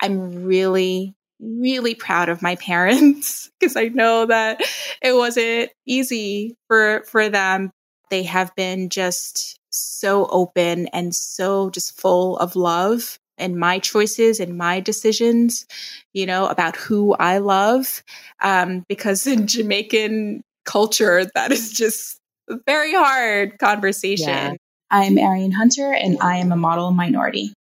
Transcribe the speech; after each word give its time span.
I'm 0.00 0.44
really, 0.44 1.14
really 1.40 1.94
proud 1.94 2.28
of 2.28 2.42
my 2.42 2.56
parents 2.56 3.50
because 3.60 3.76
I 3.76 3.88
know 3.88 4.26
that 4.26 4.60
it 5.02 5.14
wasn't 5.14 5.70
easy 5.86 6.56
for 6.68 7.04
for 7.06 7.28
them. 7.28 7.70
They 8.10 8.24
have 8.24 8.54
been 8.56 8.88
just 8.88 9.58
so 9.70 10.26
open 10.26 10.88
and 10.88 11.14
so 11.14 11.70
just 11.70 12.00
full 12.00 12.36
of 12.38 12.56
love 12.56 13.18
and 13.38 13.56
my 13.56 13.78
choices 13.78 14.38
and 14.38 14.58
my 14.58 14.80
decisions, 14.80 15.66
you 16.12 16.26
know, 16.26 16.46
about 16.46 16.76
who 16.76 17.14
I 17.14 17.38
love. 17.38 18.02
Um, 18.42 18.84
because 18.88 19.26
in 19.26 19.46
Jamaican 19.46 20.42
culture, 20.64 21.24
that 21.34 21.50
is 21.50 21.72
just 21.72 22.18
a 22.48 22.56
very 22.66 22.92
hard 22.92 23.58
conversation. 23.58 24.28
Yeah. 24.28 24.54
I'm 24.90 25.18
Arian 25.18 25.52
Hunter 25.52 25.92
and 25.92 26.18
I 26.20 26.36
am 26.36 26.52
a 26.52 26.56
model 26.56 26.90
minority. 26.90 27.52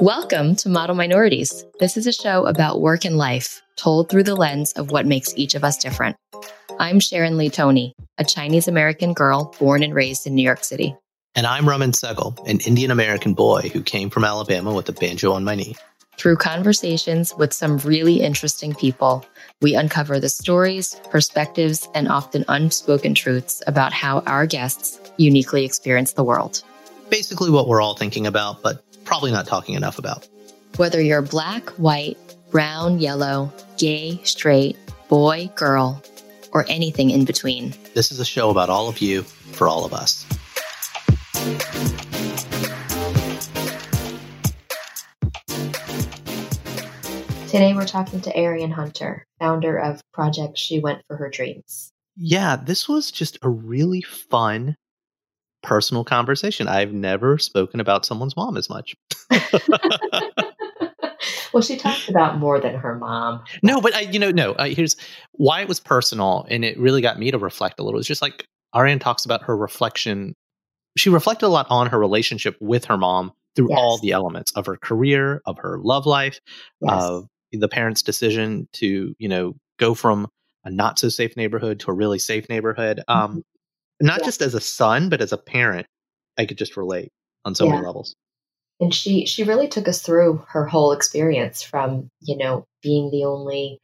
Welcome 0.00 0.56
to 0.56 0.70
Model 0.70 0.96
Minorities. 0.96 1.66
This 1.78 1.98
is 1.98 2.06
a 2.06 2.12
show 2.12 2.46
about 2.46 2.80
work 2.80 3.04
and 3.04 3.18
life, 3.18 3.60
told 3.76 4.08
through 4.08 4.22
the 4.22 4.34
lens 4.34 4.72
of 4.72 4.90
what 4.90 5.04
makes 5.04 5.36
each 5.36 5.54
of 5.54 5.62
us 5.62 5.76
different. 5.76 6.16
I'm 6.78 7.00
Sharon 7.00 7.36
Lee 7.36 7.50
Tony, 7.50 7.94
a 8.16 8.24
Chinese 8.24 8.66
American 8.66 9.12
girl 9.12 9.54
born 9.60 9.82
and 9.82 9.94
raised 9.94 10.26
in 10.26 10.34
New 10.34 10.42
York 10.42 10.64
City. 10.64 10.96
And 11.34 11.46
I'm 11.46 11.68
Raman 11.68 11.92
Segal, 11.92 12.38
an 12.48 12.60
Indian 12.60 12.90
American 12.90 13.34
boy 13.34 13.68
who 13.70 13.82
came 13.82 14.08
from 14.08 14.24
Alabama 14.24 14.72
with 14.72 14.88
a 14.88 14.92
banjo 14.92 15.32
on 15.32 15.44
my 15.44 15.54
knee. 15.54 15.76
Through 16.16 16.36
conversations 16.36 17.34
with 17.36 17.52
some 17.52 17.76
really 17.78 18.22
interesting 18.22 18.74
people, 18.74 19.26
we 19.60 19.74
uncover 19.74 20.18
the 20.18 20.30
stories, 20.30 20.98
perspectives, 21.10 21.86
and 21.94 22.08
often 22.08 22.46
unspoken 22.48 23.14
truths 23.14 23.62
about 23.66 23.92
how 23.92 24.20
our 24.20 24.46
guests 24.46 24.98
uniquely 25.18 25.66
experience 25.66 26.14
the 26.14 26.24
world. 26.24 26.62
Basically, 27.10 27.50
what 27.50 27.68
we're 27.68 27.82
all 27.82 27.96
thinking 27.96 28.26
about, 28.26 28.62
but 28.62 28.82
probably 29.04 29.32
not 29.32 29.46
talking 29.46 29.74
enough 29.74 29.98
about. 29.98 30.28
Whether 30.76 31.00
you're 31.00 31.22
black, 31.22 31.68
white, 31.70 32.18
brown, 32.50 32.98
yellow, 32.98 33.52
gay, 33.78 34.20
straight, 34.24 34.76
boy, 35.08 35.50
girl, 35.54 36.02
or 36.52 36.64
anything 36.68 37.10
in 37.10 37.24
between. 37.24 37.74
This 37.94 38.12
is 38.12 38.20
a 38.20 38.24
show 38.24 38.50
about 38.50 38.70
all 38.70 38.88
of 38.88 39.00
you 39.00 39.22
for 39.22 39.68
all 39.68 39.84
of 39.84 39.92
us. 39.92 40.26
Today 47.50 47.74
we're 47.74 47.84
talking 47.84 48.20
to 48.20 48.36
Arian 48.36 48.70
Hunter, 48.70 49.26
founder 49.40 49.76
of 49.76 50.00
Project 50.12 50.56
She 50.56 50.78
Went 50.78 51.02
for 51.08 51.16
Her 51.16 51.28
Dreams. 51.28 51.92
Yeah, 52.16 52.54
this 52.54 52.88
was 52.88 53.10
just 53.10 53.38
a 53.42 53.48
really 53.48 54.02
fun 54.02 54.76
personal 55.62 56.04
conversation. 56.04 56.68
I've 56.68 56.92
never 56.92 57.38
spoken 57.38 57.80
about 57.80 58.06
someone's 58.06 58.36
mom 58.36 58.56
as 58.56 58.68
much. 58.68 58.94
well, 61.52 61.62
she 61.62 61.76
talks 61.76 62.08
about 62.08 62.38
more 62.38 62.60
than 62.60 62.74
her 62.74 62.96
mom. 62.96 63.42
No, 63.62 63.80
but 63.80 63.94
I, 63.94 64.00
you 64.00 64.18
know, 64.18 64.30
no. 64.30 64.52
Uh, 64.52 64.66
here's 64.66 64.96
why 65.32 65.60
it 65.60 65.68
was 65.68 65.80
personal, 65.80 66.46
and 66.48 66.64
it 66.64 66.78
really 66.78 67.02
got 67.02 67.18
me 67.18 67.30
to 67.30 67.38
reflect 67.38 67.80
a 67.80 67.82
little. 67.82 67.98
It's 67.98 68.08
just 68.08 68.22
like 68.22 68.46
Arian 68.74 68.98
talks 68.98 69.24
about 69.24 69.42
her 69.44 69.56
reflection. 69.56 70.34
She 70.96 71.10
reflected 71.10 71.46
a 71.46 71.48
lot 71.48 71.66
on 71.70 71.88
her 71.88 71.98
relationship 71.98 72.56
with 72.60 72.86
her 72.86 72.96
mom 72.96 73.32
through 73.56 73.70
yes. 73.70 73.78
all 73.78 73.98
the 73.98 74.12
elements 74.12 74.52
of 74.52 74.66
her 74.66 74.76
career, 74.76 75.42
of 75.46 75.58
her 75.58 75.78
love 75.82 76.06
life, 76.06 76.40
yes. 76.80 76.92
of 76.92 77.26
the 77.52 77.68
parents' 77.68 78.02
decision 78.02 78.68
to, 78.74 79.14
you 79.18 79.28
know, 79.28 79.54
go 79.78 79.94
from 79.94 80.28
a 80.64 80.70
not 80.70 80.98
so 80.98 81.08
safe 81.08 81.36
neighborhood 81.36 81.80
to 81.80 81.90
a 81.90 81.94
really 81.94 82.18
safe 82.18 82.48
neighborhood. 82.48 83.02
Um, 83.08 83.30
mm-hmm 83.30 83.38
not 84.00 84.20
yeah. 84.20 84.26
just 84.26 84.42
as 84.42 84.54
a 84.54 84.60
son, 84.60 85.08
but 85.08 85.20
as 85.20 85.32
a 85.32 85.38
parent, 85.38 85.86
I 86.38 86.46
could 86.46 86.58
just 86.58 86.76
relate 86.76 87.10
on 87.44 87.54
so 87.54 87.64
yeah. 87.64 87.72
many 87.72 87.86
levels. 87.86 88.14
And 88.80 88.94
she 88.94 89.26
she 89.26 89.44
really 89.44 89.68
took 89.68 89.88
us 89.88 90.00
through 90.00 90.42
her 90.48 90.64
whole 90.64 90.92
experience 90.92 91.62
from, 91.62 92.08
you 92.20 92.36
know, 92.36 92.64
being 92.82 93.10
the 93.10 93.24
only 93.24 93.78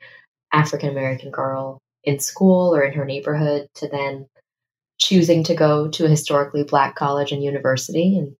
African 0.52 0.88
American 0.88 1.30
girl 1.30 1.78
in 2.04 2.18
school 2.18 2.74
or 2.74 2.82
in 2.82 2.94
her 2.94 3.04
neighborhood 3.04 3.68
to 3.74 3.88
then 3.88 4.26
choosing 4.98 5.44
to 5.44 5.54
go 5.54 5.88
to 5.88 6.06
a 6.06 6.08
historically 6.08 6.64
black 6.64 6.94
college 6.94 7.32
and 7.32 7.42
university 7.42 8.16
and 8.16 8.34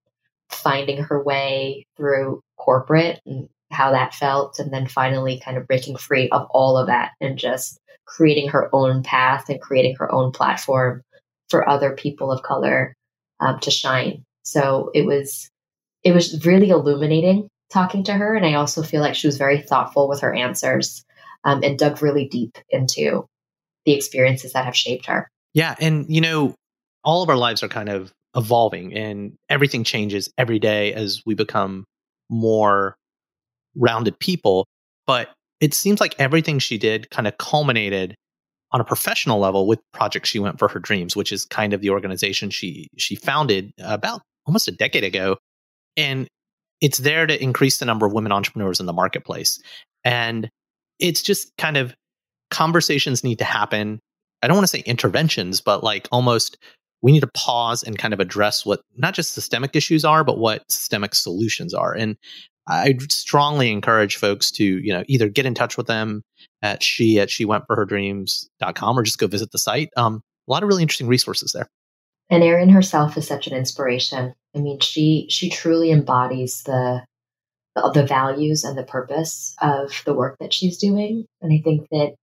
finding 0.49 1.03
her 1.03 1.21
way 1.21 1.85
through 1.95 2.41
corporate 2.57 3.19
and 3.25 3.47
how 3.71 3.91
that 3.91 4.15
felt 4.15 4.59
and 4.59 4.73
then 4.73 4.87
finally 4.87 5.39
kind 5.43 5.57
of 5.57 5.67
breaking 5.67 5.97
free 5.97 6.29
of 6.29 6.47
all 6.51 6.77
of 6.77 6.87
that 6.87 7.11
and 7.21 7.37
just 7.37 7.77
creating 8.05 8.47
her 8.47 8.69
own 8.73 9.03
path 9.03 9.49
and 9.49 9.61
creating 9.61 9.95
her 9.97 10.11
own 10.11 10.31
platform 10.31 11.01
for 11.49 11.67
other 11.67 11.91
people 11.91 12.31
of 12.31 12.43
color 12.43 12.95
um, 13.39 13.59
to 13.59 13.71
shine. 13.71 14.23
So 14.43 14.91
it 14.93 15.05
was 15.05 15.49
it 16.03 16.13
was 16.13 16.45
really 16.45 16.69
illuminating 16.69 17.49
talking 17.71 18.03
to 18.05 18.13
her, 18.13 18.35
and 18.35 18.45
I 18.45 18.53
also 18.53 18.81
feel 18.81 19.01
like 19.01 19.15
she 19.15 19.27
was 19.27 19.37
very 19.37 19.61
thoughtful 19.61 20.07
with 20.07 20.21
her 20.21 20.33
answers 20.33 21.03
um, 21.43 21.61
and 21.63 21.77
dug 21.77 22.01
really 22.01 22.27
deep 22.27 22.57
into 22.69 23.25
the 23.85 23.93
experiences 23.93 24.53
that 24.53 24.65
have 24.65 24.75
shaped 24.75 25.05
her. 25.07 25.29
Yeah, 25.53 25.75
and 25.79 26.05
you 26.07 26.21
know, 26.21 26.55
all 27.03 27.23
of 27.23 27.29
our 27.29 27.37
lives 27.37 27.63
are 27.63 27.67
kind 27.67 27.89
of 27.89 28.11
evolving, 28.35 28.93
and 28.93 29.33
everything 29.49 29.83
changes 29.83 30.31
every 30.37 30.59
day 30.59 30.93
as 30.93 31.21
we 31.25 31.33
become 31.33 31.85
more 32.29 32.95
rounded 33.75 34.19
people. 34.19 34.65
But 35.05 35.29
it 35.59 35.73
seems 35.73 35.99
like 35.99 36.15
everything 36.19 36.59
she 36.59 36.77
did 36.77 37.09
kind 37.09 37.27
of 37.27 37.37
culminated 37.37 38.15
on 38.71 38.81
a 38.81 38.83
professional 38.83 39.39
level 39.39 39.67
with 39.67 39.79
Project 39.93 40.27
She 40.27 40.39
Went 40.39 40.59
for 40.59 40.67
Her 40.67 40.79
Dreams, 40.79 41.15
which 41.15 41.31
is 41.31 41.45
kind 41.45 41.73
of 41.73 41.81
the 41.81 41.89
organization 41.89 42.49
she 42.49 42.87
she 42.97 43.15
founded 43.15 43.71
about 43.79 44.21
almost 44.45 44.67
a 44.67 44.71
decade 44.71 45.03
ago. 45.03 45.37
And 45.95 46.27
it's 46.81 46.99
there 46.99 47.25
to 47.25 47.41
increase 47.41 47.77
the 47.79 47.85
number 47.85 48.05
of 48.05 48.13
women 48.13 48.31
entrepreneurs 48.31 48.79
in 48.79 48.85
the 48.85 48.93
marketplace. 48.93 49.59
And 50.03 50.49
it's 50.99 51.21
just 51.21 51.51
kind 51.57 51.77
of 51.77 51.95
conversations 52.51 53.23
need 53.23 53.39
to 53.39 53.45
happen. 53.45 53.99
I 54.41 54.47
don't 54.47 54.55
want 54.55 54.65
to 54.65 54.69
say 54.69 54.83
interventions, 54.85 55.61
but 55.61 55.83
like 55.83 56.07
almost 56.11 56.57
we 57.01 57.11
need 57.11 57.21
to 57.21 57.29
pause 57.33 57.83
and 57.83 57.97
kind 57.97 58.13
of 58.13 58.19
address 58.19 58.65
what 58.65 58.81
not 58.95 59.13
just 59.13 59.33
systemic 59.33 59.75
issues 59.75 60.03
are, 60.03 60.23
but 60.23 60.39
what 60.39 60.63
systemic 60.69 61.15
solutions 61.15 61.73
are. 61.73 61.93
And 61.93 62.17
I 62.67 62.95
strongly 63.09 63.71
encourage 63.71 64.17
folks 64.17 64.51
to, 64.51 64.63
you 64.63 64.93
know, 64.93 65.03
either 65.07 65.29
get 65.29 65.45
in 65.45 65.53
touch 65.53 65.77
with 65.77 65.87
them 65.87 66.23
at 66.61 66.83
she 66.83 67.19
at 67.19 67.29
she 67.29 67.45
went 67.45 67.65
for 67.65 67.75
her 67.75 67.83
or 67.83 69.03
just 69.03 69.19
go 69.19 69.27
visit 69.27 69.51
the 69.51 69.59
site. 69.59 69.89
Um, 69.95 70.21
a 70.47 70.51
lot 70.51 70.63
of 70.63 70.67
really 70.67 70.81
interesting 70.81 71.07
resources 71.07 71.51
there. 71.53 71.69
And 72.29 72.43
Arian 72.43 72.69
herself 72.69 73.17
is 73.17 73.27
such 73.27 73.47
an 73.47 73.55
inspiration. 73.55 74.33
I 74.55 74.59
mean, 74.59 74.79
she 74.79 75.27
she 75.29 75.49
truly 75.49 75.91
embodies 75.91 76.63
the 76.63 77.05
the 77.93 78.05
values 78.05 78.63
and 78.63 78.77
the 78.77 78.83
purpose 78.83 79.55
of 79.61 80.01
the 80.05 80.13
work 80.13 80.37
that 80.39 80.53
she's 80.53 80.77
doing. 80.77 81.25
And 81.41 81.53
I 81.53 81.61
think 81.63 81.87
that 81.91 82.15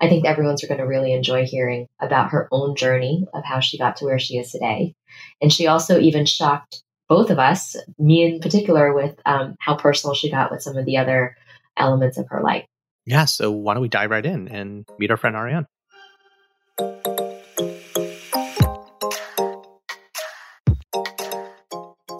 I 0.00 0.08
think 0.08 0.24
everyone's 0.24 0.64
going 0.64 0.78
to 0.78 0.86
really 0.86 1.12
enjoy 1.12 1.44
hearing 1.44 1.86
about 2.00 2.30
her 2.30 2.48
own 2.50 2.76
journey 2.76 3.26
of 3.34 3.44
how 3.44 3.60
she 3.60 3.78
got 3.78 3.96
to 3.96 4.04
where 4.04 4.18
she 4.18 4.36
is 4.38 4.50
today. 4.50 4.94
And 5.40 5.52
she 5.52 5.66
also 5.66 6.00
even 6.00 6.24
shocked 6.24 6.82
both 7.08 7.30
of 7.30 7.38
us, 7.38 7.76
me 7.98 8.24
in 8.24 8.40
particular, 8.40 8.94
with 8.94 9.18
um, 9.26 9.56
how 9.58 9.76
personal 9.76 10.14
she 10.14 10.30
got 10.30 10.50
with 10.50 10.62
some 10.62 10.76
of 10.76 10.86
the 10.86 10.96
other 10.96 11.36
elements 11.76 12.18
of 12.18 12.26
her 12.28 12.42
life. 12.42 12.64
Yeah, 13.04 13.24
so 13.24 13.50
why 13.50 13.74
don't 13.74 13.82
we 13.82 13.88
dive 13.88 14.10
right 14.10 14.24
in 14.24 14.48
and 14.48 14.86
meet 14.98 15.10
our 15.10 15.16
friend 15.16 15.36
Ariane? 15.36 15.66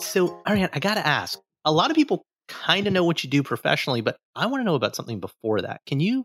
So, 0.00 0.42
Ariane, 0.46 0.68
I 0.72 0.78
got 0.78 0.94
to 0.94 1.06
ask 1.06 1.38
a 1.64 1.72
lot 1.72 1.90
of 1.90 1.96
people 1.96 2.26
kind 2.48 2.86
of 2.86 2.92
know 2.92 3.04
what 3.04 3.24
you 3.24 3.30
do 3.30 3.42
professionally, 3.42 4.02
but 4.02 4.16
I 4.36 4.46
want 4.46 4.60
to 4.60 4.64
know 4.64 4.74
about 4.74 4.94
something 4.94 5.20
before 5.20 5.62
that. 5.62 5.80
Can 5.86 6.00
you 6.00 6.24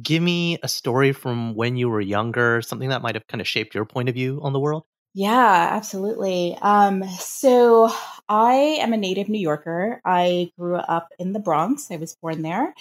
give 0.00 0.22
me 0.22 0.58
a 0.62 0.68
story 0.68 1.12
from 1.12 1.54
when 1.54 1.76
you 1.76 1.88
were 1.88 2.00
younger, 2.00 2.62
something 2.62 2.88
that 2.88 3.02
might 3.02 3.14
have 3.14 3.26
kind 3.26 3.40
of 3.40 3.48
shaped 3.48 3.74
your 3.74 3.84
point 3.84 4.08
of 4.08 4.14
view 4.14 4.40
on 4.42 4.52
the 4.52 4.60
world? 4.60 4.84
Yeah, 5.12 5.68
absolutely. 5.72 6.56
Um, 6.62 7.02
so 7.18 7.90
I 8.28 8.52
am 8.80 8.92
a 8.92 8.96
native 8.96 9.28
New 9.28 9.40
Yorker. 9.40 10.00
I 10.04 10.52
grew 10.58 10.76
up 10.76 11.08
in 11.18 11.32
the 11.32 11.40
Bronx. 11.40 11.90
I 11.90 11.96
was 11.96 12.14
born 12.14 12.42
there 12.42 12.74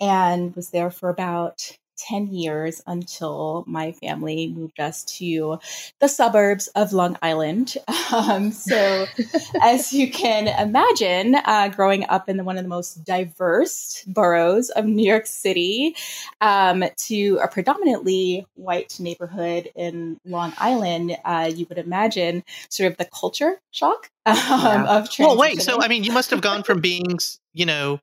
and 0.00 0.54
was 0.56 0.70
there 0.70 0.90
for 0.90 1.10
about 1.10 1.76
10 1.96 2.28
years 2.28 2.82
until 2.86 3.64
my 3.66 3.92
family 3.92 4.52
moved 4.54 4.80
us 4.80 5.04
to 5.04 5.58
the 6.00 6.08
suburbs 6.08 6.68
of 6.68 6.92
Long 6.92 7.16
Island. 7.22 7.76
Um, 8.12 8.52
so, 8.52 9.06
as 9.62 9.92
you 9.92 10.10
can 10.10 10.46
imagine, 10.46 11.34
uh, 11.34 11.68
growing 11.68 12.04
up 12.08 12.28
in 12.28 12.36
the, 12.36 12.44
one 12.44 12.58
of 12.58 12.62
the 12.62 12.68
most 12.68 13.02
diverse 13.02 14.04
boroughs 14.06 14.70
of 14.70 14.84
New 14.84 15.04
York 15.04 15.26
City 15.26 15.96
um, 16.40 16.84
to 16.96 17.40
a 17.42 17.48
predominantly 17.48 18.46
white 18.54 19.00
neighborhood 19.00 19.70
in 19.74 20.18
Long 20.24 20.52
Island, 20.58 21.16
uh, 21.24 21.50
you 21.52 21.66
would 21.68 21.78
imagine 21.78 22.44
sort 22.68 22.92
of 22.92 22.98
the 22.98 23.06
culture 23.06 23.60
shock 23.70 24.10
um, 24.26 24.36
yeah. 24.36 24.84
of 24.86 25.08
Well, 25.18 25.38
wait. 25.38 25.62
So, 25.62 25.80
I 25.80 25.88
mean, 25.88 26.04
you 26.04 26.12
must 26.12 26.30
have 26.30 26.42
gone 26.42 26.62
from 26.62 26.80
being, 26.80 27.18
you 27.52 27.66
know, 27.66 28.00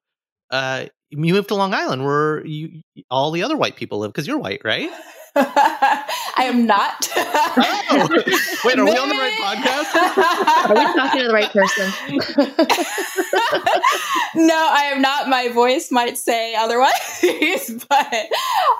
uh, 0.49 0.85
you 1.11 1.33
moved 1.33 1.49
to 1.49 1.55
Long 1.55 1.73
Island 1.73 2.05
where 2.05 2.45
you 2.45 2.81
all 3.09 3.31
the 3.31 3.43
other 3.43 3.57
white 3.57 3.75
people 3.75 3.99
live 3.99 4.11
because 4.11 4.27
you're 4.27 4.37
white, 4.37 4.61
right? 4.63 4.89
I 5.35 6.43
am 6.43 6.65
not. 6.65 7.09
oh. 7.15 8.07
Wait, 8.65 8.77
are 8.77 8.83
Maybe. 8.83 8.91
we 8.91 8.97
on 8.97 9.09
the 9.09 9.15
right 9.15 9.33
podcast? 9.41 10.69
are 10.69 10.75
we 10.75 10.83
talking 10.93 11.21
to 11.21 11.27
the 11.27 11.33
right 11.33 11.51
person? 11.51 11.87
no, 14.47 14.69
I 14.71 14.91
am 14.93 15.01
not. 15.01 15.29
My 15.29 15.47
voice 15.49 15.89
might 15.89 16.17
say 16.17 16.53
otherwise, 16.55 17.85
but 17.89 18.29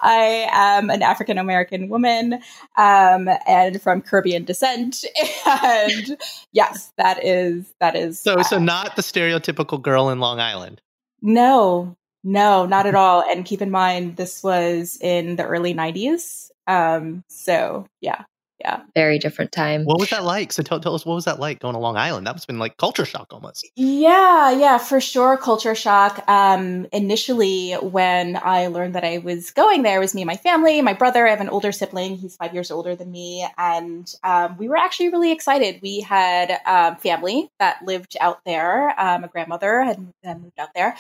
I 0.02 0.48
am 0.52 0.90
an 0.90 1.02
African 1.02 1.38
American 1.38 1.88
woman 1.88 2.42
um, 2.78 3.30
and 3.48 3.82
from 3.82 4.02
Caribbean 4.02 4.44
descent. 4.44 5.06
And 5.46 6.18
yes, 6.52 6.92
that 6.98 7.24
is 7.24 7.74
that 7.80 7.96
is 7.96 8.20
so. 8.20 8.36
Uh, 8.36 8.44
so 8.44 8.60
not 8.60 8.98
the 8.98 9.02
stereotypical 9.02 9.82
girl 9.82 10.10
in 10.10 10.20
Long 10.20 10.42
Island. 10.42 10.82
No, 11.22 11.96
no, 12.24 12.66
not 12.66 12.86
at 12.86 12.96
all. 12.96 13.24
And 13.24 13.46
keep 13.46 13.62
in 13.62 13.72
mind, 13.72 14.18
this 14.18 14.44
was 14.44 14.98
in 15.02 15.36
the 15.36 15.46
early 15.46 15.74
90s. 15.74 16.52
Um, 16.68 17.24
so, 17.28 17.88
yeah, 18.02 18.24
yeah. 18.62 18.82
Very 18.94 19.18
different 19.18 19.52
time. 19.52 19.86
What 19.86 20.00
was 20.00 20.10
that 20.12 20.24
like? 20.24 20.52
So 20.52 20.62
tell, 20.62 20.80
tell 20.80 20.94
us, 20.94 21.06
what 21.06 21.16
was 21.16 21.26
that 21.26 21.40
like 21.40 21.60
going 21.60 21.74
to 21.74 21.80
Long 21.80 21.98
Island? 21.98 22.28
That 22.28 22.34
must 22.34 22.44
have 22.44 22.48
been 22.48 22.60
like 22.60 22.78
culture 22.78 23.06
shock 23.06 23.28
almost. 23.32 23.68
Yeah, 23.76 24.52
yeah, 24.52 24.78
for 24.78 25.02
sure. 25.02 25.36
Culture 25.38 25.74
shock. 25.74 26.24
Um, 26.30 26.86
initially, 26.94 27.74
when 27.74 28.38
I 28.42 28.68
learned 28.68 28.96
that 28.96 29.04
I 29.04 29.18
was 29.18 29.52
going 29.52 29.82
there, 29.82 29.98
it 29.98 30.00
was 30.00 30.14
me 30.14 30.22
and 30.22 30.28
my 30.28 30.38
family, 30.38 30.82
my 30.82 30.94
brother. 30.94 31.26
I 31.26 31.32
have 31.32 31.42
an 31.42 31.50
older 31.50 31.72
sibling. 31.72 32.16
He's 32.16 32.36
five 32.36 32.54
years 32.54 32.70
older 32.70 32.96
than 32.96 33.12
me. 33.12 33.48
And 33.58 34.14
um, 34.24 34.58
we 34.58 34.70
were 34.70 34.78
actually 34.78 35.10
really 35.10 35.32
excited. 35.32 35.80
We 35.82 36.02
had 36.02 36.60
um, 36.66 36.98
family 36.98 37.50
that 37.60 37.84
lived 37.86 38.16
out 38.22 38.42
there. 38.46 39.00
Um, 39.00 39.24
a 39.24 39.28
grandmother 39.28 39.82
had, 39.82 40.08
had 40.24 40.42
moved 40.42 40.60
out 40.60 40.70
there. 40.76 40.96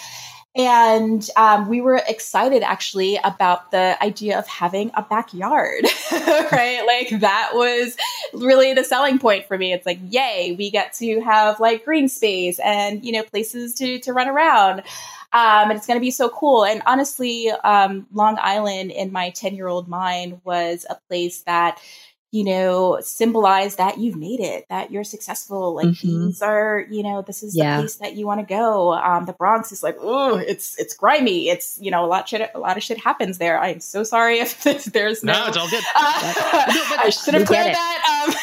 And 0.53 1.25
um, 1.37 1.69
we 1.69 1.79
were 1.79 2.01
excited 2.07 2.61
actually 2.61 3.17
about 3.23 3.71
the 3.71 4.01
idea 4.03 4.37
of 4.37 4.45
having 4.47 4.91
a 4.95 5.01
backyard, 5.01 5.85
right? 6.11 6.83
Like 6.85 7.21
that 7.21 7.51
was 7.53 7.95
really 8.33 8.73
the 8.73 8.83
selling 8.83 9.17
point 9.17 9.45
for 9.45 9.57
me. 9.57 9.71
It's 9.71 9.85
like, 9.85 9.99
yay, 10.09 10.53
we 10.57 10.69
get 10.69 10.91
to 10.95 11.21
have 11.21 11.61
like 11.61 11.85
green 11.85 12.09
space 12.09 12.59
and, 12.59 13.03
you 13.05 13.13
know, 13.13 13.23
places 13.23 13.73
to, 13.75 13.99
to 13.99 14.11
run 14.11 14.27
around. 14.27 14.81
Um, 15.33 15.69
and 15.69 15.73
it's 15.73 15.87
going 15.87 15.97
to 15.97 16.01
be 16.01 16.11
so 16.11 16.27
cool. 16.27 16.65
And 16.65 16.81
honestly, 16.85 17.49
um, 17.49 18.05
Long 18.11 18.37
Island 18.41 18.91
in 18.91 19.13
my 19.13 19.29
10 19.29 19.55
year 19.55 19.67
old 19.67 19.87
mind 19.87 20.41
was 20.43 20.85
a 20.89 20.95
place 21.07 21.43
that 21.43 21.79
you 22.31 22.45
know, 22.45 22.97
symbolize 23.01 23.75
that 23.75 23.97
you've 23.97 24.15
made 24.15 24.39
it, 24.39 24.65
that 24.69 24.89
you're 24.89 25.03
successful. 25.03 25.75
Like 25.75 25.87
mm-hmm. 25.87 26.27
these 26.27 26.41
are, 26.41 26.85
you 26.89 27.03
know, 27.03 27.21
this 27.21 27.43
is 27.43 27.53
yeah. 27.53 27.75
the 27.75 27.81
place 27.81 27.95
that 27.95 28.15
you 28.15 28.25
want 28.25 28.39
to 28.39 28.45
go. 28.45 28.93
Um, 28.93 29.25
the 29.25 29.33
Bronx 29.33 29.73
is 29.73 29.83
like, 29.83 29.97
oh, 29.99 30.37
it's 30.37 30.79
it's 30.79 30.93
grimy. 30.93 31.49
It's 31.49 31.77
you 31.81 31.91
know, 31.91 32.05
a 32.05 32.07
lot 32.07 32.29
shit, 32.29 32.49
a 32.55 32.59
lot 32.59 32.77
of 32.77 32.83
shit 32.83 32.97
happens 32.97 33.37
there. 33.37 33.59
I'm 33.59 33.81
so 33.81 34.03
sorry 34.03 34.39
if 34.39 34.63
there's 34.93 35.25
no. 35.25 35.33
No, 35.33 35.47
it's 35.47 35.57
all 35.57 35.69
good. 35.69 35.83
Uh, 35.93 36.63
no, 36.73 37.03
I 37.03 37.09
should 37.09 37.33
have 37.33 37.45
cleared 37.45 37.75
that. 37.75 38.33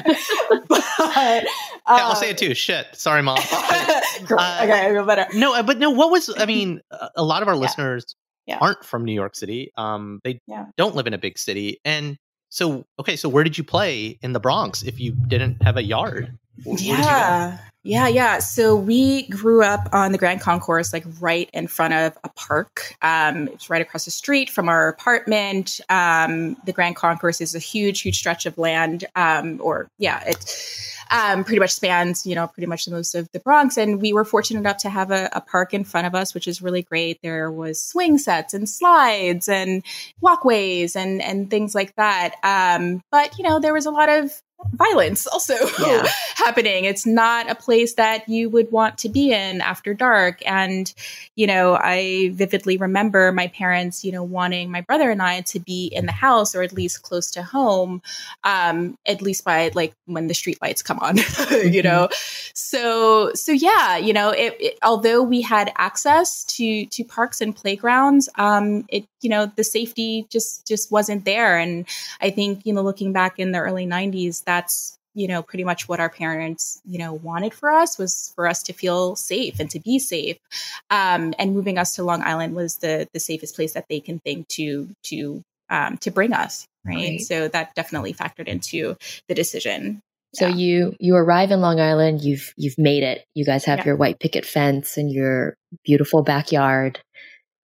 Um, 0.00 0.62
but, 0.68 0.84
uh, 0.98 1.40
I'll 1.84 2.16
say 2.16 2.30
it 2.30 2.38
too. 2.38 2.54
Shit, 2.54 2.86
sorry, 2.94 3.22
mom. 3.22 3.38
uh, 3.38 4.60
okay, 4.62 4.86
I 4.86 4.90
feel 4.90 5.04
better. 5.04 5.26
No, 5.34 5.54
uh, 5.54 5.62
but 5.62 5.78
no. 5.78 5.90
What 5.90 6.10
was? 6.10 6.34
I 6.34 6.46
mean, 6.46 6.80
a 7.14 7.22
lot 7.22 7.42
of 7.42 7.48
our 7.48 7.54
yeah. 7.54 7.60
listeners. 7.60 8.16
Yeah. 8.46 8.56
aren't 8.62 8.82
from 8.82 9.04
New 9.04 9.12
York 9.12 9.36
City. 9.36 9.72
Um, 9.76 10.20
they 10.24 10.40
don't 10.78 10.94
live 10.94 11.06
in 11.06 11.12
a 11.12 11.18
big 11.18 11.36
city, 11.36 11.82
and 11.84 12.16
so 12.48 12.86
okay, 12.98 13.16
so 13.16 13.28
where 13.28 13.44
did 13.44 13.58
you 13.58 13.64
play 13.64 14.18
in 14.22 14.32
the 14.32 14.40
Bronx 14.40 14.82
if 14.82 15.00
you 15.00 15.12
didn't 15.12 15.62
have 15.62 15.76
a 15.76 15.82
yard? 15.82 16.36
Yeah. 16.64 17.58
Yeah, 17.84 18.08
yeah. 18.08 18.38
So 18.40 18.76
we 18.76 19.28
grew 19.28 19.62
up 19.62 19.88
on 19.92 20.12
the 20.12 20.18
Grand 20.18 20.40
Concourse, 20.40 20.92
like 20.92 21.04
right 21.20 21.48
in 21.54 21.68
front 21.68 21.94
of 21.94 22.18
a 22.24 22.28
park. 22.28 22.94
Um, 23.00 23.48
it's 23.48 23.70
right 23.70 23.80
across 23.80 24.04
the 24.04 24.10
street 24.10 24.50
from 24.50 24.68
our 24.68 24.88
apartment. 24.88 25.80
Um, 25.88 26.56
the 26.66 26.72
Grand 26.72 26.96
Concourse 26.96 27.40
is 27.40 27.54
a 27.54 27.58
huge, 27.60 28.00
huge 28.00 28.18
stretch 28.18 28.46
of 28.46 28.58
land, 28.58 29.06
um, 29.14 29.60
or 29.62 29.88
yeah, 29.96 30.22
it 30.26 30.56
um, 31.10 31.44
pretty 31.44 31.60
much 31.60 31.72
spans, 31.72 32.26
you 32.26 32.34
know, 32.34 32.48
pretty 32.48 32.66
much 32.66 32.84
the 32.84 32.90
most 32.90 33.14
of 33.14 33.30
the 33.32 33.40
Bronx. 33.40 33.78
And 33.78 34.02
we 34.02 34.12
were 34.12 34.24
fortunate 34.24 34.60
enough 34.60 34.78
to 34.78 34.90
have 34.90 35.10
a, 35.10 35.28
a 35.32 35.40
park 35.40 35.72
in 35.72 35.84
front 35.84 36.06
of 36.06 36.14
us, 36.14 36.34
which 36.34 36.46
is 36.48 36.60
really 36.60 36.82
great. 36.82 37.20
There 37.22 37.50
was 37.50 37.80
swing 37.80 38.18
sets 38.18 38.52
and 38.52 38.68
slides 38.68 39.48
and 39.48 39.82
walkways 40.20 40.96
and 40.96 41.22
and 41.22 41.48
things 41.48 41.74
like 41.74 41.94
that. 41.96 42.34
Um, 42.42 43.02
but 43.10 43.38
you 43.38 43.44
know, 43.44 43.60
there 43.60 43.72
was 43.72 43.86
a 43.86 43.90
lot 43.90 44.08
of 44.08 44.30
violence 44.72 45.26
also 45.26 45.54
yeah. 45.80 46.06
happening. 46.34 46.84
It's 46.84 47.06
not 47.06 47.50
a 47.50 47.54
place 47.54 47.94
that 47.94 48.28
you 48.28 48.50
would 48.50 48.70
want 48.70 48.98
to 48.98 49.08
be 49.08 49.32
in 49.32 49.60
after 49.60 49.94
dark. 49.94 50.42
And, 50.46 50.92
you 51.36 51.46
know, 51.46 51.78
I 51.80 52.30
vividly 52.34 52.76
remember 52.76 53.32
my 53.32 53.48
parents, 53.48 54.04
you 54.04 54.12
know, 54.12 54.22
wanting 54.22 54.70
my 54.70 54.80
brother 54.82 55.10
and 55.10 55.22
I 55.22 55.40
to 55.42 55.60
be 55.60 55.86
in 55.86 56.06
the 56.06 56.12
house 56.12 56.54
or 56.54 56.62
at 56.62 56.72
least 56.72 57.02
close 57.02 57.30
to 57.32 57.42
home, 57.42 58.02
um, 58.44 58.98
at 59.06 59.22
least 59.22 59.44
by 59.44 59.70
like 59.74 59.94
when 60.06 60.26
the 60.26 60.34
street 60.34 60.58
lights 60.60 60.82
come 60.82 60.98
on, 61.00 61.16
mm-hmm. 61.18 61.72
you 61.72 61.82
know? 61.82 62.08
So, 62.68 63.32
so 63.32 63.50
yeah, 63.50 63.96
you 63.96 64.12
know, 64.12 64.28
it, 64.28 64.54
it, 64.60 64.78
although 64.82 65.22
we 65.22 65.40
had 65.40 65.72
access 65.78 66.44
to, 66.44 66.84
to 66.84 67.02
parks 67.02 67.40
and 67.40 67.56
playgrounds, 67.56 68.28
um, 68.34 68.84
it, 68.90 69.06
you 69.22 69.30
know, 69.30 69.50
the 69.56 69.64
safety 69.64 70.26
just, 70.28 70.66
just 70.66 70.92
wasn't 70.92 71.24
there. 71.24 71.56
And 71.56 71.86
I 72.20 72.28
think, 72.28 72.66
you 72.66 72.74
know, 72.74 72.82
looking 72.82 73.14
back 73.14 73.38
in 73.38 73.52
the 73.52 73.58
early 73.58 73.86
nineties, 73.86 74.42
that's 74.42 74.98
you 75.14 75.26
know 75.26 75.42
pretty 75.42 75.64
much 75.64 75.88
what 75.88 75.98
our 75.98 76.10
parents 76.10 76.80
you 76.84 76.98
know 76.98 77.14
wanted 77.14 77.54
for 77.54 77.70
us 77.70 77.98
was 77.98 78.30
for 78.36 78.46
us 78.46 78.62
to 78.62 78.74
feel 78.74 79.16
safe 79.16 79.58
and 79.58 79.70
to 79.70 79.80
be 79.80 79.98
safe 79.98 80.36
um, 80.90 81.34
and 81.38 81.54
moving 81.54 81.78
us 81.78 81.94
to 81.94 82.04
long 82.04 82.22
island 82.22 82.54
was 82.54 82.76
the 82.76 83.08
the 83.14 83.18
safest 83.18 83.56
place 83.56 83.72
that 83.72 83.86
they 83.88 84.00
can 84.00 84.18
think 84.20 84.46
to 84.48 84.86
to 85.02 85.42
um, 85.70 85.96
to 85.96 86.10
bring 86.10 86.34
us 86.34 86.66
right? 86.84 86.94
right? 86.94 87.20
so 87.22 87.48
that 87.48 87.74
definitely 87.74 88.12
factored 88.12 88.46
into 88.46 88.96
the 89.28 89.34
decision 89.34 90.02
so 90.34 90.46
yeah. 90.46 90.54
you 90.54 90.94
you 91.00 91.16
arrive 91.16 91.50
in 91.50 91.60
long 91.60 91.80
island 91.80 92.20
you've 92.22 92.52
you've 92.56 92.78
made 92.78 93.02
it 93.02 93.24
you 93.34 93.44
guys 93.44 93.64
have 93.64 93.80
yeah. 93.80 93.86
your 93.86 93.96
white 93.96 94.20
picket 94.20 94.44
fence 94.44 94.96
and 94.96 95.10
your 95.12 95.56
beautiful 95.84 96.22
backyard 96.22 97.00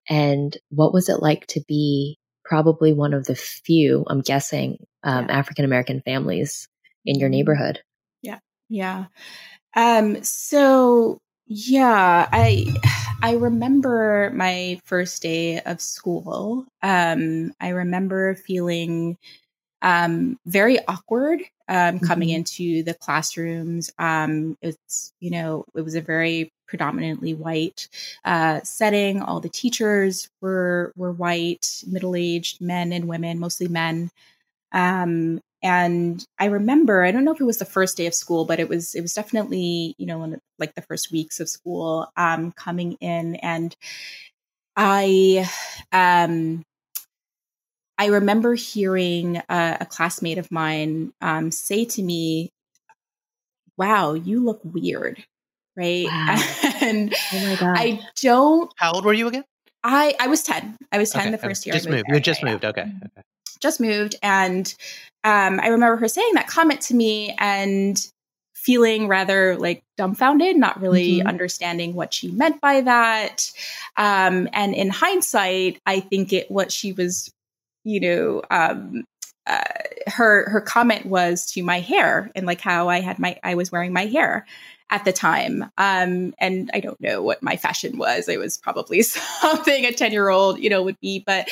and 0.09 0.57
what 0.69 0.93
was 0.93 1.09
it 1.09 1.21
like 1.21 1.45
to 1.47 1.61
be 1.67 2.17
probably 2.43 2.93
one 2.93 3.13
of 3.13 3.25
the 3.25 3.35
few 3.35 4.03
i'm 4.07 4.21
guessing 4.21 4.77
um, 5.03 5.25
yeah. 5.25 5.37
african 5.37 5.65
american 5.65 6.01
families 6.01 6.67
in 7.05 7.19
your 7.19 7.27
mm-hmm. 7.27 7.37
neighborhood. 7.37 7.79
Yeah. 8.21 8.39
Yeah. 8.69 9.05
Um, 9.75 10.23
so 10.23 11.19
yeah, 11.47 12.27
I 12.31 12.65
I 13.21 13.33
remember 13.33 14.31
my 14.33 14.79
first 14.85 15.21
day 15.21 15.59
of 15.61 15.81
school. 15.81 16.65
Um, 16.81 17.53
I 17.59 17.69
remember 17.69 18.35
feeling 18.35 19.17
um, 19.81 20.39
very 20.45 20.79
awkward 20.87 21.41
um, 21.67 21.99
coming 21.99 22.29
mm-hmm. 22.29 22.37
into 22.37 22.83
the 22.83 22.93
classrooms. 22.93 23.91
Um, 23.97 24.57
it's 24.61 25.13
you 25.19 25.31
know 25.31 25.65
it 25.75 25.81
was 25.81 25.95
a 25.95 26.01
very 26.01 26.51
predominantly 26.67 27.33
white 27.33 27.87
uh, 28.23 28.61
setting. 28.63 29.21
All 29.21 29.39
the 29.39 29.49
teachers 29.49 30.29
were 30.41 30.91
were 30.95 31.11
white, 31.11 31.83
middle 31.87 32.15
aged 32.15 32.61
men 32.61 32.93
and 32.93 33.07
women, 33.07 33.39
mostly 33.39 33.67
men. 33.67 34.11
Um, 34.71 35.41
and 35.65 36.27
i 36.37 36.45
remember 36.45 37.03
i 37.03 37.11
don't 37.11 37.25
know 37.25 37.33
if 37.33 37.41
it 37.41 37.45
was 37.45 37.57
the 37.57 37.65
first 37.65 37.97
day 37.97 38.05
of 38.05 38.13
school 38.13 38.45
but 38.45 38.59
it 38.59 38.69
was 38.69 38.93
it 38.93 39.01
was 39.01 39.13
definitely 39.13 39.95
you 39.97 40.05
know 40.05 40.23
in 40.23 40.39
like 40.59 40.75
the 40.75 40.81
first 40.81 41.11
weeks 41.11 41.39
of 41.39 41.49
school 41.49 42.07
um 42.17 42.51
coming 42.51 42.93
in 43.01 43.35
and 43.37 43.75
i 44.75 45.49
um 45.91 46.63
i 47.97 48.07
remember 48.07 48.53
hearing 48.53 49.37
a, 49.49 49.77
a 49.81 49.85
classmate 49.85 50.37
of 50.37 50.51
mine 50.51 51.11
um 51.21 51.51
say 51.51 51.85
to 51.85 52.01
me 52.01 52.51
wow 53.77 54.13
you 54.13 54.43
look 54.43 54.61
weird 54.63 55.23
right 55.75 56.05
wow. 56.07 56.37
and 56.81 57.13
oh 57.33 57.57
i 57.61 57.99
don't 58.21 58.71
how 58.77 58.93
old 58.93 59.05
were 59.05 59.13
you 59.13 59.27
again 59.27 59.43
i 59.83 60.15
i 60.19 60.27
was 60.27 60.43
10 60.43 60.77
i 60.91 60.97
was 60.97 61.11
10 61.11 61.21
okay. 61.21 61.31
the 61.31 61.37
first 61.37 61.65
year 61.65 61.73
just 61.73 61.89
moved, 61.89 62.05
moved. 62.07 62.15
you 62.15 62.19
just 62.21 62.43
moved 62.43 62.65
okay 62.65 62.83
mm-hmm. 62.83 63.05
okay 63.05 63.21
just 63.61 63.79
moved 63.79 64.15
and 64.21 64.75
um, 65.25 65.59
I 65.59 65.69
remember 65.69 65.97
her 65.97 66.07
saying 66.07 66.35
that 66.35 66.47
comment 66.47 66.81
to 66.81 66.93
me 66.93 67.35
and 67.39 67.99
feeling 68.53 69.07
rather 69.07 69.57
like 69.57 69.83
dumbfounded, 69.97 70.55
not 70.55 70.79
really 70.79 71.17
mm-hmm. 71.17 71.27
understanding 71.27 71.95
what 71.95 72.13
she 72.13 72.29
meant 72.29 72.61
by 72.61 72.81
that. 72.81 73.51
Um, 73.97 74.47
and 74.53 74.75
in 74.75 74.89
hindsight, 74.89 75.81
I 75.85 75.99
think 75.99 76.31
it 76.31 76.49
what 76.51 76.71
she 76.71 76.93
was 76.93 77.31
you 77.85 78.01
know, 78.01 78.41
um, 78.51 79.05
uh, 79.47 79.63
her 80.07 80.49
her 80.49 80.59
comment 80.59 81.05
was 81.05 81.45
to 81.51 81.63
my 81.63 81.79
hair 81.79 82.31
and 82.35 82.47
like 82.47 82.61
how 82.61 82.89
I 82.89 82.99
had 82.99 83.19
my 83.19 83.39
I 83.43 83.55
was 83.55 83.71
wearing 83.71 83.93
my 83.93 84.07
hair 84.07 84.45
at 84.91 85.03
the 85.03 85.11
time. 85.11 85.63
Um, 85.77 86.33
and 86.37 86.69
I 86.73 86.79
don't 86.79 86.99
know 87.01 87.21
what 87.21 87.41
my 87.41 87.57
fashion 87.57 87.97
was. 87.97 88.29
It 88.29 88.39
was 88.39 88.57
probably 88.57 89.01
something 89.01 89.85
a 89.85 89.91
10 89.91 90.11
year 90.11 90.29
old, 90.29 90.59
you 90.59 90.69
know, 90.69 90.83
would 90.83 90.99
be, 90.99 91.23
but 91.25 91.49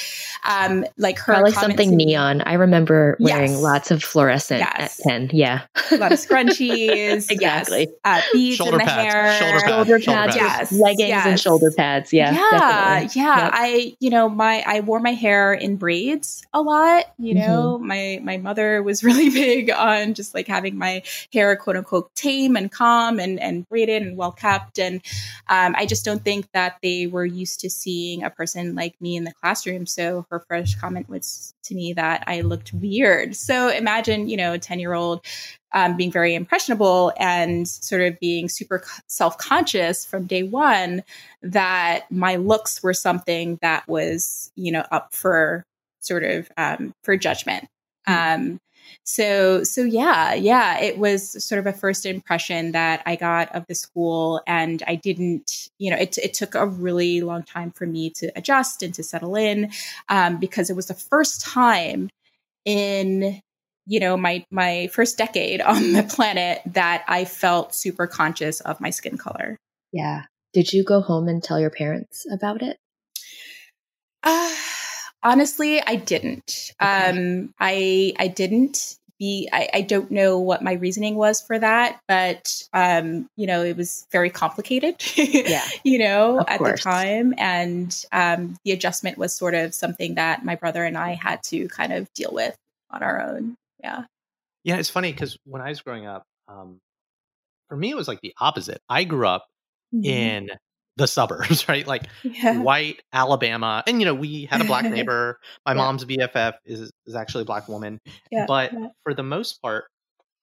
um, 0.48 0.86
like 0.98 1.18
her. 1.20 1.34
Probably 1.34 1.52
something 1.52 1.96
neon. 1.96 2.42
I 2.42 2.54
remember 2.54 3.18
wearing 3.20 3.54
yes. 3.54 3.62
lots 3.62 3.92
of 3.92 4.04
fluorescent 4.04 4.60
yes. 4.60 5.00
at 5.00 5.04
10. 5.04 5.32
Yeah. 5.34 5.62
A 5.92 5.98
lot 5.98 6.12
of 6.12 6.20
scrunchies. 6.20 7.30
exactly. 7.32 7.88
Yes. 7.88 7.90
Uh, 8.06 8.22
beads 8.32 8.58
shoulder 8.58 8.74
in 8.74 8.80
the 8.80 8.86
pads, 8.86 9.14
hair. 9.14 9.40
Shoulder, 9.40 9.60
shoulder 9.60 10.00
pads. 10.00 10.36
pads. 10.38 10.72
Yes. 10.72 10.72
Leggings 10.72 11.10
yes. 11.10 11.26
and 11.26 11.40
shoulder 11.40 11.72
pads. 11.76 12.14
Yeah. 12.14 12.34
Yeah. 12.34 12.50
Definitely. 12.52 13.22
Yeah. 13.22 13.44
Yep. 13.44 13.52
I, 13.56 13.96
you 14.00 14.10
know, 14.12 14.30
my, 14.30 14.64
I 14.66 14.80
wore 14.82 15.00
my 15.00 15.14
hair 15.14 15.54
in 15.54 15.78
braids 15.78 16.46
a 16.54 16.62
lot, 16.62 17.06
you 17.18 17.34
mm-hmm. 17.34 17.48
know, 17.48 17.78
mm-hmm. 17.78 17.88
my, 17.88 18.20
my 18.24 18.38
mother 18.38 18.84
was 18.84 19.04
really 19.04 19.30
big 19.30 19.72
on 19.72 20.14
just 20.14 20.34
like 20.34 20.48
having 20.48 20.78
my 20.78 21.02
hair 21.34 21.56
quote 21.56 21.78
unquote 21.78 22.14
tame 22.16 22.56
and 22.56 22.72
calm 22.72 23.20
and, 23.20 23.23
and 23.24 23.68
braided 23.68 24.02
and 24.02 24.18
well 24.18 24.32
kept. 24.32 24.80
And 24.80 25.02
um, 25.48 25.76
I 25.78 25.86
just 25.86 26.06
don't 26.06 26.24
think 26.24 26.48
that 26.54 26.78
they 26.82 27.08
were 27.08 27.26
used 27.26 27.60
to 27.62 27.70
seeing 27.70 28.24
a 28.24 28.30
person 28.30 28.76
like 28.76 29.00
me 29.02 29.16
in 29.16 29.24
the 29.24 29.34
classroom. 29.34 29.86
So 29.86 30.26
her 30.30 30.44
first 30.48 30.80
comment 30.80 31.10
was 31.10 31.54
to 31.64 31.76
me 31.76 31.94
that 31.94 32.24
I 32.28 32.42
looked 32.42 32.74
weird. 32.74 33.36
So 33.36 33.70
imagine, 33.70 34.30
you 34.30 34.38
know, 34.38 34.54
a 34.54 34.60
10 34.60 34.80
year 34.80 34.94
old 34.94 35.26
um, 35.74 35.98
being 35.98 36.12
very 36.12 36.36
impressionable 36.36 37.12
and 37.18 37.68
sort 37.68 38.02
of 38.02 38.20
being 38.20 38.48
super 38.48 38.84
self 39.08 39.38
conscious 39.38 40.06
from 40.06 40.26
day 40.26 40.44
one 40.44 41.04
that 41.42 42.12
my 42.12 42.36
looks 42.36 42.84
were 42.84 42.94
something 42.94 43.58
that 43.62 43.88
was, 43.88 44.52
you 44.56 44.72
know, 44.72 44.86
up 44.92 45.14
for 45.14 45.66
sort 46.00 46.24
of 46.24 46.50
um, 46.58 46.94
for 47.04 47.18
judgment. 47.18 47.68
Mm-hmm. 48.08 48.52
Um, 48.54 48.60
so 49.04 49.64
so 49.64 49.82
yeah 49.82 50.34
yeah 50.34 50.80
it 50.80 50.98
was 50.98 51.44
sort 51.44 51.60
of 51.60 51.68
a 51.68 51.74
first 51.74 52.06
impression 52.06 52.72
that 52.72 53.02
i 53.06 53.16
got 53.16 53.54
of 53.56 53.66
the 53.68 53.76
school 53.76 54.42
and 54.48 54.84
i 54.88 54.96
didn't 54.96 55.70
you 55.80 55.90
know 55.92 55.98
it, 55.98 56.18
it 56.18 56.34
took 56.34 56.56
a 56.56 56.66
really 56.66 57.22
long 57.22 57.44
time 57.44 57.72
for 57.72 57.86
me 57.86 58.10
to 58.10 58.32
adjust 58.36 58.84
and 58.84 58.94
to 58.94 59.04
settle 59.04 59.36
in 59.36 59.72
um, 60.10 60.38
because 60.40 60.70
it 60.70 60.76
was 60.76 60.88
the 60.88 60.94
first 60.94 61.42
time 61.42 62.10
in 62.66 63.42
you 63.86 64.00
know 64.00 64.16
my 64.16 64.46
my 64.52 64.88
first 64.88 65.18
decade 65.18 65.62
on 65.74 65.94
the 65.94 66.04
planet 66.04 66.62
that 66.66 67.04
i 67.08 67.26
felt 67.26 67.76
super 67.76 68.08
conscious 68.08 68.60
of 68.62 68.80
my 68.80 68.90
skin 68.90 69.18
color. 69.18 69.58
Yeah. 69.92 70.24
Did 70.54 70.74
you 70.74 70.84
go 70.84 71.02
home 71.02 71.28
and 71.28 71.42
tell 71.42 71.60
your 71.60 71.70
parents 71.70 72.26
about 72.32 72.62
it? 72.62 72.78
Uh, 74.24 74.56
Honestly, 75.24 75.82
I 75.82 75.96
didn't. 75.96 76.72
Okay. 76.82 77.10
Um, 77.10 77.54
I 77.60 78.14
I 78.20 78.28
didn't 78.28 78.98
be. 79.20 79.50
I, 79.52 79.70
I 79.74 79.82
don't 79.82 80.12
know 80.12 80.40
what 80.40 80.62
my 80.62 80.74
reasoning 80.74 81.16
was 81.16 81.42
for 81.42 81.58
that, 81.58 82.02
but 82.08 82.62
um, 82.74 83.28
you 83.36 83.48
know, 83.48 83.64
it 83.64 83.78
was 83.78 84.06
very 84.12 84.30
complicated. 84.30 84.96
yeah, 85.16 85.66
you 85.84 86.00
know, 86.00 86.40
of 86.40 86.46
at 86.48 86.58
course. 86.58 86.84
the 86.84 86.90
time, 86.90 87.34
and 87.38 88.04
um, 88.12 88.56
the 88.66 88.72
adjustment 88.72 89.18
was 89.18 89.36
sort 89.36 89.54
of 89.54 89.74
something 89.74 90.16
that 90.16 90.44
my 90.44 90.56
brother 90.56 90.84
and 90.84 90.98
I 90.98 91.14
had 91.14 91.42
to 91.44 91.68
kind 91.70 91.94
of 91.94 92.12
deal 92.14 92.32
with 92.32 92.56
on 92.92 93.04
our 93.04 93.22
own. 93.22 93.56
Yeah. 93.82 94.04
Yeah, 94.64 94.78
it's 94.78 94.90
funny 94.90 95.12
because 95.12 95.38
when 95.46 95.62
I 95.62 95.70
was 95.70 95.82
growing 95.82 96.06
up, 96.06 96.24
um, 96.48 96.80
for 97.68 97.76
me, 97.76 97.90
it 97.90 97.96
was 97.96 98.08
like 98.08 98.22
the 98.22 98.34
opposite. 98.40 98.82
I 98.88 99.04
grew 99.04 99.28
up 99.28 99.46
mm-hmm. 99.94 100.06
in 100.06 100.50
the 100.98 101.08
suburbs, 101.08 101.68
right? 101.70 101.86
Like 101.86 102.04
yeah. 102.24 102.60
white 102.60 103.02
Alabama. 103.12 103.84
And 103.88 104.00
you 104.00 104.06
know, 104.06 104.14
we 104.14 104.46
had 104.46 104.62
a 104.62 104.66
black 104.66 104.86
neighbor. 104.92 105.40
My 105.66 105.72
yeah. 105.74 105.78
mom's 105.78 106.06
BFF 106.06 106.54
is 106.66 106.92
is 107.06 107.16
actually 107.16 107.44
a 107.44 107.46
black 107.46 107.68
woman. 107.68 108.00
Yeah. 108.32 108.46
But 108.48 108.72
for 109.04 109.14
the 109.14 109.24
most 109.24 109.62
part, 109.62 109.86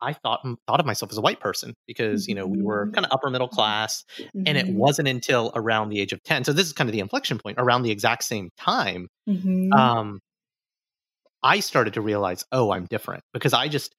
I 0.02 0.12
thought 0.14 0.40
thought 0.66 0.80
of 0.80 0.86
myself 0.86 1.12
as 1.12 1.18
a 1.18 1.20
white 1.20 1.40
person 1.40 1.74
because 1.86 2.26
you 2.26 2.34
know 2.34 2.46
we 2.46 2.62
were 2.62 2.86
mm-hmm. 2.86 2.94
kind 2.94 3.06
of 3.06 3.12
upper 3.12 3.30
middle 3.30 3.48
class, 3.48 4.04
mm-hmm. 4.18 4.42
and 4.46 4.56
it 4.56 4.66
mm-hmm. 4.66 4.78
wasn't 4.78 5.08
until 5.08 5.52
around 5.54 5.90
the 5.90 6.00
age 6.00 6.12
of 6.12 6.22
ten. 6.22 6.44
So 6.44 6.52
this 6.52 6.66
is 6.66 6.72
kind 6.72 6.88
of 6.88 6.92
the 6.92 7.00
inflection 7.00 7.38
point 7.38 7.58
around 7.58 7.82
the 7.82 7.90
exact 7.90 8.24
same 8.24 8.50
time. 8.56 9.08
Mm-hmm. 9.28 9.72
Um, 9.72 10.20
I 11.42 11.60
started 11.60 11.94
to 11.94 12.00
realize, 12.00 12.44
oh, 12.52 12.70
I'm 12.70 12.86
different 12.86 13.22
because 13.32 13.52
I 13.52 13.68
just 13.68 13.94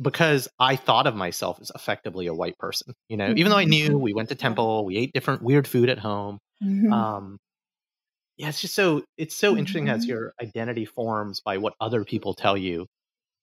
because 0.00 0.48
I 0.58 0.76
thought 0.76 1.06
of 1.06 1.14
myself 1.14 1.58
as 1.60 1.70
effectively 1.74 2.26
a 2.26 2.34
white 2.34 2.58
person, 2.58 2.94
you 3.08 3.16
know, 3.16 3.28
mm-hmm. 3.28 3.38
even 3.38 3.50
though 3.50 3.58
I 3.58 3.64
knew 3.64 3.90
mm-hmm. 3.90 4.00
we 4.00 4.12
went 4.12 4.28
to 4.30 4.34
temple, 4.34 4.84
we 4.84 4.96
ate 4.96 5.12
different 5.12 5.42
weird 5.42 5.68
food 5.68 5.88
at 5.88 5.98
home. 5.98 6.38
Mm-hmm. 6.62 6.92
Um, 6.92 7.38
yeah, 8.36 8.48
it's 8.48 8.60
just 8.60 8.74
so 8.74 9.04
it's 9.16 9.36
so 9.36 9.50
mm-hmm. 9.50 9.60
interesting 9.60 9.88
as 9.88 10.06
your 10.06 10.32
identity 10.42 10.84
forms 10.84 11.40
by 11.40 11.58
what 11.58 11.74
other 11.80 12.04
people 12.04 12.34
tell 12.34 12.56
you, 12.56 12.86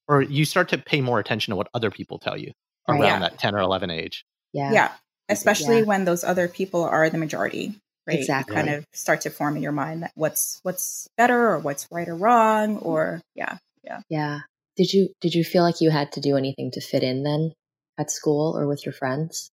or 0.07 0.21
you 0.21 0.43
start 0.43 0.69
to 0.69 0.77
pay 0.77 1.01
more 1.01 1.19
attention 1.19 1.51
to 1.51 1.55
what 1.55 1.69
other 1.73 1.91
people 1.91 2.19
tell 2.19 2.37
you 2.37 2.51
around 2.89 3.01
yeah. 3.01 3.19
that 3.19 3.37
ten 3.37 3.55
or 3.55 3.59
eleven 3.59 3.89
age. 3.89 4.25
Yeah, 4.51 4.73
yeah, 4.73 4.91
especially 5.29 5.79
yeah. 5.79 5.85
when 5.85 6.05
those 6.05 6.23
other 6.23 6.47
people 6.47 6.83
are 6.83 7.09
the 7.09 7.17
majority. 7.17 7.75
Right? 8.07 8.17
Exactly. 8.17 8.55
You 8.55 8.63
kind 8.63 8.75
of 8.75 8.85
start 8.93 9.21
to 9.21 9.29
form 9.29 9.55
in 9.55 9.61
your 9.61 9.71
mind 9.71 10.01
that 10.03 10.11
what's 10.15 10.59
what's 10.63 11.07
better 11.17 11.51
or 11.51 11.59
what's 11.59 11.87
right 11.91 12.09
or 12.09 12.15
wrong, 12.15 12.77
or 12.79 13.21
yeah, 13.35 13.59
yeah, 13.83 14.01
yeah. 14.09 14.39
Did 14.81 14.93
you 14.93 15.09
did 15.21 15.35
you 15.35 15.43
feel 15.43 15.61
like 15.61 15.79
you 15.79 15.91
had 15.91 16.11
to 16.13 16.19
do 16.19 16.35
anything 16.35 16.71
to 16.71 16.81
fit 16.81 17.03
in 17.03 17.21
then 17.21 17.53
at 17.99 18.09
school 18.09 18.57
or 18.57 18.65
with 18.65 18.83
your 18.83 18.93
friends? 18.93 19.51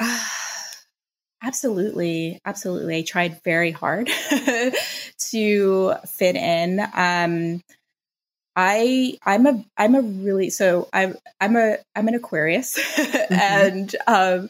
Uh, 0.00 0.20
absolutely, 1.44 2.40
absolutely. 2.44 2.96
I 2.96 3.02
tried 3.02 3.40
very 3.44 3.70
hard 3.70 4.10
to 5.30 5.94
fit 6.08 6.34
in. 6.34 6.80
Um, 6.92 7.62
I 8.56 9.16
I'm 9.24 9.46
a 9.46 9.64
I'm 9.76 9.94
a 9.94 10.02
really 10.02 10.50
so 10.50 10.88
I'm 10.92 11.14
I'm 11.40 11.54
a 11.54 11.76
I'm 11.94 12.08
an 12.08 12.16
Aquarius 12.16 12.76
mm-hmm. 12.96 13.32
and 13.32 13.94
um, 14.08 14.48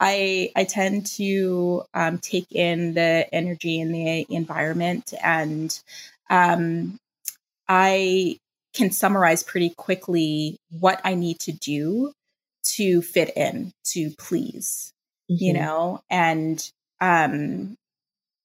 I 0.00 0.50
I 0.56 0.64
tend 0.64 1.06
to 1.18 1.84
um, 1.94 2.18
take 2.18 2.50
in 2.50 2.94
the 2.94 3.32
energy 3.32 3.78
in 3.78 3.92
the 3.92 4.26
environment 4.30 5.14
and 5.22 5.80
um, 6.28 6.98
I 7.68 8.38
can 8.74 8.90
summarize 8.90 9.42
pretty 9.42 9.70
quickly 9.70 10.58
what 10.70 11.00
I 11.04 11.14
need 11.14 11.40
to 11.40 11.52
do 11.52 12.12
to 12.76 13.02
fit 13.02 13.30
in, 13.36 13.72
to 13.92 14.10
please, 14.18 14.92
mm-hmm. 15.30 15.44
you 15.44 15.52
know, 15.52 16.00
and 16.10 16.70
um, 17.00 17.76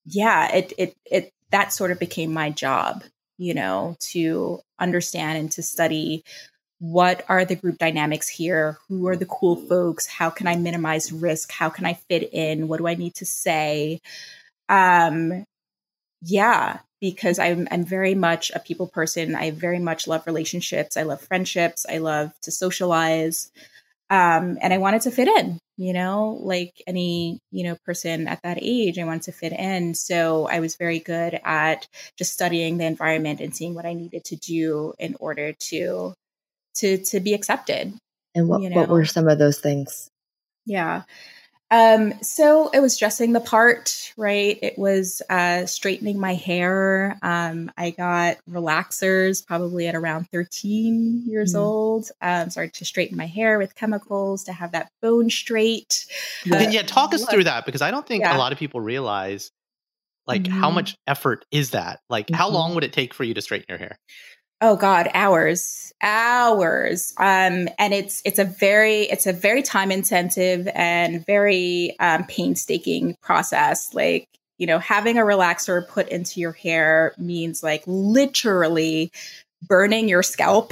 yeah, 0.06 0.54
it 0.56 0.74
it 0.78 0.96
it 1.06 1.32
that 1.52 1.74
sort 1.74 1.92
of 1.92 2.00
became 2.00 2.34
my 2.34 2.50
job, 2.50 3.04
you 3.38 3.54
know, 3.54 3.96
to 4.12 4.60
understand 4.80 5.38
and 5.38 5.52
to 5.54 5.64
study 5.64 6.24
what 6.80 7.26
are 7.28 7.44
the 7.44 7.56
group 7.56 7.78
dynamics 7.78 8.30
here? 8.30 8.78
Who 8.88 9.08
are 9.08 9.18
the 9.18 9.26
cool 9.26 9.58
folks? 9.58 10.08
How 10.08 10.30
can 10.30 10.48
i 10.48 10.56
minimize 10.56 11.12
risk? 11.12 11.52
How 11.52 11.70
can 11.70 11.86
i 11.86 11.94
fit 11.94 12.30
in? 12.34 12.68
What 12.68 12.78
do 12.78 12.88
i 12.88 12.96
need 12.96 13.16
to 13.16 13.26
say? 13.26 14.00
Um 14.70 15.46
yeah 16.22 16.80
because 17.02 17.40
I'm 17.40 17.68
I'm 17.72 17.86
very 17.86 18.16
much 18.16 18.52
a 18.54 18.60
people 18.60 18.88
person. 18.88 19.36
I 19.36 19.52
very 19.52 19.80
much 19.80 20.08
love 20.08 20.26
relationships. 20.28 20.98
I 20.98 21.04
love 21.04 21.22
friendships. 21.22 21.86
I 21.90 22.00
love 22.00 22.32
to 22.42 22.52
socialize. 22.52 23.52
Um, 24.12 24.58
and 24.62 24.74
I 24.74 24.80
wanted 24.80 25.04
to 25.04 25.12
fit 25.12 25.28
in, 25.28 25.60
you 25.78 25.94
know, 25.94 26.40
like 26.42 26.82
any, 26.88 27.40
you 27.52 27.64
know, 27.64 27.78
person 27.86 28.28
at 28.28 28.42
that 28.42 28.58
age, 28.60 28.98
I 28.98 29.04
wanted 29.04 29.22
to 29.24 29.32
fit 29.32 29.54
in. 29.54 29.94
So 29.94 30.48
I 30.48 30.62
was 30.62 30.78
very 30.78 30.98
good 30.98 31.40
at 31.44 31.88
just 32.18 32.34
studying 32.34 32.80
the 32.80 32.86
environment 32.86 33.40
and 33.40 33.56
seeing 33.56 33.76
what 33.76 33.86
I 33.86 33.94
needed 33.94 34.26
to 34.26 34.36
do 34.36 34.94
in 34.98 35.16
order 35.20 35.54
to 35.54 36.14
to 36.76 36.98
to 36.98 37.20
be 37.20 37.34
accepted. 37.34 37.94
And 38.34 38.48
what 38.48 38.62
you 38.62 38.70
know? 38.72 38.78
what 38.78 38.90
were 38.90 39.06
some 39.06 39.28
of 39.28 39.38
those 39.38 39.60
things? 39.60 40.10
Yeah. 40.66 41.04
Um, 41.72 42.14
so 42.24 42.70
it 42.70 42.80
was 42.80 42.98
dressing 42.98 43.34
the 43.34 43.40
part, 43.40 44.14
right? 44.18 44.58
It 44.62 44.78
was 44.78 45.22
uh, 45.30 45.66
straightening 45.68 46.20
my 46.20 46.34
hair. 46.34 47.18
Um, 47.22 47.72
I 47.78 47.92
got 47.92 48.38
relaxers 48.50 49.46
probably 49.46 49.88
at 49.88 49.96
around 49.96 50.30
13 50.32 51.24
years 51.28 51.54
mm. 51.54 51.60
old. 51.60 52.10
Um, 52.22 52.50
started 52.50 52.74
to 52.76 52.86
straighten 52.86 53.18
my 53.18 53.28
hair 53.28 53.60
with 53.60 53.76
chemicals 53.76 54.46
to 54.46 54.54
have 54.54 54.72
that 54.72 54.92
bone 55.02 55.30
straight. 55.30 56.08
Yeah, 56.44 56.58
uh, 56.58 56.70
yeah 56.70 56.82
talk 56.82 57.14
us 57.14 57.26
through 57.26 57.44
that 57.44 57.66
because 57.66 57.82
I 57.82 57.92
don't 57.92 58.06
think 58.06 58.24
yeah. 58.24 58.36
a 58.36 58.40
lot 58.40 58.52
of 58.52 58.58
people 58.58 58.82
realize 58.82 59.52
like 60.30 60.44
mm-hmm. 60.44 60.60
how 60.60 60.70
much 60.70 60.96
effort 61.08 61.46
is 61.52 61.72
that? 61.72 62.02
Like, 62.10 62.28
mm-hmm. 62.28 62.36
how 62.36 62.50
long 62.50 62.76
would 62.76 62.84
it 62.84 62.94
take 62.94 63.14
for 63.14 63.24
you 63.24 63.34
to 63.34 63.42
straighten 63.42 63.66
your 63.68 63.80
hair? 63.80 64.00
Oh 64.62 64.75
god 64.75 65.10
hours 65.13 65.89
hours. 66.01 67.13
Um 67.18 67.68
and 67.78 67.94
it's 67.94 68.22
it's 68.25 68.39
a 68.39 68.46
very 68.46 69.01
it's 69.04 69.28
a 69.28 69.34
very 69.34 69.62
time 69.62 69.92
intensive 69.92 70.68
and 70.74 71.25
very 71.25 71.96
um, 72.00 72.25
painstaking 72.25 73.16
process. 73.22 73.94
Like 73.94 74.28
you 74.58 74.68
know 74.68 74.80
having 74.80 75.18
a 75.18 75.22
relaxer 75.24 75.88
put 75.88 76.10
into 76.10 76.39
your 76.39 76.54
hair 76.54 77.13
means 77.18 77.63
like 77.63 77.84
literally 77.86 79.12
burning 79.68 80.08
your 80.08 80.24
scalp 80.24 80.72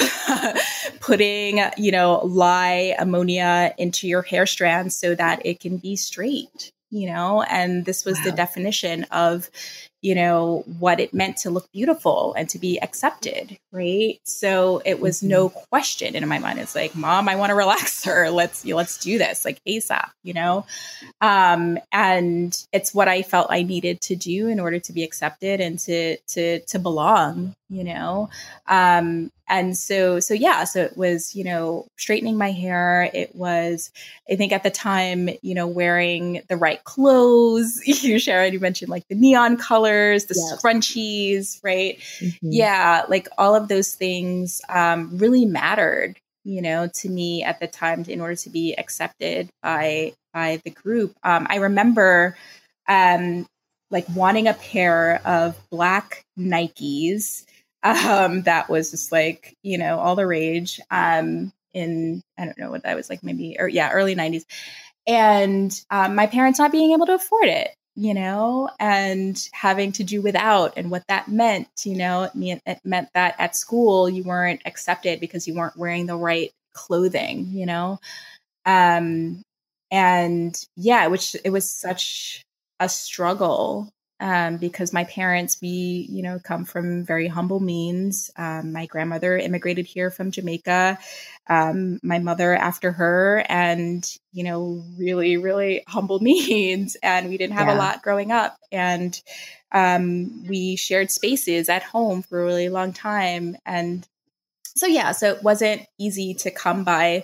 putting 1.01 1.60
you 1.77 1.91
know 1.91 2.22
lye 2.24 2.96
ammonia 3.00 3.74
into 3.77 4.08
your 4.08 4.22
hair 4.22 4.46
strands 4.46 4.96
so 4.96 5.13
that 5.13 5.46
it 5.46 5.60
can 5.60 5.77
be 5.77 5.98
straight 5.98 6.72
you 6.89 7.08
know 7.08 7.41
and 7.44 7.86
this 7.86 8.06
was 8.06 8.17
wow. 8.20 8.25
the 8.25 8.32
definition 8.32 9.03
of 9.06 9.50
you 10.01 10.13
know, 10.13 10.63
what 10.79 11.00
it 11.00 11.13
meant 11.13 11.38
to 11.38 11.50
look 11.50 11.72
beautiful 11.72 12.34
and 12.38 12.48
to 12.50 12.60
be 12.60 12.79
accepted, 12.82 13.58
right? 13.72 14.20
So 14.24 14.82
it 14.86 15.00
was 15.00 15.17
mm-hmm. 15.17 15.29
no 15.29 15.50
question 15.50 16.15
in 16.15 16.27
my 16.27 16.38
mind. 16.38 16.60
It's 16.60 16.75
like, 16.75 16.96
mom, 16.96 17.27
I 17.27 17.36
want 17.36 17.50
to 17.50 17.56
relax 17.56 18.03
her. 18.06 18.29
Let's 18.29 18.63
you 18.63 18.72
know, 18.72 18.77
let's 18.77 18.98
do 19.00 19.17
this 19.17 19.44
like 19.44 19.60
ASAP, 19.67 20.10
you 20.24 20.34
know? 20.34 20.65
Um, 21.20 21.79
and 21.91 22.56
it's 22.72 22.94
what 22.94 23.08
I 23.08 23.24
felt 23.24 23.48
I 23.50 23.63
needed 23.63 24.01
to 24.01 24.15
do 24.15 24.48
in 24.48 24.60
order 24.60 24.79
to 24.79 24.94
be 24.94 25.03
accepted 25.03 25.60
and 25.60 25.79
to 25.79 26.17
to 26.17 26.60
to 26.60 26.79
belong, 26.79 27.56
you 27.70 27.84
know? 27.84 28.29
Um, 28.67 29.32
and 29.48 29.77
so 29.77 30.20
so 30.20 30.34
yeah 30.34 30.63
so 30.63 30.82
it 30.82 30.98
was 30.98 31.36
you 31.36 31.44
know 31.44 31.88
straightening 31.98 32.38
my 32.38 32.51
hair 32.51 33.10
it 33.13 33.34
was 33.36 33.92
i 34.30 34.36
think 34.36 34.51
at 34.51 34.63
the 34.63 34.70
time 34.70 35.30
you 35.42 35.56
know 35.56 35.68
wearing 35.68 36.42
the 36.50 36.58
right 36.58 36.84
clothes 36.84 37.82
you 38.04 38.20
sharon 38.20 38.54
you 38.54 38.60
mentioned 38.60 38.89
like 38.89 39.08
the 39.10 39.16
neon 39.16 39.58
colors 39.58 40.25
the 40.25 40.36
yes. 40.36 40.62
scrunchies 40.62 41.63
right 41.63 42.00
mm-hmm. 42.20 42.50
yeah 42.51 43.04
like 43.10 43.27
all 43.38 43.56
of 43.56 43.68
those 43.68 43.94
things 43.94 44.62
um, 44.70 45.18
really 45.18 45.46
mattered 45.46 46.20
you 46.44 46.62
know 46.62 46.88
to 46.88 47.10
me 47.10 47.44
at 47.44 47.60
the 47.60 47.68
time 47.68 48.04
in 48.08 48.22
order 48.22 48.36
to 48.36 48.50
be 48.50 48.74
accepted 48.77 49.50
by 49.62 50.13
by 50.34 50.62
the 50.63 50.72
group 50.72 51.16
um, 51.24 51.48
i 51.50 51.58
remember 51.58 52.38
um, 52.89 53.46
like 53.92 54.06
wanting 54.16 54.48
a 54.48 54.54
pair 54.54 55.22
of 55.25 55.58
black 55.70 56.24
nikes 56.38 57.46
um, 57.84 58.43
that 58.43 58.69
was 58.69 58.91
just 58.91 59.12
like 59.12 59.55
you 59.63 59.77
know 59.77 60.00
all 60.00 60.15
the 60.15 60.27
rage 60.27 60.79
um, 60.91 61.51
in 61.74 62.22
I 62.38 62.46
don't 62.46 62.57
know 62.57 62.72
what 62.72 62.84
that 62.84 62.96
was 62.96 63.10
like 63.10 63.24
maybe 63.24 63.57
or 63.60 63.67
yeah 63.67 63.91
early 63.91 64.15
'90s, 64.15 64.46
and 65.07 65.72
um, 65.89 66.15
my 66.15 66.27
parents 66.27 66.60
not 66.60 66.72
being 66.72 66.93
able 66.93 67.05
to 67.07 67.15
afford 67.15 67.48
it, 67.48 67.69
you 67.96 68.13
know, 68.13 68.69
and 68.79 69.41
having 69.53 69.91
to 69.93 70.03
do 70.03 70.22
without, 70.22 70.74
and 70.77 70.91
what 70.91 71.03
that 71.07 71.27
meant, 71.27 71.67
you 71.84 71.96
know, 71.96 72.24
it, 72.24 72.36
mean, 72.36 72.62
it 72.65 72.79
meant 72.84 73.10
that 73.13 73.36
at 73.39 73.55
school 73.55 74.10
you 74.10 74.24
weren't 74.24 74.62
accepted 74.65 75.19
because 75.19 75.48
you 75.48 75.55
weren't 75.55 75.77
wearing 75.77 76.05
the 76.05 76.17
right 76.17 76.51
clothing, 76.74 77.48
you 77.51 77.65
know, 77.65 78.00
um, 78.65 79.41
and 79.91 80.55
yeah, 80.75 81.07
which 81.07 81.36
it 81.46 81.51
was 81.51 81.69
such 81.69 82.43
a 82.79 82.89
struggle 82.89 83.89
um, 84.19 84.57
because 84.57 84.93
my 84.93 85.03
parents, 85.03 85.57
we, 85.62 86.07
you 86.09 86.24
know, 86.24 86.39
come 86.43 86.65
from 86.65 87.05
very 87.05 87.27
humble 87.27 87.59
means. 87.59 88.31
Um, 88.36 88.71
my 88.71 88.88
grandmother 88.88 89.38
immigrated 89.38 89.86
here 89.86 90.09
from 90.09 90.31
Jamaica, 90.31 90.97
um, 91.47 92.00
my 92.01 92.19
mother 92.19 92.55
after 92.55 92.91
her, 92.91 93.45
and, 93.47 94.09
you 94.31 94.43
know, 94.43 94.83
really, 94.97 95.38
really 95.38 95.83
humble 95.88 96.19
means. 96.21 96.97
And 97.03 97.29
we 97.29 97.38
didn't 97.38 97.57
have 97.57 97.67
yeah. 97.67 97.75
a 97.75 97.77
lot 97.77 98.01
growing 98.01 98.31
up. 98.31 98.57
And 98.71 99.19
um, 99.71 100.45
we 100.47 100.75
shared 100.75 101.12
spaces 101.12 101.69
at 101.69 101.83
home 101.83 102.24
for 102.24 102.41
a 102.41 102.45
really 102.45 102.69
long 102.69 102.93
time. 102.93 103.55
And 103.65 104.07
so, 104.63 104.88
yeah, 104.88 105.12
so 105.12 105.33
it 105.33 105.43
wasn't 105.43 105.83
easy 106.00 106.33
to 106.36 106.51
come 106.51 106.83
by 106.83 107.24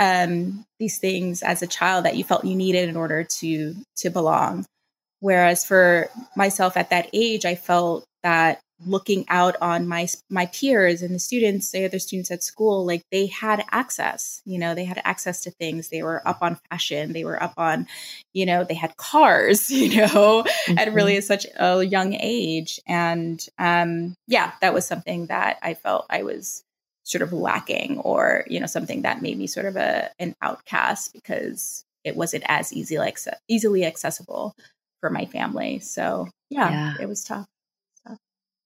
um, 0.00 0.66
these 0.78 0.98
things 0.98 1.42
as 1.42 1.62
a 1.62 1.66
child 1.68 2.04
that 2.04 2.16
you 2.16 2.24
felt 2.24 2.44
you 2.44 2.56
needed 2.56 2.88
in 2.88 2.96
order 2.96 3.22
to 3.22 3.74
to 3.96 4.10
belong. 4.10 4.66
Whereas 5.24 5.64
for 5.64 6.10
myself 6.36 6.76
at 6.76 6.90
that 6.90 7.08
age, 7.14 7.46
I 7.46 7.54
felt 7.54 8.04
that 8.22 8.60
looking 8.84 9.24
out 9.30 9.56
on 9.62 9.88
my 9.88 10.06
my 10.28 10.44
peers 10.44 11.00
and 11.00 11.14
the 11.14 11.18
students, 11.18 11.70
the 11.70 11.86
other 11.86 11.98
students 11.98 12.30
at 12.30 12.42
school, 12.42 12.84
like 12.84 13.00
they 13.10 13.28
had 13.28 13.64
access. 13.70 14.42
You 14.44 14.58
know, 14.58 14.74
they 14.74 14.84
had 14.84 15.00
access 15.02 15.40
to 15.44 15.50
things. 15.50 15.88
They 15.88 16.02
were 16.02 16.20
up 16.28 16.42
on 16.42 16.58
fashion. 16.68 17.14
They 17.14 17.24
were 17.24 17.42
up 17.42 17.54
on, 17.56 17.86
you 18.34 18.44
know, 18.44 18.64
they 18.64 18.74
had 18.74 18.98
cars. 18.98 19.70
You 19.74 20.02
know, 20.02 20.44
mm-hmm. 20.44 20.76
at 20.78 20.92
really 20.92 21.18
such 21.22 21.46
a 21.58 21.82
young 21.82 22.12
age, 22.20 22.78
and 22.86 23.42
um, 23.58 24.16
yeah, 24.26 24.52
that 24.60 24.74
was 24.74 24.86
something 24.86 25.28
that 25.28 25.58
I 25.62 25.72
felt 25.72 26.04
I 26.10 26.22
was 26.22 26.62
sort 27.04 27.22
of 27.22 27.32
lacking, 27.32 27.98
or 28.00 28.44
you 28.46 28.60
know, 28.60 28.66
something 28.66 29.02
that 29.02 29.22
made 29.22 29.38
me 29.38 29.46
sort 29.46 29.64
of 29.64 29.76
a 29.76 30.10
an 30.18 30.34
outcast 30.42 31.14
because 31.14 31.86
it 32.04 32.14
wasn't 32.14 32.44
as 32.46 32.72
easy 32.72 32.98
like 32.98 33.18
easily 33.48 33.84
accessible 33.84 34.54
for 35.04 35.10
my 35.10 35.26
family. 35.26 35.80
So 35.80 36.28
yeah, 36.48 36.70
yeah. 36.70 36.94
it 36.98 37.06
was 37.06 37.22
tough. 37.22 37.44
tough. 38.08 38.16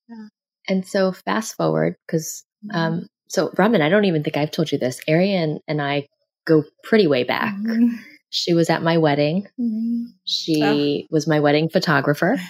Yeah. 0.08 0.28
And 0.68 0.86
so 0.86 1.10
fast 1.10 1.56
forward 1.56 1.96
because 2.06 2.44
mm-hmm. 2.64 2.76
um, 2.76 3.06
so 3.26 3.50
Raman, 3.58 3.82
I 3.82 3.88
don't 3.88 4.04
even 4.04 4.22
think 4.22 4.36
I've 4.36 4.52
told 4.52 4.70
you 4.70 4.78
this. 4.78 5.00
Arian 5.08 5.58
and 5.66 5.82
I 5.82 6.06
go 6.46 6.62
pretty 6.84 7.08
way 7.08 7.24
back. 7.24 7.56
Mm-hmm. 7.56 7.96
She 8.30 8.54
was 8.54 8.70
at 8.70 8.84
my 8.84 8.98
wedding. 8.98 9.48
Mm-hmm. 9.60 10.04
She 10.26 10.62
oh. 10.62 11.12
was 11.12 11.26
my 11.26 11.40
wedding 11.40 11.68
photographer. 11.68 12.38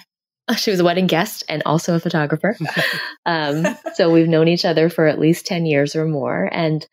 She 0.57 0.71
was 0.71 0.79
a 0.79 0.83
wedding 0.83 1.05
guest 1.05 1.43
and 1.47 1.61
also 1.67 1.93
a 1.93 1.99
photographer. 1.99 2.57
um, 3.27 3.67
so 3.93 4.11
we've 4.11 4.27
known 4.27 4.47
each 4.47 4.65
other 4.65 4.89
for 4.89 5.05
at 5.05 5.19
least 5.19 5.45
10 5.45 5.67
years 5.67 5.95
or 5.95 6.05
more. 6.05 6.49
And 6.51 6.83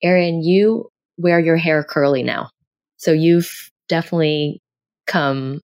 Arian, 0.00 0.44
you 0.44 0.90
wear 1.18 1.40
your 1.40 1.56
hair 1.56 1.82
curly 1.82 2.22
now. 2.22 2.50
So 2.98 3.10
you've 3.10 3.72
definitely 3.88 4.62
come 5.08 5.60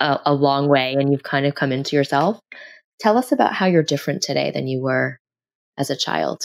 a, 0.00 0.18
a 0.26 0.34
long 0.34 0.68
way 0.68 0.94
and 0.94 1.10
you've 1.10 1.22
kind 1.22 1.46
of 1.46 1.54
come 1.54 1.72
into 1.72 1.96
yourself. 1.96 2.40
Tell 3.00 3.18
us 3.18 3.32
about 3.32 3.54
how 3.54 3.66
you're 3.66 3.82
different 3.82 4.22
today 4.22 4.50
than 4.50 4.66
you 4.66 4.80
were 4.80 5.18
as 5.76 5.90
a 5.90 5.96
child 5.96 6.42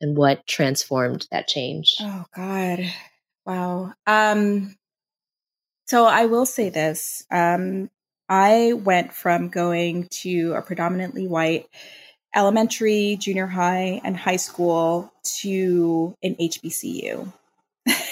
and 0.00 0.16
what 0.16 0.46
transformed 0.46 1.26
that 1.30 1.48
change. 1.48 1.94
Oh 2.00 2.24
God. 2.34 2.80
Wow. 3.44 3.92
Um 4.06 4.76
so 5.86 6.06
I 6.06 6.26
will 6.26 6.46
say 6.46 6.70
this. 6.70 7.24
Um 7.30 7.90
I 8.28 8.72
went 8.72 9.12
from 9.12 9.48
going 9.48 10.08
to 10.22 10.54
a 10.54 10.62
predominantly 10.62 11.26
white 11.26 11.66
elementary, 12.34 13.16
junior 13.20 13.46
high, 13.46 14.00
and 14.04 14.16
high 14.16 14.36
school 14.36 15.12
to 15.40 16.14
an 16.22 16.34
HBCU 16.36 17.30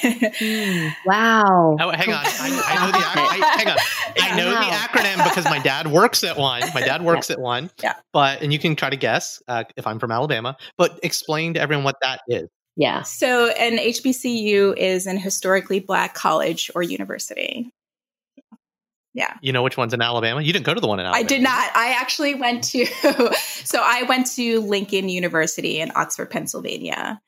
mm, 0.01 0.95
wow. 1.07 1.77
Oh, 1.81 1.91
hang 1.91 2.13
on. 2.13 2.25
I, 2.25 2.63
I 2.67 2.87
know 2.87 2.93
the 2.93 2.99
I, 2.99 3.57
hang 3.57 3.69
on. 3.69 3.77
I 4.21 4.37
know 4.37 4.53
wow. 4.53 4.61
the 4.61 4.77
acronym 4.77 5.25
because 5.29 5.45
my 5.45 5.59
dad 5.59 5.87
works 5.89 6.25
at 6.25 6.37
one. 6.37 6.63
My 6.75 6.81
dad 6.81 7.03
works 7.03 7.31
yeah. 7.31 7.35
at 7.35 7.41
one. 7.41 7.71
Yeah. 7.83 7.95
But 8.13 8.43
and 8.43 8.53
you 8.53 8.59
can 8.59 8.77
try 8.77 8.91
to 8.91 8.97
guess 8.97 9.43
uh, 9.49 9.65
if 9.77 9.87
I'm 9.87 9.99
from 9.99 10.11
Alabama. 10.11 10.57
But 10.77 10.99
explain 11.03 11.55
to 11.55 11.61
everyone 11.61 11.85
what 11.85 11.97
that 12.03 12.23
is. 12.29 12.49
Yeah. 12.77 13.03
So 13.03 13.49
an 13.49 13.79
HBCU 13.79 14.77
is 14.77 15.07
an 15.07 15.19
historically 15.19 15.81
black 15.81 16.15
college 16.15 16.71
or 16.75 16.83
university. 16.83 17.73
Yeah. 19.13 19.35
You 19.43 19.53
know 19.53 19.63
which 19.63 19.77
one's 19.77 19.93
in 19.93 20.01
Alabama? 20.01 20.41
You 20.41 20.53
didn't 20.53 20.67
go 20.67 20.75
to 20.75 20.81
the 20.81 20.87
one 20.87 21.01
in 21.01 21.07
Alabama. 21.07 21.25
I 21.25 21.27
did 21.27 21.43
not. 21.43 21.71
I 21.75 21.95
actually 21.99 22.35
went 22.35 22.63
to 22.65 22.87
so 23.65 23.83
I 23.85 24.05
went 24.05 24.29
to 24.35 24.61
Lincoln 24.61 25.09
University 25.09 25.81
in 25.81 25.91
Oxford, 25.95 26.31
Pennsylvania. 26.31 27.21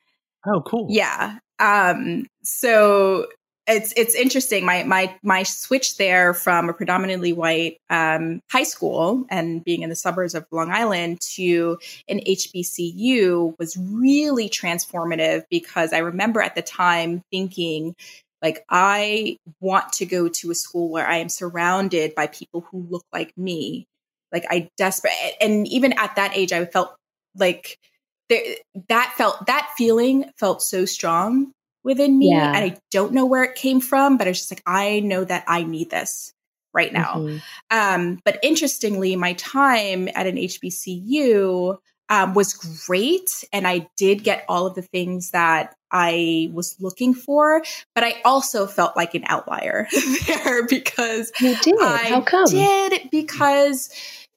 Oh, 0.45 0.61
cool. 0.61 0.87
Yeah. 0.89 1.37
Um, 1.59 2.27
so 2.43 3.27
it's 3.65 3.93
it's 3.95 4.13
interesting. 4.13 4.65
My 4.65 4.83
my 4.83 5.15
my 5.23 5.43
switch 5.43 5.97
there 5.97 6.33
from 6.33 6.69
a 6.69 6.73
predominantly 6.73 7.31
white 7.31 7.77
um, 7.89 8.41
high 8.51 8.63
school 8.63 9.25
and 9.29 9.63
being 9.63 9.83
in 9.83 9.89
the 9.89 9.95
suburbs 9.95 10.35
of 10.35 10.45
Long 10.51 10.69
Island 10.69 11.21
to 11.35 11.77
an 12.09 12.19
HBCU 12.19 13.57
was 13.57 13.77
really 13.77 14.49
transformative 14.49 15.43
because 15.49 15.93
I 15.93 15.99
remember 15.99 16.41
at 16.41 16.55
the 16.55 16.61
time 16.61 17.21
thinking 17.31 17.95
like 18.41 18.65
I 18.69 19.37
want 19.61 19.93
to 19.93 20.05
go 20.05 20.27
to 20.27 20.51
a 20.51 20.55
school 20.55 20.89
where 20.89 21.07
I 21.07 21.17
am 21.17 21.29
surrounded 21.29 22.13
by 22.15 22.27
people 22.27 22.67
who 22.69 22.85
look 22.89 23.05
like 23.13 23.31
me. 23.37 23.85
Like 24.33 24.45
I 24.49 24.69
desperate 24.75 25.13
and 25.39 25.65
even 25.67 25.93
at 25.93 26.17
that 26.17 26.35
age 26.35 26.51
I 26.51 26.65
felt 26.65 26.93
like 27.35 27.77
there, 28.29 28.55
that 28.89 29.13
felt 29.17 29.45
that 29.47 29.69
feeling 29.77 30.25
felt 30.37 30.61
so 30.61 30.85
strong 30.85 31.51
within 31.83 32.17
me 32.17 32.31
yeah. 32.31 32.53
and 32.55 32.57
i 32.57 32.77
don't 32.91 33.13
know 33.13 33.25
where 33.25 33.43
it 33.43 33.55
came 33.55 33.81
from 33.81 34.17
but 34.17 34.27
it's 34.27 34.39
just 34.39 34.51
like 34.51 34.63
i 34.65 34.99
know 35.01 35.23
that 35.23 35.43
i 35.47 35.63
need 35.63 35.89
this 35.89 36.33
right 36.73 36.93
now 36.93 37.15
mm-hmm. 37.15 37.37
um, 37.77 38.19
but 38.25 38.39
interestingly 38.41 39.15
my 39.15 39.33
time 39.33 40.07
at 40.15 40.27
an 40.27 40.35
hbcu 40.37 41.77
um, 42.09 42.33
was 42.33 42.53
great 42.87 43.43
and 43.51 43.67
i 43.67 43.87
did 43.97 44.23
get 44.23 44.45
all 44.47 44.65
of 44.65 44.75
the 44.75 44.81
things 44.81 45.31
that 45.31 45.75
i 45.91 46.49
was 46.53 46.75
looking 46.79 47.13
for 47.13 47.61
but 47.95 48.03
i 48.03 48.21
also 48.25 48.65
felt 48.65 48.95
like 48.95 49.13
an 49.13 49.23
outlier 49.27 49.87
there 50.27 50.65
because 50.67 51.31
you 51.39 51.55
did 51.61 51.75
I 51.81 52.09
how 52.09 52.21
come 52.21 52.45
did 52.45 53.09
because 53.11 53.89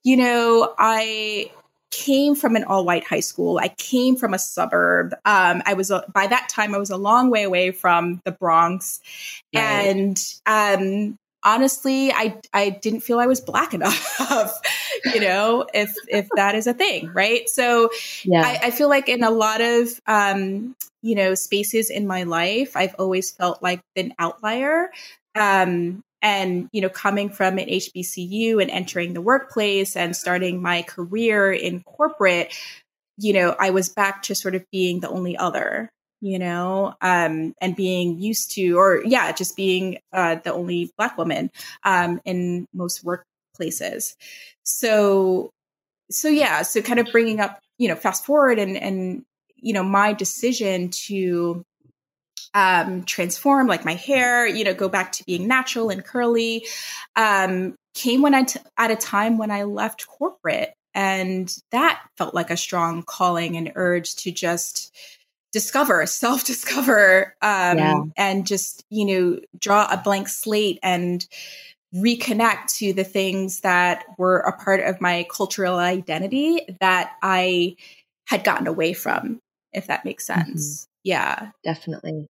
you 0.02 0.16
know 0.16 0.74
i 0.78 1.50
came 1.90 2.34
from 2.34 2.56
an 2.56 2.64
all 2.64 2.84
white 2.84 3.04
high 3.04 3.20
school. 3.20 3.58
I 3.58 3.68
came 3.68 4.16
from 4.16 4.34
a 4.34 4.38
suburb. 4.38 5.14
Um, 5.24 5.62
I 5.64 5.74
was, 5.74 5.92
by 6.12 6.26
that 6.26 6.48
time, 6.48 6.74
I 6.74 6.78
was 6.78 6.90
a 6.90 6.96
long 6.96 7.30
way 7.30 7.42
away 7.42 7.70
from 7.70 8.20
the 8.24 8.32
Bronx. 8.32 9.00
Right. 9.54 9.62
And, 9.62 10.22
um, 10.46 11.18
honestly, 11.44 12.12
I, 12.12 12.38
I 12.52 12.70
didn't 12.70 13.00
feel 13.00 13.18
I 13.20 13.26
was 13.26 13.40
black 13.40 13.72
enough, 13.78 14.60
you 15.04 15.20
know, 15.20 15.66
if, 15.72 15.94
if 16.08 16.28
that 16.36 16.54
is 16.54 16.66
a 16.66 16.74
thing. 16.74 17.10
Right. 17.12 17.48
So 17.48 17.90
yeah. 18.24 18.42
I, 18.44 18.66
I 18.66 18.70
feel 18.70 18.88
like 18.88 19.08
in 19.08 19.22
a 19.22 19.30
lot 19.30 19.60
of, 19.60 19.88
um, 20.06 20.74
you 21.02 21.14
know, 21.14 21.34
spaces 21.34 21.88
in 21.88 22.06
my 22.06 22.24
life, 22.24 22.76
I've 22.76 22.96
always 22.98 23.30
felt 23.30 23.62
like 23.62 23.80
an 23.94 24.12
outlier. 24.18 24.90
Um, 25.36 26.02
and 26.22 26.68
you 26.72 26.80
know 26.80 26.88
coming 26.88 27.28
from 27.28 27.58
an 27.58 27.68
hbcu 27.68 28.60
and 28.60 28.70
entering 28.70 29.12
the 29.12 29.20
workplace 29.20 29.96
and 29.96 30.16
starting 30.16 30.62
my 30.62 30.82
career 30.82 31.52
in 31.52 31.82
corporate 31.82 32.54
you 33.18 33.32
know 33.32 33.54
i 33.58 33.70
was 33.70 33.88
back 33.88 34.22
to 34.22 34.34
sort 34.34 34.54
of 34.54 34.64
being 34.70 35.00
the 35.00 35.08
only 35.08 35.36
other 35.36 35.90
you 36.20 36.38
know 36.38 36.94
um 37.00 37.54
and 37.60 37.76
being 37.76 38.18
used 38.18 38.52
to 38.52 38.72
or 38.78 39.02
yeah 39.04 39.32
just 39.32 39.56
being 39.56 39.98
uh 40.12 40.36
the 40.44 40.52
only 40.52 40.90
black 40.96 41.16
woman 41.18 41.50
um 41.84 42.20
in 42.24 42.66
most 42.72 43.04
workplaces. 43.04 44.16
So 44.62 45.50
so 46.10 46.28
yeah 46.28 46.62
so 46.62 46.82
kind 46.82 47.00
of 47.00 47.08
bringing 47.12 47.40
up 47.40 47.60
you 47.78 47.88
know 47.88 47.96
fast 47.96 48.24
forward 48.24 48.58
and 48.58 48.76
and 48.76 49.24
you 49.56 49.72
know 49.72 49.82
my 49.82 50.12
decision 50.12 50.88
to 50.90 51.62
um, 52.56 53.04
transform, 53.04 53.66
like 53.66 53.84
my 53.84 53.92
hair, 53.92 54.46
you 54.46 54.64
know, 54.64 54.72
go 54.72 54.88
back 54.88 55.12
to 55.12 55.24
being 55.24 55.46
natural 55.46 55.90
and 55.90 56.02
curly, 56.02 56.66
um, 57.14 57.76
came 57.92 58.22
when 58.22 58.34
I 58.34 58.44
t- 58.44 58.60
at 58.78 58.90
a 58.90 58.96
time 58.96 59.36
when 59.36 59.50
I 59.50 59.64
left 59.64 60.06
corporate, 60.06 60.72
and 60.94 61.54
that 61.70 62.02
felt 62.16 62.34
like 62.34 62.50
a 62.50 62.56
strong 62.56 63.02
calling 63.02 63.58
and 63.58 63.72
urge 63.74 64.16
to 64.16 64.32
just 64.32 64.90
discover, 65.52 66.06
self 66.06 66.44
discover, 66.44 67.36
um, 67.42 67.76
yeah. 67.76 68.02
and 68.16 68.46
just 68.46 68.82
you 68.88 69.04
know 69.04 69.40
draw 69.58 69.86
a 69.92 69.98
blank 69.98 70.26
slate 70.26 70.78
and 70.82 71.26
reconnect 71.94 72.74
to 72.78 72.94
the 72.94 73.04
things 73.04 73.60
that 73.60 74.04
were 74.16 74.38
a 74.38 74.56
part 74.56 74.80
of 74.80 75.02
my 75.02 75.26
cultural 75.30 75.76
identity 75.76 76.62
that 76.80 77.12
I 77.22 77.76
had 78.24 78.44
gotten 78.44 78.66
away 78.66 78.94
from, 78.94 79.40
if 79.74 79.88
that 79.88 80.06
makes 80.06 80.26
mm-hmm. 80.26 80.40
sense. 80.40 80.84
Mm-hmm. 80.84 80.90
Yeah, 81.04 81.50
definitely. 81.62 82.26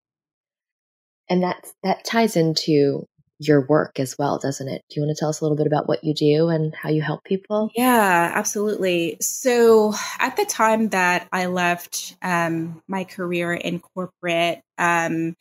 And 1.29 1.43
that 1.43 1.65
that 1.83 2.05
ties 2.05 2.35
into 2.35 3.05
your 3.39 3.65
work 3.67 3.99
as 3.99 4.15
well, 4.17 4.39
doesn't 4.39 4.67
it? 4.67 4.83
Do 4.89 4.99
you 4.99 5.05
want 5.05 5.15
to 5.15 5.19
tell 5.19 5.29
us 5.29 5.41
a 5.41 5.43
little 5.43 5.57
bit 5.57 5.67
about 5.67 5.87
what 5.87 6.03
you 6.03 6.13
do 6.13 6.49
and 6.49 6.73
how 6.73 6.89
you 6.89 7.01
help 7.01 7.23
people? 7.23 7.69
Yeah, 7.75 8.31
absolutely. 8.33 9.17
So, 9.21 9.93
at 10.19 10.37
the 10.37 10.45
time 10.45 10.89
that 10.89 11.27
I 11.31 11.45
left 11.47 12.15
um, 12.21 12.81
my 12.87 13.03
career 13.03 13.53
in 13.53 13.79
corporate, 13.79 14.61
um, 14.77 15.35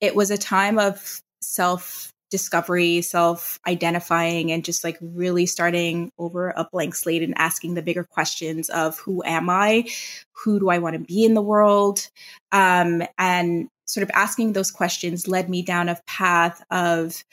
it 0.00 0.14
was 0.14 0.30
a 0.30 0.38
time 0.38 0.78
of 0.78 1.22
self 1.40 2.12
discovery, 2.30 3.02
self 3.02 3.58
identifying, 3.66 4.52
and 4.52 4.64
just 4.64 4.84
like 4.84 4.98
really 5.00 5.46
starting 5.46 6.12
over 6.18 6.50
a 6.50 6.68
blank 6.70 6.94
slate 6.94 7.22
and 7.22 7.34
asking 7.36 7.74
the 7.74 7.82
bigger 7.82 8.04
questions 8.04 8.68
of 8.70 8.98
who 8.98 9.22
am 9.24 9.50
I? 9.50 9.88
Who 10.44 10.60
do 10.60 10.68
I 10.68 10.78
want 10.78 10.94
to 10.94 11.00
be 11.00 11.24
in 11.24 11.34
the 11.34 11.42
world? 11.42 12.08
Um, 12.52 13.02
and 13.18 13.68
sort 13.90 14.02
of 14.04 14.10
asking 14.14 14.52
those 14.52 14.70
questions 14.70 15.26
led 15.26 15.50
me 15.50 15.62
down 15.62 15.88
a 15.88 16.00
path 16.06 16.62
of 16.70 17.24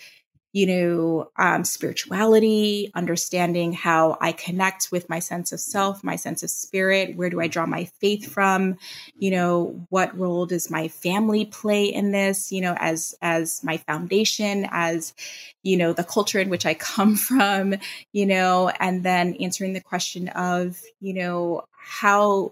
you 0.53 0.65
know 0.65 1.29
um, 1.37 1.63
spirituality 1.63 2.89
understanding 2.95 3.73
how 3.73 4.17
i 4.21 4.31
connect 4.31 4.89
with 4.91 5.07
my 5.07 5.19
sense 5.19 5.51
of 5.51 5.59
self 5.59 6.03
my 6.03 6.15
sense 6.15 6.41
of 6.41 6.49
spirit. 6.49 7.15
Where 7.15 7.29
do 7.29 7.39
i 7.39 7.47
draw 7.47 7.65
my 7.67 7.85
faith 7.99 8.31
from? 8.31 8.77
You 9.19 9.31
know 9.31 9.85
what 9.89 10.17
role 10.17 10.47
does 10.47 10.71
my 10.71 10.87
family 10.87 11.45
play 11.45 11.85
in 11.85 12.11
this? 12.11 12.51
You 12.51 12.61
know 12.61 12.75
as 12.79 13.13
as 13.21 13.63
my 13.63 13.77
foundation 13.77 14.67
as 14.71 15.13
you 15.61 15.77
know 15.77 15.93
the 15.93 16.03
culture 16.03 16.39
in 16.39 16.49
which 16.49 16.65
i 16.65 16.73
come 16.89 17.15
from 17.15 17.75
you 18.11 18.25
know 18.25 18.69
and 18.79 19.03
then 19.03 19.35
answering 19.35 19.73
the 19.73 19.81
question 19.81 20.29
of 20.29 20.81
you 20.99 21.13
know 21.13 21.65
how 21.77 22.51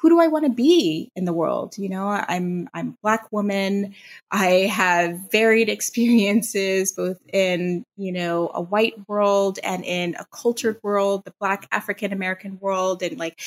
who 0.00 0.08
do 0.08 0.18
I 0.18 0.28
want 0.28 0.46
to 0.46 0.50
be 0.50 1.12
in 1.14 1.26
the 1.26 1.32
world? 1.32 1.76
You 1.76 1.88
know, 1.88 2.08
I'm 2.08 2.68
I'm 2.72 2.96
black 3.02 3.30
woman. 3.32 3.94
I 4.30 4.68
have 4.72 5.30
varied 5.30 5.68
experiences 5.76 6.92
both 6.92 7.18
in, 7.32 7.84
you 7.96 8.12
know, 8.12 8.50
a 8.54 8.62
white 8.62 8.94
world 9.08 9.58
and 9.62 9.84
in 9.84 10.16
a 10.18 10.26
cultured 10.32 10.78
world, 10.82 11.24
the 11.24 11.34
black 11.38 11.68
African 11.70 12.12
American 12.12 12.58
world 12.60 13.02
and 13.02 13.18
like 13.18 13.40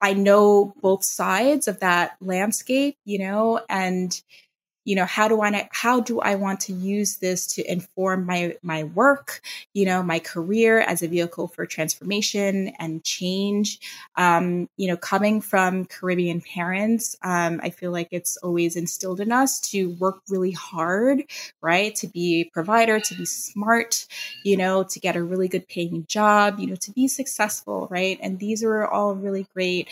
I 0.00 0.14
know 0.14 0.74
both 0.82 1.04
sides 1.04 1.68
of 1.68 1.78
that 1.80 2.16
landscape, 2.20 2.96
you 3.04 3.20
know, 3.20 3.60
and 3.68 4.20
you 4.84 4.94
know 4.96 5.04
how 5.04 5.28
do 5.28 5.40
i 5.42 5.68
how 5.72 6.00
do 6.00 6.20
i 6.20 6.34
want 6.34 6.60
to 6.60 6.72
use 6.72 7.16
this 7.18 7.46
to 7.46 7.70
inform 7.70 8.26
my 8.26 8.56
my 8.62 8.84
work 8.84 9.40
you 9.74 9.84
know 9.84 10.02
my 10.02 10.18
career 10.18 10.80
as 10.80 11.02
a 11.02 11.08
vehicle 11.08 11.48
for 11.48 11.66
transformation 11.66 12.72
and 12.78 13.04
change? 13.04 13.78
Um, 14.16 14.68
you 14.76 14.88
know 14.88 14.96
coming 14.96 15.40
from 15.40 15.84
caribbean 15.86 16.40
parents 16.40 17.16
um, 17.22 17.60
i 17.62 17.70
feel 17.70 17.92
like 17.92 18.08
it's 18.10 18.36
always 18.38 18.76
instilled 18.76 19.20
in 19.20 19.32
us 19.32 19.60
to 19.60 19.90
work 20.00 20.20
really 20.28 20.52
hard 20.52 21.24
right? 21.60 21.94
To 21.96 22.06
be 22.08 22.40
a 22.40 22.44
provider 22.52 23.00
to 23.00 23.14
be 23.14 23.24
smart 23.24 24.06
you 24.44 24.56
know 24.56 24.84
to 24.84 25.00
get 25.00 25.16
a 25.16 25.22
really 25.22 25.48
good 25.48 25.68
paying 25.68 26.04
job 26.06 26.58
you 26.58 26.66
know 26.66 26.76
to 26.76 26.92
be 26.92 27.08
successful 27.08 27.88
right? 27.90 28.18
And 28.22 28.38
these 28.38 28.62
are 28.62 28.86
all 28.86 29.14
really 29.14 29.46
great 29.54 29.88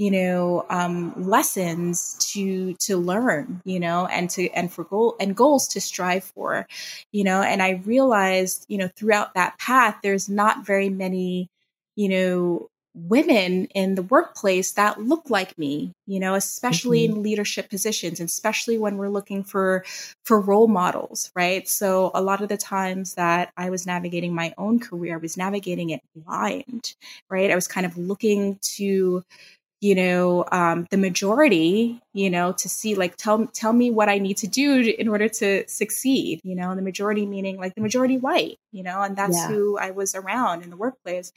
you 0.00 0.10
know 0.10 0.64
um, 0.70 1.12
lessons 1.22 2.16
to 2.32 2.72
to 2.76 2.96
learn 2.96 3.60
you 3.66 3.78
know 3.78 4.06
and 4.06 4.30
to 4.30 4.48
and 4.50 4.72
for 4.72 4.84
goal 4.84 5.14
and 5.20 5.36
goals 5.36 5.68
to 5.68 5.80
strive 5.80 6.24
for 6.24 6.66
you 7.12 7.22
know 7.22 7.42
and 7.42 7.62
i 7.62 7.82
realized 7.84 8.64
you 8.68 8.78
know 8.78 8.88
throughout 8.96 9.34
that 9.34 9.58
path 9.58 9.98
there's 10.02 10.26
not 10.26 10.64
very 10.64 10.88
many 10.88 11.50
you 11.96 12.08
know 12.08 12.66
women 12.94 13.66
in 13.66 13.94
the 13.94 14.02
workplace 14.02 14.72
that 14.72 15.00
look 15.00 15.28
like 15.28 15.56
me 15.58 15.92
you 16.06 16.18
know 16.18 16.34
especially 16.34 17.06
mm-hmm. 17.06 17.18
in 17.18 17.22
leadership 17.22 17.68
positions 17.68 18.20
especially 18.20 18.78
when 18.78 18.96
we're 18.96 19.08
looking 19.08 19.44
for 19.44 19.84
for 20.24 20.40
role 20.40 20.66
models 20.66 21.30
right 21.36 21.68
so 21.68 22.10
a 22.14 22.22
lot 22.22 22.40
of 22.40 22.48
the 22.48 22.56
times 22.56 23.14
that 23.14 23.52
i 23.56 23.70
was 23.70 23.86
navigating 23.86 24.34
my 24.34 24.52
own 24.58 24.80
career 24.80 25.14
i 25.14 25.18
was 25.18 25.36
navigating 25.36 25.90
it 25.90 26.00
blind 26.16 26.96
right 27.28 27.50
i 27.50 27.54
was 27.54 27.68
kind 27.68 27.86
of 27.86 27.96
looking 27.96 28.58
to 28.60 29.22
you 29.80 29.94
know 29.94 30.44
um, 30.52 30.86
the 30.90 30.96
majority 30.96 32.00
you 32.12 32.28
know 32.28 32.52
to 32.52 32.68
see 32.68 32.94
like 32.94 33.16
tell 33.16 33.46
tell 33.46 33.72
me 33.72 33.90
what 33.90 34.08
i 34.08 34.18
need 34.18 34.36
to 34.36 34.46
do 34.46 34.94
in 34.98 35.08
order 35.08 35.28
to 35.28 35.66
succeed 35.68 36.40
you 36.42 36.54
know 36.54 36.74
the 36.74 36.82
majority 36.82 37.24
meaning 37.24 37.56
like 37.56 37.74
the 37.74 37.80
majority 37.80 38.18
white 38.18 38.58
you 38.72 38.82
know 38.82 39.00
and 39.00 39.16
that's 39.16 39.36
yeah. 39.36 39.48
who 39.48 39.78
i 39.78 39.90
was 39.90 40.14
around 40.14 40.62
in 40.62 40.70
the 40.70 40.76
workplace 40.76 41.32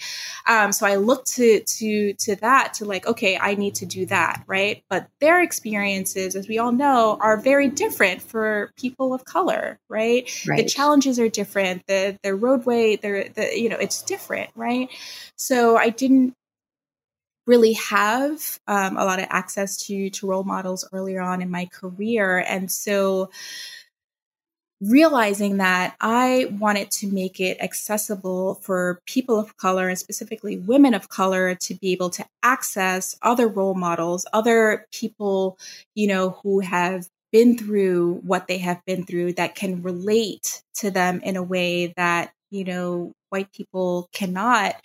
um, 0.48 0.72
so 0.72 0.86
i 0.86 0.96
looked 0.96 1.28
to 1.28 1.62
to 1.62 2.14
to 2.14 2.36
that 2.38 2.74
to 2.74 2.86
like 2.86 3.06
okay 3.08 3.38
i 3.38 3.56
need 3.56 3.76
to 3.76 3.86
do 3.86 4.06
that 4.06 4.44
right 4.48 4.84
but 4.90 5.08
their 5.20 5.42
experiences 5.42 6.36
as 6.36 6.48
we 6.48 6.58
all 6.58 6.72
know 6.72 7.18
are 7.22 7.38
very 7.38 7.68
different 7.68 8.22
for 8.22 8.72
people 8.78 9.14
of 9.14 9.24
color 9.26 9.80
right, 9.90 10.44
right. 10.48 10.58
the 10.58 10.66
challenges 10.66 11.20
are 11.20 11.30
different 11.30 11.86
the 11.88 12.18
the 12.24 12.34
roadway 12.36 12.96
the, 12.96 13.30
the 13.36 13.60
you 13.60 13.70
know 13.70 13.78
it's 13.78 14.02
different 14.02 14.50
right 14.56 14.90
so 15.36 15.78
i 15.78 15.90
didn't 15.90 16.34
really 17.46 17.74
have 17.74 18.60
um, 18.68 18.98
a 18.98 19.06
lot 19.06 19.20
of 19.20 19.28
access 19.30 19.78
to 19.86 20.10
to 20.10 20.28
role 20.28 20.44
models 20.44 20.88
earlier 20.94 21.22
on 21.22 21.42
in 21.42 21.50
my 21.50 21.66
career. 21.66 22.40
And 22.48 22.72
so 22.72 23.30
realizing 24.82 25.58
that 25.58 25.96
i 26.02 26.46
wanted 26.60 26.92
to 26.92 27.08
make 27.08 27.40
it 27.40 27.58
accessible 27.62 28.56
for 28.56 29.00
people 29.06 29.40
of 29.40 29.56
color 29.56 29.88
and 29.88 29.98
specifically 29.98 30.58
women 30.58 30.94
of 30.94 31.08
color 31.08 31.56
to 31.56 31.74
be 31.76 31.94
able 31.94 32.10
to 32.10 32.26
access 32.42 33.16
other 33.22 33.48
role 33.48 33.76
models 33.76 34.26
other 34.34 34.86
people 34.92 35.58
you 35.96 36.06
know 36.06 36.32
who 36.44 36.60
have 36.60 37.08
been 37.32 37.58
through 37.58 38.16
what 38.26 38.48
they 38.48 38.58
have 38.58 38.84
been 38.86 39.06
through 39.06 39.32
that 39.34 39.56
can 39.56 39.82
relate 39.82 40.62
to 40.76 40.92
them 40.92 41.22
in 41.22 41.38
a 41.38 41.44
way 41.44 41.94
that 41.96 42.34
you 42.54 42.64
know 42.64 43.12
white 43.30 43.52
people 43.52 44.08
cannot 44.14 44.76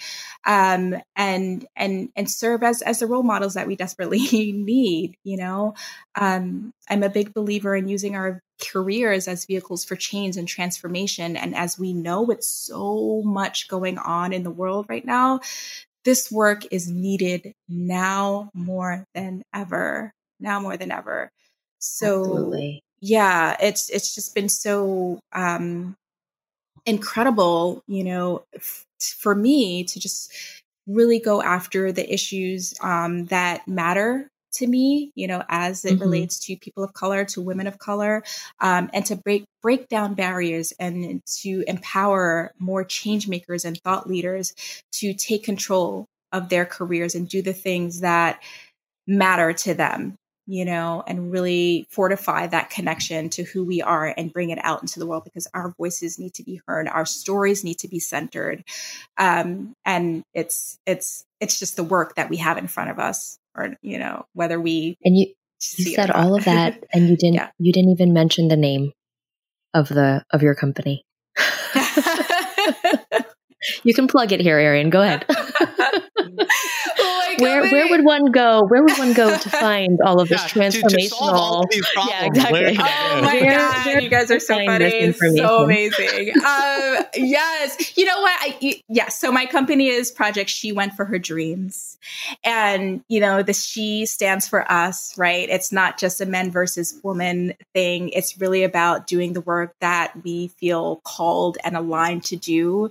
um, 0.47 0.97
and 1.15 1.67
and 1.77 2.09
and 2.17 2.31
serve 2.31 2.63
as 2.63 2.81
as 2.81 2.99
the 2.99 3.07
role 3.07 3.23
models 3.23 3.55
that 3.55 3.67
we 3.67 3.77
desperately 3.77 4.19
need 4.53 5.17
you 5.23 5.37
know 5.37 5.75
um, 6.15 6.73
i'm 6.89 7.03
a 7.03 7.11
big 7.11 7.35
believer 7.35 7.77
in 7.77 7.87
using 7.87 8.17
our 8.17 8.41
careers 8.73 9.29
as 9.29 9.45
vehicles 9.45 9.85
for 9.85 9.95
change 9.95 10.37
and 10.37 10.49
transformation 10.49 11.37
and 11.37 11.55
as 11.55 11.79
we 11.79 11.93
know 11.93 12.23
with 12.23 12.43
so 12.43 13.23
much 13.25 13.69
going 13.69 13.99
on 13.99 14.33
in 14.33 14.43
the 14.43 14.51
world 14.51 14.87
right 14.89 15.05
now 15.05 15.39
this 16.05 16.33
work 16.33 16.63
is 16.73 16.91
needed 16.91 17.53
now 17.69 18.51
more 18.55 19.05
than 19.15 19.43
ever 19.55 20.13
now 20.41 20.59
more 20.59 20.77
than 20.77 20.91
ever 20.91 21.31
so 21.79 22.21
Absolutely. 22.21 22.83
yeah 23.01 23.57
it's 23.61 23.91
it's 23.91 24.15
just 24.15 24.35
been 24.35 24.49
so 24.49 25.21
um 25.33 25.95
incredible, 26.89 27.83
you 27.87 28.05
know, 28.05 28.45
f- 28.55 28.87
for 29.01 29.35
me 29.35 29.85
to 29.85 30.01
just 30.01 30.33
really 30.87 31.21
go 31.21 31.43
after 31.43 31.93
the 31.93 32.13
issues 32.13 32.75
um, 32.81 33.27
that 33.27 33.69
matter 33.69 34.31
to 34.55 34.67
me, 34.67 35.13
you 35.15 35.27
know, 35.27 35.43
as 35.49 35.85
it 35.85 35.95
mm-hmm. 35.95 36.03
relates 36.03 36.39
to 36.39 36.57
people 36.57 36.83
of 36.83 36.95
color, 36.95 37.25
to 37.27 37.41
women 37.41 37.67
of 37.67 37.79
color, 37.79 38.23
um, 38.61 38.91
and 38.93 39.05
to 39.07 39.17
break 39.17 39.45
break 39.63 39.89
down 39.89 40.15
barriers 40.15 40.73
and 40.81 41.23
to 41.27 41.63
empower 41.67 42.53
more 42.59 42.85
change 42.85 43.29
makers 43.29 43.65
and 43.65 43.79
thought 43.83 44.09
leaders 44.09 44.55
to 44.93 45.13
take 45.13 45.45
control 45.45 46.07
of 46.33 46.49
their 46.49 46.65
careers 46.65 47.15
and 47.15 47.29
do 47.29 47.43
the 47.43 47.53
things 47.53 48.01
that 48.01 48.43
matter 49.07 49.53
to 49.53 49.75
them 49.75 50.17
you 50.51 50.65
know, 50.65 51.05
and 51.07 51.31
really 51.31 51.87
fortify 51.91 52.47
that 52.47 52.71
connection 52.71 53.29
to 53.29 53.43
who 53.43 53.63
we 53.67 53.83
are 53.83 54.15
and 54.17 54.33
bring 54.33 54.49
it 54.49 54.59
out 54.63 54.81
into 54.81 54.99
the 54.99 55.07
world 55.07 55.23
because 55.23 55.47
our 55.53 55.75
voices 55.77 56.19
need 56.19 56.33
to 56.33 56.43
be 56.43 56.59
heard, 56.67 56.89
our 56.89 57.05
stories 57.05 57.63
need 57.63 57.79
to 57.79 57.87
be 57.87 58.01
centered, 58.01 58.65
um, 59.19 59.75
and 59.85 60.25
it's 60.33 60.79
it's 60.87 61.27
it's 61.39 61.59
just 61.59 61.77
the 61.77 61.85
work 61.85 62.15
that 62.15 62.31
we 62.31 62.39
have 62.39 62.57
in 62.57 62.67
front 62.67 62.91
of 62.91 62.99
us, 62.99 63.39
or 63.55 63.77
you 63.83 63.99
know, 63.99 64.25
whether 64.33 64.59
we 64.59 64.97
and 65.05 65.19
you 65.19 65.27
you 65.77 65.95
said 65.95 66.11
all 66.11 66.35
of 66.35 66.47
that, 66.47 66.83
and 66.95 67.11
you 67.11 67.17
didn't 67.19 67.35
yeah. 67.35 67.51
you 67.59 67.71
didn't 67.71 67.91
even 67.91 68.15
mention 68.15 68.49
the 68.49 68.57
name 68.57 68.93
of 69.75 69.89
the 69.89 70.25
of 70.33 70.41
your 70.43 70.55
company. 70.55 71.05
you 73.83 73.93
can 73.93 74.09
plug 74.09 74.33
it 74.33 74.41
here, 74.41 74.59
Arian. 74.59 74.89
Go 74.89 75.03
ahead. 75.03 75.27
Where 77.39 77.71
where 77.71 77.89
would 77.91 78.05
one 78.05 78.31
go? 78.31 78.63
Where 78.67 78.83
would 78.83 78.99
one 78.99 79.13
go 79.13 79.37
to 79.37 79.51
find 79.51 79.99
all 80.05 80.21
of 80.21 80.29
this 80.29 80.43
yeah, 80.43 80.49
transformational? 80.49 81.69
To, 81.69 81.81
to 81.81 82.07
yeah, 82.09 82.27
exactly. 82.27 82.77
Oh 82.79 83.21
my 83.23 83.35
where, 83.35 83.51
god, 83.51 83.87
where 83.87 84.01
you 84.01 84.09
guys 84.09 84.31
are 84.31 84.41
so 84.41 84.55
funny. 84.65 85.13
So 85.13 85.65
amazing. 85.65 86.31
um, 86.37 87.05
yes, 87.15 87.97
you 87.97 88.05
know 88.05 88.21
what? 88.21 88.39
I, 88.41 88.83
yes. 88.89 89.21
So 89.21 89.33
my 89.33 89.47
company 89.47 89.89
is 89.89 90.11
Project 90.11 90.51
She 90.51 90.73
Went 90.73 90.95
for 90.95 91.05
Her 91.05 91.19
Dreams, 91.19 91.98
and 92.45 93.03
you 93.09 93.21
know 93.21 93.43
the 93.43 93.53
She 93.53 94.07
stands 94.07 94.49
for 94.49 94.71
us, 94.71 95.17
right? 95.17 95.49
It's 95.49 95.73
not 95.73 95.99
just 95.99 96.21
a 96.21 96.27
men 96.27 96.51
versus 96.51 96.99
woman 97.03 97.55
thing. 97.75 98.11
It's 98.11 98.39
really 98.41 98.65
about 98.65 99.07
doing 99.07 99.33
the 99.33 99.41
work 99.41 99.75
that 99.81 100.13
we 100.25 100.49
feel 100.49 101.01
called 101.05 101.59
and 101.65 101.77
aligned 101.77 102.25
to 102.25 102.37
do. 102.37 102.91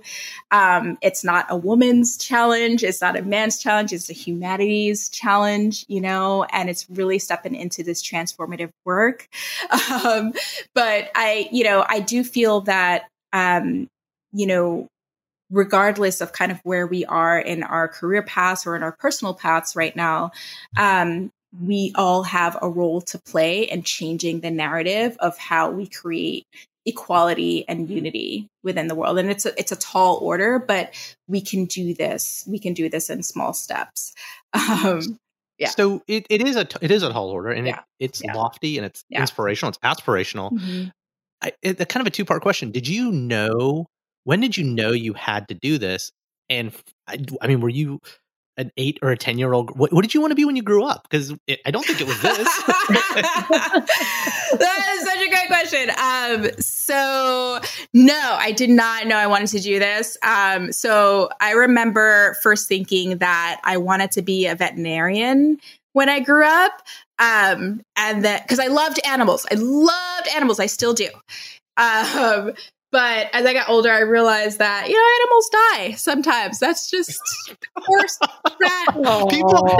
Um, 0.50 0.98
it's 1.02 1.24
not 1.24 1.46
a 1.48 1.56
woman's 1.56 2.16
challenge. 2.16 2.84
It's 2.84 3.00
not 3.00 3.16
a 3.16 3.22
man's 3.22 3.58
challenge. 3.58 3.92
It's 3.92 4.10
a 4.10 4.14
humanities 4.14 5.08
challenge, 5.08 5.84
you 5.88 6.00
know, 6.00 6.44
and 6.44 6.68
it's 6.68 6.88
really 6.90 7.18
stepping 7.18 7.54
into 7.54 7.82
this 7.82 8.02
transformative 8.02 8.70
work. 8.84 9.28
Um, 10.04 10.32
but 10.74 11.10
I, 11.14 11.48
you 11.50 11.64
know, 11.64 11.84
I 11.88 12.00
do 12.00 12.22
feel 12.22 12.60
that, 12.62 13.08
um, 13.32 13.88
you 14.32 14.46
know, 14.46 14.88
regardless 15.50 16.20
of 16.20 16.32
kind 16.32 16.52
of 16.52 16.58
where 16.62 16.86
we 16.86 17.04
are 17.06 17.38
in 17.38 17.62
our 17.62 17.88
career 17.88 18.22
paths 18.22 18.66
or 18.66 18.76
in 18.76 18.82
our 18.82 18.92
personal 18.92 19.34
paths 19.34 19.74
right 19.74 19.94
now, 19.96 20.30
um, 20.76 21.30
we 21.62 21.92
all 21.94 22.22
have 22.22 22.58
a 22.60 22.68
role 22.68 23.00
to 23.00 23.18
play 23.18 23.62
in 23.62 23.82
changing 23.82 24.40
the 24.40 24.50
narrative 24.50 25.16
of 25.20 25.38
how 25.38 25.70
we 25.70 25.86
create 25.86 26.46
equality 26.84 27.66
and 27.68 27.90
unity 27.90 28.48
within 28.62 28.88
the 28.88 28.94
world 28.94 29.18
and 29.18 29.30
it's 29.30 29.44
a, 29.44 29.58
it's 29.58 29.72
a 29.72 29.76
tall 29.76 30.16
order 30.22 30.58
but 30.58 30.94
we 31.26 31.38
can 31.38 31.66
do 31.66 31.92
this 31.92 32.44
we 32.48 32.58
can 32.58 32.72
do 32.72 32.88
this 32.88 33.10
in 33.10 33.22
small 33.22 33.52
steps 33.52 34.14
um, 34.54 35.18
yeah. 35.58 35.70
So 35.70 36.02
it, 36.06 36.26
it 36.30 36.46
is 36.46 36.56
a 36.56 36.66
it 36.80 36.90
is 36.90 37.02
a 37.02 37.12
tall 37.12 37.30
order, 37.30 37.50
and 37.50 37.66
yeah. 37.66 37.80
it, 37.98 38.04
it's 38.04 38.22
yeah. 38.24 38.34
lofty 38.34 38.78
and 38.78 38.86
it's 38.86 39.04
yeah. 39.08 39.20
inspirational. 39.20 39.70
It's 39.70 39.78
aspirational. 39.78 40.52
Mm-hmm. 40.52 40.88
I, 41.42 41.52
it, 41.62 41.76
kind 41.88 42.00
of 42.00 42.06
a 42.06 42.10
two 42.10 42.24
part 42.24 42.42
question. 42.42 42.70
Did 42.70 42.86
you 42.86 43.10
know 43.10 43.86
when 44.24 44.40
did 44.40 44.56
you 44.56 44.64
know 44.64 44.92
you 44.92 45.14
had 45.14 45.48
to 45.48 45.54
do 45.54 45.78
this? 45.78 46.12
And 46.50 46.72
I, 47.06 47.18
I 47.40 47.46
mean, 47.46 47.60
were 47.60 47.68
you 47.68 48.00
an 48.58 48.72
eight 48.76 48.98
or 49.02 49.10
a 49.10 49.16
10 49.16 49.38
year 49.38 49.52
old 49.52 49.78
what, 49.78 49.92
what, 49.92 50.02
did 50.02 50.12
you 50.12 50.20
want 50.20 50.32
to 50.32 50.34
be 50.34 50.44
when 50.44 50.56
you 50.56 50.62
grew 50.62 50.84
up? 50.84 51.06
Because 51.08 51.32
i 51.64 51.70
don't 51.70 51.86
think 51.86 52.00
it 52.00 52.06
was 52.06 52.20
this. 52.20 52.48
That 54.58 54.96
is 54.96 55.04
such 55.04 55.20
a 55.20 55.28
great 55.28 55.46
question. 55.46 55.90
Um, 55.90 56.50
so 56.58 57.60
no 57.94 58.36
i 58.38 58.50
did 58.50 58.70
not 58.70 59.06
know 59.06 59.16
i 59.16 59.26
wanted 59.26 59.48
to 59.48 59.60
do 59.60 59.78
this. 59.78 60.18
Um, 60.22 60.72
so 60.72 61.30
i 61.40 61.52
remember 61.52 62.36
first 62.42 62.68
thinking 62.68 63.18
that 63.18 63.60
i 63.64 63.76
wanted 63.76 64.10
to 64.12 64.22
be 64.22 64.46
a 64.46 64.56
veterinarian 64.56 65.58
when 65.92 66.08
i 66.08 66.20
grew 66.20 66.44
up 66.44 66.82
um, 67.20 67.80
and 67.96 68.24
that 68.24 68.42
because 68.42 68.58
i 68.58 68.66
loved 68.66 68.98
animals. 69.06 69.46
I 69.50 69.54
loved 69.54 70.28
animals. 70.34 70.58
I 70.58 70.66
still 70.66 70.94
do. 70.94 71.08
Um, 71.76 72.54
but 72.90 73.28
as 73.32 73.44
I 73.44 73.52
got 73.52 73.68
older, 73.68 73.90
I 73.90 74.00
realized 74.00 74.58
that 74.58 74.88
you 74.88 74.94
know 74.94 75.06
animals 75.20 75.50
die 75.50 75.92
sometimes. 75.96 76.58
That's 76.58 76.90
just 76.90 77.20
course 77.88 78.18
that 78.60 78.86
people, 78.94 79.28
people, 79.28 79.76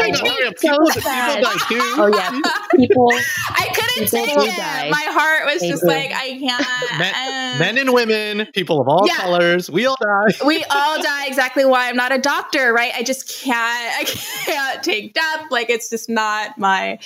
people, 0.59 0.87
so 0.87 1.01
sad. 1.01 1.37
people 1.37 1.51
die 1.51 1.65
too. 1.69 1.81
Oh 1.81 2.11
yeah, 2.15 2.41
people. 2.77 3.11
I 3.51 3.69
couldn't 3.75 4.09
take 4.09 4.31
it. 4.31 4.57
Die. 4.57 4.91
My 4.91 5.07
heart 5.09 5.53
was 5.53 5.61
they 5.61 5.69
just 5.69 5.83
do. 5.83 5.89
like 5.89 6.13
I 6.13 6.39
can't. 6.39 6.99
Men, 6.99 7.15
um, 7.15 7.59
men, 7.59 7.79
and 7.79 7.93
women, 7.93 8.47
people 8.53 8.81
of 8.81 8.89
all 8.89 9.07
yeah. 9.07 9.17
colors, 9.17 9.71
we 9.71 9.87
all 9.87 9.97
die. 10.01 10.47
we 10.47 10.65
all 10.71 11.03
die. 11.03 11.27
Exactly 11.27 11.65
why 11.65 11.89
I'm 11.89 11.97
not 11.97 12.13
a 12.13 12.19
doctor, 12.19 12.73
right? 12.73 12.93
I 12.95 13.03
just 13.03 13.29
can't. 13.43 13.59
I 13.59 14.05
can't 14.05 14.83
take 14.83 15.15
death. 15.15 15.47
Like 15.51 15.71
it's 15.71 15.91
just 15.91 16.09
not 16.09 16.59
my 16.59 16.99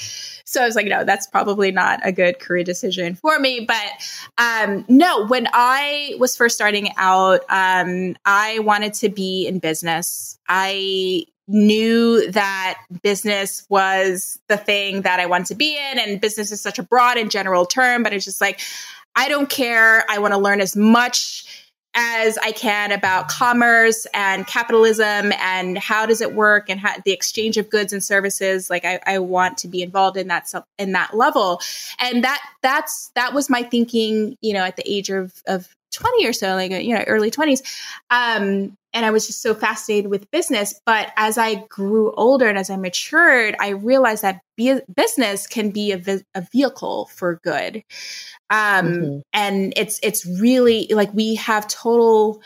so 0.53 0.61
I 0.61 0.67
was 0.67 0.77
like, 0.77 0.87
no, 0.87 1.03
that's 1.03 1.27
probably 1.27 1.73
not 1.73 2.01
a 2.05 2.13
good 2.13 2.39
career 2.39 2.63
decision 2.63 3.15
for 3.15 3.39
me. 3.39 3.65
But 3.67 3.91
um, 4.37 4.85
no, 4.87 5.27
when 5.27 5.49
I 5.55 6.02
was 6.19 6.37
first 6.37 6.55
starting 6.55 6.91
out, 6.97 7.41
um, 7.49 8.17
I 8.25 8.59
wanted 8.61 8.95
to 8.95 9.09
be 9.09 9.47
in 9.47 9.59
business. 9.59 10.39
I 10.49 11.27
knew 11.49 12.31
that 12.31 12.79
business 13.03 13.67
was 13.69 14.39
the 14.49 14.57
thing 14.57 15.03
that 15.03 15.21
I 15.21 15.27
wanted 15.27 15.49
to 15.49 15.55
be 15.55 15.77
in, 15.77 15.99
and 15.99 16.21
business 16.21 16.53
is 16.53 16.61
such 16.61 16.79
a 16.79 16.83
broad 16.83 17.17
and 17.17 17.31
general 17.31 17.67
term, 17.67 18.03
but 18.03 18.13
it's 18.13 18.25
just 18.25 18.41
like, 18.41 18.61
I 19.17 19.29
don't 19.29 19.49
care. 19.49 20.05
I 20.09 20.19
want 20.19 20.33
to 20.33 20.39
learn 20.39 20.61
as 20.61 20.77
much 20.77 21.45
as 21.95 22.39
I 22.39 22.53
can 22.53 22.91
about 22.91 23.29
commerce 23.29 24.07
and 24.15 24.47
capitalism 24.47 25.33
and 25.39 25.77
how 25.77 26.07
does 26.07 26.21
it 26.21 26.35
work 26.35 26.71
and 26.71 26.81
how, 26.81 26.95
the 27.05 27.13
exchange 27.13 27.59
of 27.59 27.69
goods 27.69 27.93
and 27.93 28.03
services. 28.03 28.71
Like 28.71 28.85
I, 28.85 28.99
I 29.07 29.19
want 29.19 29.59
to 29.59 29.69
be 29.69 29.83
involved 29.83 30.17
in 30.17 30.29
that 30.29 30.51
in 30.79 30.93
that 30.93 31.15
level, 31.15 31.61
and 31.99 32.25
that 32.25 32.41
that's 32.63 33.11
that 33.15 33.35
was 33.35 33.51
my 33.51 33.63
thinking. 33.63 34.39
You 34.41 34.55
know, 34.55 34.65
at 34.65 34.77
the 34.77 34.91
age 34.91 35.11
of 35.11 35.43
of 35.47 35.77
20 35.93 36.27
or 36.27 36.33
so, 36.33 36.55
like, 36.55 36.71
you 36.71 36.95
know, 36.95 37.05
early 37.07 37.31
20s. 37.31 37.63
Um, 38.11 38.77
and 38.95 39.07
I 39.07 39.11
was 39.11 39.27
just 39.27 39.41
so 39.41 39.55
fascinated 39.55 40.11
with 40.11 40.31
business. 40.31 40.79
But 40.85 41.13
as 41.17 41.39
I 41.39 41.67
grew 41.69 42.13
older 42.13 42.49
and 42.49 42.59
as 42.59 42.71
I 42.71 42.77
matured, 42.77 43.57
I 43.59 43.71
realized 43.71 44.23
that 44.23 44.41
business 44.57 45.47
can 45.47 45.71
be 45.71 45.93
a, 45.93 45.99
vi- 45.99 46.25
a 46.35 46.47
vehicle 46.53 47.07
for 47.07 47.41
good. 47.43 47.83
Um, 48.51 48.87
mm-hmm. 48.87 49.19
And 49.33 49.73
it's, 49.77 49.99
it's 50.03 50.27
really 50.27 50.89
like 50.91 51.13
we 51.15 51.37
have 51.37 51.67
total 51.69 52.43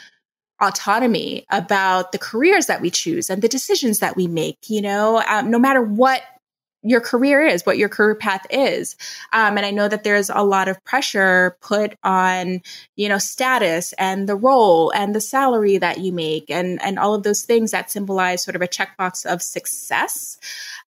autonomy 0.63 1.45
about 1.51 2.13
the 2.13 2.19
careers 2.19 2.67
that 2.67 2.81
we 2.81 2.91
choose 2.91 3.29
and 3.29 3.43
the 3.43 3.49
decisions 3.49 3.99
that 3.99 4.17
we 4.17 4.27
make, 4.27 4.59
you 4.69 4.81
know, 4.81 5.23
um, 5.29 5.51
no 5.51 5.59
matter 5.59 5.83
what 5.83 6.23
your 6.87 7.01
career 7.01 7.43
is, 7.43 7.67
what 7.67 7.79
your 7.79 7.89
career 7.89 8.15
path 8.15 8.47
is. 8.49 8.97
Um, 9.33 9.57
and 9.57 9.67
I 9.67 9.73
know 9.73 9.89
that 9.89 10.05
there's 10.05 10.31
a 10.31 10.45
lot 10.45 10.69
of 10.69 10.83
pressure 10.85 11.57
put 11.61 11.97
on, 12.05 12.63
you 12.95 13.09
know, 13.09 13.19
status 13.19 13.93
and 13.95 14.29
the 14.29 14.37
role 14.37 14.93
and 14.93 15.15
the 15.15 15.21
salary 15.21 15.79
that 15.79 15.99
you 15.99 16.13
make 16.13 16.49
and, 16.49 16.81
and 16.83 16.99
all 16.99 17.15
of 17.15 17.25
those 17.25 17.43
things 17.43 17.73
that 17.73 17.91
symbolize 17.91 18.45
sort 18.45 18.57
of 18.57 18.63
a 18.63 18.69
checkbox 18.69 19.27
of 19.27 19.43
success. 19.43 20.39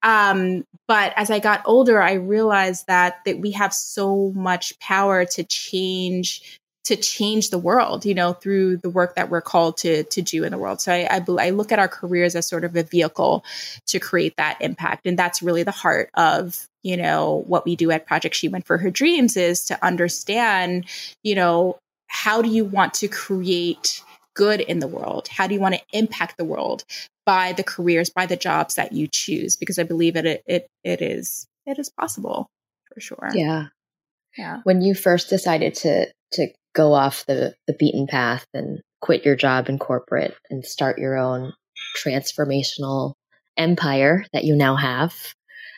Um, 0.03 0.65
but 0.87 1.13
as 1.17 1.31
I 1.31 1.41
got 1.41 1.63
older, 1.67 2.01
I 2.01 2.13
realized 2.13 2.87
that, 2.87 3.17
that 3.25 3.41
we 3.41 3.51
have 3.53 3.75
so 3.75 4.33
much 4.37 4.79
power 4.79 5.25
to 5.25 5.45
change 5.45 6.61
to 6.85 6.97
change 6.97 7.51
the 7.51 7.59
world, 7.59 8.07
you 8.07 8.15
know, 8.15 8.33
through 8.33 8.79
the 8.79 8.91
work 8.91 9.15
that 9.17 9.29
we're 9.29 9.43
called 9.43 9.77
to 9.79 10.05
to 10.05 10.23
do 10.23 10.45
in 10.45 10.51
the 10.51 10.59
world. 10.59 10.81
So 10.81 10.93
I, 10.93 11.07
I, 11.11 11.47
I 11.47 11.51
look 11.51 11.73
at 11.73 11.79
our 11.79 11.89
careers 11.89 12.35
as 12.35 12.47
sort 12.47 12.65
of 12.65 12.75
a 12.77 12.83
vehicle 12.83 13.45
to 13.89 13.99
create 13.99 14.37
that 14.37 14.59
impact, 14.61 15.07
and 15.07 15.19
that's 15.19 15.43
really 15.43 15.63
the 15.63 15.71
heart 15.71 16.11
of 16.15 16.67
you 16.83 16.97
know 16.97 17.45
what 17.47 17.65
we 17.65 17.77
do 17.77 17.91
at 17.91 18.07
Project 18.07 18.35
She 18.35 18.49
Went 18.49 18.67
for 18.67 18.79
Her 18.79 18.91
Dreams 18.91 19.37
is 19.37 19.65
to 19.67 19.85
understand, 19.85 20.87
you 21.23 21.35
know, 21.35 21.79
how 22.07 22.43
do 22.43 22.49
you 22.49 22.65
want 22.65 22.95
to 22.95 23.09
create 23.09 24.03
good 24.35 24.61
in 24.61 24.79
the 24.79 24.89
world? 24.89 25.29
How 25.29 25.47
do 25.47 25.55
you 25.55 25.61
want 25.61 25.75
to 25.75 25.83
impact 25.93 26.39
the 26.39 26.45
world 26.45 26.85
by 27.27 27.53
the 27.53 27.65
careers, 27.65 28.09
by 28.09 28.25
the 28.25 28.37
jobs 28.37 28.77
that 28.77 28.93
you 28.93 29.09
choose? 29.13 29.57
Because 29.57 29.79
I 29.79 29.83
believe 29.83 30.17
it 30.17 30.43
it 30.47 30.67
it 30.85 31.03
is 31.03 31.47
it 31.67 31.79
is 31.79 31.91
possible 31.91 32.49
for 32.93 33.01
sure. 33.01 33.31
Yeah. 33.35 33.67
Yeah. 34.37 34.61
When 34.65 34.81
you 34.81 34.95
first 34.95 35.29
decided 35.29 35.75
to 35.77 36.07
to 36.33 36.49
go 36.79 36.95
off 36.95 37.27
the, 37.27 37.55
the 37.67 37.75
beaten 37.75 38.07
path 38.07 38.47
and 38.55 38.79
quit 39.01 39.25
your 39.25 39.35
job 39.35 39.69
in 39.69 39.81
corporate 39.81 40.35
and 40.49 40.65
start 40.65 40.97
your 40.99 41.19
own 41.19 41.53
transformational 42.05 43.15
empire 43.57 44.25
that 44.33 44.45
you 44.45 44.55
now 44.55 44.77
have. 44.77 45.13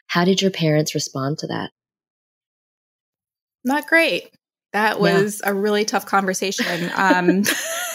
How 0.08 0.26
did 0.26 0.42
your 0.42 0.50
parents 0.50 0.94
respond 0.94 1.38
to 1.38 1.46
that? 1.46 1.70
Not 3.64 3.86
great. 3.86 4.28
That 4.74 5.00
was 5.00 5.40
yeah. 5.42 5.50
a 5.50 5.54
really 5.54 5.86
tough 5.86 6.04
conversation. 6.04 6.90
Um, 6.94 7.44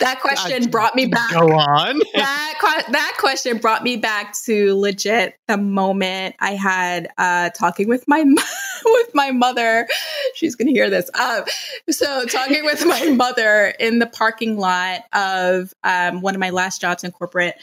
that 0.00 0.20
question 0.20 0.68
brought 0.70 0.94
me 0.96 1.06
back. 1.06 1.30
Go 1.30 1.52
on. 1.52 2.00
that 2.14 2.86
that 2.90 3.16
question 3.18 3.58
brought 3.58 3.82
me 3.82 3.96
back 3.96 4.34
to 4.44 4.74
legit 4.78 5.38
the 5.46 5.56
moment 5.56 6.36
I 6.40 6.52
had 6.52 7.08
uh, 7.18 7.50
talking 7.50 7.88
with 7.88 8.06
my 8.08 8.22
with 8.84 9.14
my 9.14 9.30
mother. 9.30 9.88
She's 10.34 10.56
gonna 10.56 10.72
hear 10.72 10.90
this. 10.90 11.10
Um, 11.18 11.44
so 11.90 12.24
talking 12.26 12.64
with 12.64 12.84
my 12.86 13.10
mother 13.14 13.74
in 13.78 13.98
the 13.98 14.06
parking 14.06 14.56
lot 14.56 15.02
of 15.12 15.72
um, 15.84 16.20
one 16.20 16.34
of 16.34 16.40
my 16.40 16.50
last 16.50 16.80
jobs 16.80 17.04
in 17.04 17.12
corporate, 17.12 17.56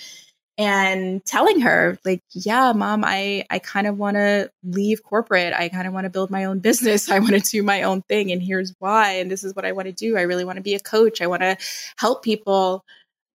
and 0.58 1.24
telling 1.26 1.60
her 1.60 2.00
like 2.04 2.24
yeah 2.32 2.74
mom 2.74 3.04
i 3.06 3.46
i 3.52 3.60
kind 3.60 3.86
of 3.86 3.98
want 3.98 4.16
to 4.16 4.50
leave 4.64 5.04
corporate. 5.04 5.54
I 5.54 5.70
kind 5.70 5.88
of 5.88 5.94
want 5.94 6.06
to 6.06 6.10
build 6.10 6.32
my 6.32 6.46
own 6.46 6.60
business. 6.60 7.10
I 7.12 7.20
want 7.20 7.34
to 7.34 7.40
do 7.40 7.64
my 7.64 7.84
own 7.84 8.02
thing 8.04 8.32
and 8.32 8.42
here's 8.42 8.74
why 8.80 9.12
and 9.14 9.30
this 9.32 9.44
is 9.44 9.56
what 9.56 9.66
i 9.66 9.72
want 9.72 9.88
to 9.88 9.94
do. 9.94 10.18
I 10.18 10.22
really 10.22 10.46
want 10.46 10.58
to 10.58 10.64
be 10.64 10.76
a 10.76 10.80
coach. 10.80 11.22
I 11.22 11.28
want 11.28 11.42
to 11.42 11.58
help 11.98 12.24
people. 12.24 12.84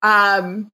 Um 0.02 0.70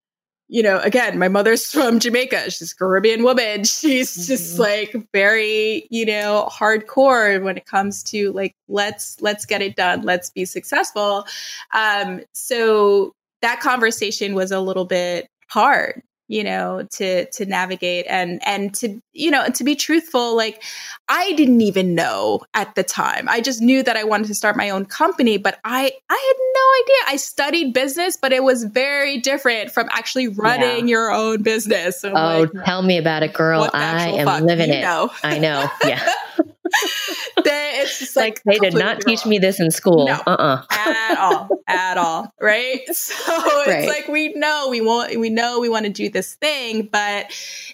you 0.51 0.63
know 0.63 0.79
again 0.81 1.19
my 1.19 1.29
mother's 1.29 1.67
from 1.73 1.99
jamaica. 1.99 2.51
She's 2.51 2.73
a 2.73 2.77
caribbean 2.77 3.23
woman. 3.23 3.65
She's 3.65 4.13
mm-hmm. 4.13 4.27
just 4.27 4.59
like 4.59 4.97
very 5.13 5.87
you 5.91 6.07
know 6.07 6.49
hardcore 6.51 7.43
when 7.43 7.59
it 7.59 7.67
comes 7.67 8.03
to 8.05 8.33
like 8.33 8.55
let's 8.69 9.21
let's 9.21 9.45
get 9.45 9.61
it 9.61 9.77
done. 9.77 10.03
Let's 10.03 10.31
be 10.31 10.47
successful. 10.47 11.27
Um 11.73 12.23
so 12.33 13.13
that 13.43 13.61
conversation 13.61 14.35
was 14.35 14.51
a 14.51 14.61
little 14.61 14.87
bit 14.87 15.29
hard 15.49 16.03
you 16.29 16.45
know 16.45 16.87
to 16.93 17.29
to 17.31 17.47
navigate 17.47 18.07
and 18.09 18.41
and 18.47 18.75
to 18.75 19.01
you 19.13 19.31
know 19.31 19.49
to 19.49 19.65
be 19.65 19.75
truthful 19.75 20.37
like 20.37 20.63
i 21.09 21.33
didn't 21.33 21.63
even 21.63 21.95
know 21.95 22.41
at 22.55 22.75
the 22.75 22.83
time. 22.83 23.29
I 23.29 23.41
just 23.41 23.61
knew 23.61 23.83
that 23.83 23.97
i 23.97 24.05
wanted 24.05 24.29
to 24.29 24.35
start 24.35 24.57
my 24.57 24.71
own 24.71 24.85
company 24.85 25.39
but 25.39 25.59
i 25.65 25.81
i 26.11 26.35
had 26.37 26.37
no 26.55 26.83
idea. 26.83 27.15
I 27.15 27.17
studied 27.17 27.73
business 27.73 28.17
but 28.17 28.33
it 28.33 28.45
was 28.45 28.65
very 28.65 29.19
different 29.19 29.71
from 29.71 29.89
actually 29.91 30.29
running 30.29 30.87
yeah. 30.87 30.93
your 30.93 31.11
own 31.11 31.43
business. 31.43 32.01
So 32.01 32.11
oh 32.11 32.13
like, 32.13 32.65
tell 32.65 32.83
me 32.83 32.99
about 32.99 33.23
it 33.23 33.33
girl. 33.33 33.69
i 33.73 34.09
am 34.09 34.45
living 34.45 34.71
it. 34.71 34.83
know. 34.83 35.11
i 35.25 35.39
know. 35.39 35.69
Yeah 35.85 36.07
it's 37.79 37.99
just 37.99 38.17
like, 38.17 38.41
like 38.45 38.61
they 38.61 38.71
did 38.71 38.79
not 38.79 39.01
teach 39.01 39.25
wrong. 39.25 39.31
me 39.31 39.39
this 39.39 39.61
in 39.61 39.71
school. 39.71 40.07
No, 40.07 40.21
uh-uh. 40.27 40.63
at 40.71 41.19
all, 41.19 41.49
at 41.67 41.99
all. 41.99 42.33
Right. 42.41 42.81
So 43.19 43.33
right. 43.67 43.85
it's 43.85 43.89
like 43.89 44.09
we 44.09 44.33
know 44.35 44.69
we 44.71 44.81
want 44.81 45.17
we 45.19 45.31
know 45.31 45.61
we 45.61 45.69
want 45.69 45.87
to 45.87 45.93
do 45.93 46.09
this 46.09 46.35
thing, 46.35 46.89
but 46.91 47.27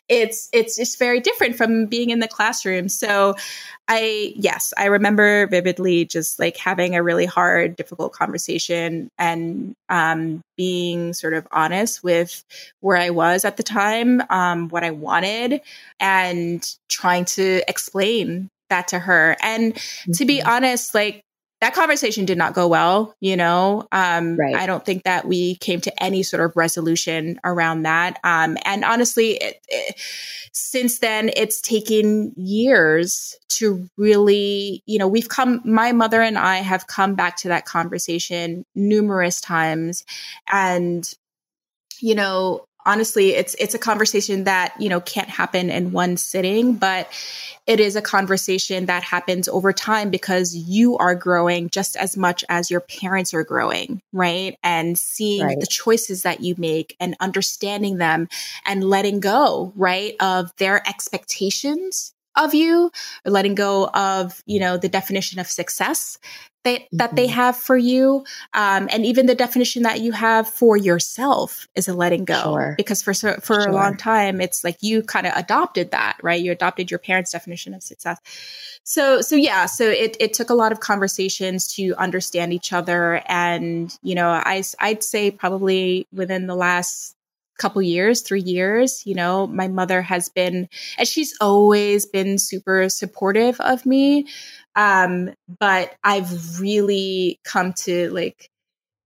it's 0.08 0.48
it's 0.52 0.76
just 0.76 0.98
very 0.98 1.20
different 1.20 1.56
from 1.56 1.86
being 1.86 2.10
in 2.10 2.20
the 2.20 2.28
classroom. 2.28 2.88
So 2.88 3.34
I 3.88 4.32
yes, 4.36 4.72
I 4.76 4.86
remember 4.86 5.46
vividly 5.48 6.04
just 6.04 6.38
like 6.38 6.56
having 6.56 6.94
a 6.94 7.02
really 7.02 7.26
hard, 7.26 7.76
difficult 7.76 8.12
conversation 8.12 9.10
and 9.18 9.74
um, 9.88 10.42
being 10.56 11.12
sort 11.12 11.34
of 11.34 11.46
honest 11.52 12.02
with 12.02 12.44
where 12.80 12.96
I 12.96 13.10
was 13.10 13.44
at 13.44 13.56
the 13.56 13.62
time, 13.62 14.22
um, 14.30 14.68
what 14.68 14.84
I 14.84 14.90
wanted, 14.90 15.60
and 16.00 16.66
trying 16.88 17.24
to 17.26 17.62
explain 17.68 18.50
that 18.70 18.88
to 18.88 18.98
her. 18.98 19.36
And 19.42 19.74
mm-hmm. 19.74 20.12
to 20.12 20.24
be 20.24 20.38
mm-hmm. 20.38 20.48
honest, 20.48 20.94
like 20.94 21.24
that 21.60 21.72
conversation 21.72 22.26
did 22.26 22.36
not 22.36 22.52
go 22.52 22.68
well, 22.68 23.14
you 23.20 23.36
know. 23.36 23.88
Um, 23.90 24.36
right. 24.36 24.54
I 24.54 24.66
don't 24.66 24.84
think 24.84 25.04
that 25.04 25.26
we 25.26 25.54
came 25.56 25.80
to 25.82 26.02
any 26.02 26.22
sort 26.22 26.44
of 26.44 26.52
resolution 26.56 27.40
around 27.42 27.84
that. 27.84 28.18
Um, 28.22 28.58
and 28.66 28.84
honestly, 28.84 29.32
it, 29.32 29.64
it, 29.68 29.94
since 30.52 30.98
then, 30.98 31.30
it's 31.34 31.62
taken 31.62 32.34
years 32.36 33.34
to 33.50 33.88
really, 33.96 34.82
you 34.84 34.98
know, 34.98 35.08
we've 35.08 35.28
come, 35.28 35.62
my 35.64 35.92
mother 35.92 36.20
and 36.20 36.36
I 36.36 36.56
have 36.56 36.86
come 36.86 37.14
back 37.14 37.38
to 37.38 37.48
that 37.48 37.64
conversation 37.64 38.66
numerous 38.74 39.40
times. 39.40 40.04
And, 40.52 41.10
you 41.98 42.14
know, 42.14 42.66
honestly 42.86 43.34
it's 43.34 43.54
it's 43.58 43.74
a 43.74 43.78
conversation 43.78 44.44
that 44.44 44.74
you 44.78 44.88
know 44.88 45.00
can't 45.00 45.28
happen 45.28 45.70
in 45.70 45.92
one 45.92 46.16
sitting 46.16 46.74
but 46.74 47.08
it 47.66 47.80
is 47.80 47.96
a 47.96 48.02
conversation 48.02 48.86
that 48.86 49.02
happens 49.02 49.48
over 49.48 49.72
time 49.72 50.10
because 50.10 50.54
you 50.54 50.96
are 50.98 51.14
growing 51.14 51.70
just 51.70 51.96
as 51.96 52.16
much 52.16 52.44
as 52.48 52.70
your 52.70 52.80
parents 52.80 53.34
are 53.34 53.44
growing 53.44 54.00
right 54.12 54.58
and 54.62 54.98
seeing 54.98 55.46
right. 55.46 55.60
the 55.60 55.66
choices 55.66 56.22
that 56.22 56.40
you 56.40 56.54
make 56.58 56.96
and 57.00 57.16
understanding 57.20 57.98
them 57.98 58.28
and 58.64 58.84
letting 58.84 59.20
go 59.20 59.72
right 59.76 60.14
of 60.20 60.54
their 60.56 60.86
expectations 60.88 62.13
of 62.36 62.54
you 62.54 62.90
or 63.24 63.30
letting 63.30 63.54
go 63.54 63.88
of 63.88 64.42
you 64.46 64.60
know 64.60 64.76
the 64.76 64.88
definition 64.88 65.38
of 65.38 65.46
success 65.46 66.18
that, 66.64 66.80
mm-hmm. 66.80 66.96
that 66.96 67.14
they 67.14 67.26
mm-hmm. 67.26 67.34
have 67.34 67.56
for 67.56 67.76
you. 67.76 68.24
Um, 68.52 68.88
and 68.90 69.06
even 69.06 69.26
the 69.26 69.34
definition 69.34 69.84
that 69.84 70.00
you 70.00 70.12
have 70.12 70.48
for 70.48 70.76
yourself 70.76 71.68
is 71.74 71.88
a 71.88 71.94
letting 71.94 72.24
go. 72.24 72.42
Sure. 72.42 72.74
Because 72.76 73.02
for, 73.02 73.14
for 73.14 73.60
sure. 73.60 73.68
a 73.68 73.72
long 73.72 73.96
time, 73.96 74.40
it's 74.40 74.64
like 74.64 74.82
you 74.82 75.02
kind 75.02 75.26
of 75.26 75.34
adopted 75.36 75.92
that, 75.92 76.18
right? 76.22 76.42
You 76.42 76.52
adopted 76.52 76.90
your 76.90 76.98
parents' 76.98 77.32
definition 77.32 77.74
of 77.74 77.82
success. 77.82 78.18
So, 78.82 79.20
so 79.20 79.36
yeah, 79.36 79.66
so 79.66 79.88
it, 79.88 80.16
it 80.20 80.32
took 80.32 80.50
a 80.50 80.54
lot 80.54 80.72
of 80.72 80.80
conversations 80.80 81.68
to 81.74 81.94
understand 81.96 82.52
each 82.52 82.72
other. 82.72 83.22
And, 83.26 83.96
you 84.02 84.14
know, 84.14 84.28
I, 84.28 84.62
I'd 84.80 85.04
say 85.04 85.30
probably 85.30 86.06
within 86.12 86.46
the 86.46 86.56
last 86.56 87.13
couple 87.58 87.80
years, 87.82 88.22
three 88.22 88.42
years, 88.42 89.02
you 89.06 89.14
know, 89.14 89.46
my 89.46 89.68
mother 89.68 90.02
has 90.02 90.28
been, 90.28 90.68
and 90.98 91.08
she's 91.08 91.34
always 91.40 92.06
been 92.06 92.38
super 92.38 92.88
supportive 92.88 93.60
of 93.60 93.86
me. 93.86 94.26
Um, 94.76 95.30
but 95.60 95.94
I've 96.02 96.60
really 96.60 97.40
come 97.44 97.72
to 97.84 98.10
like 98.10 98.50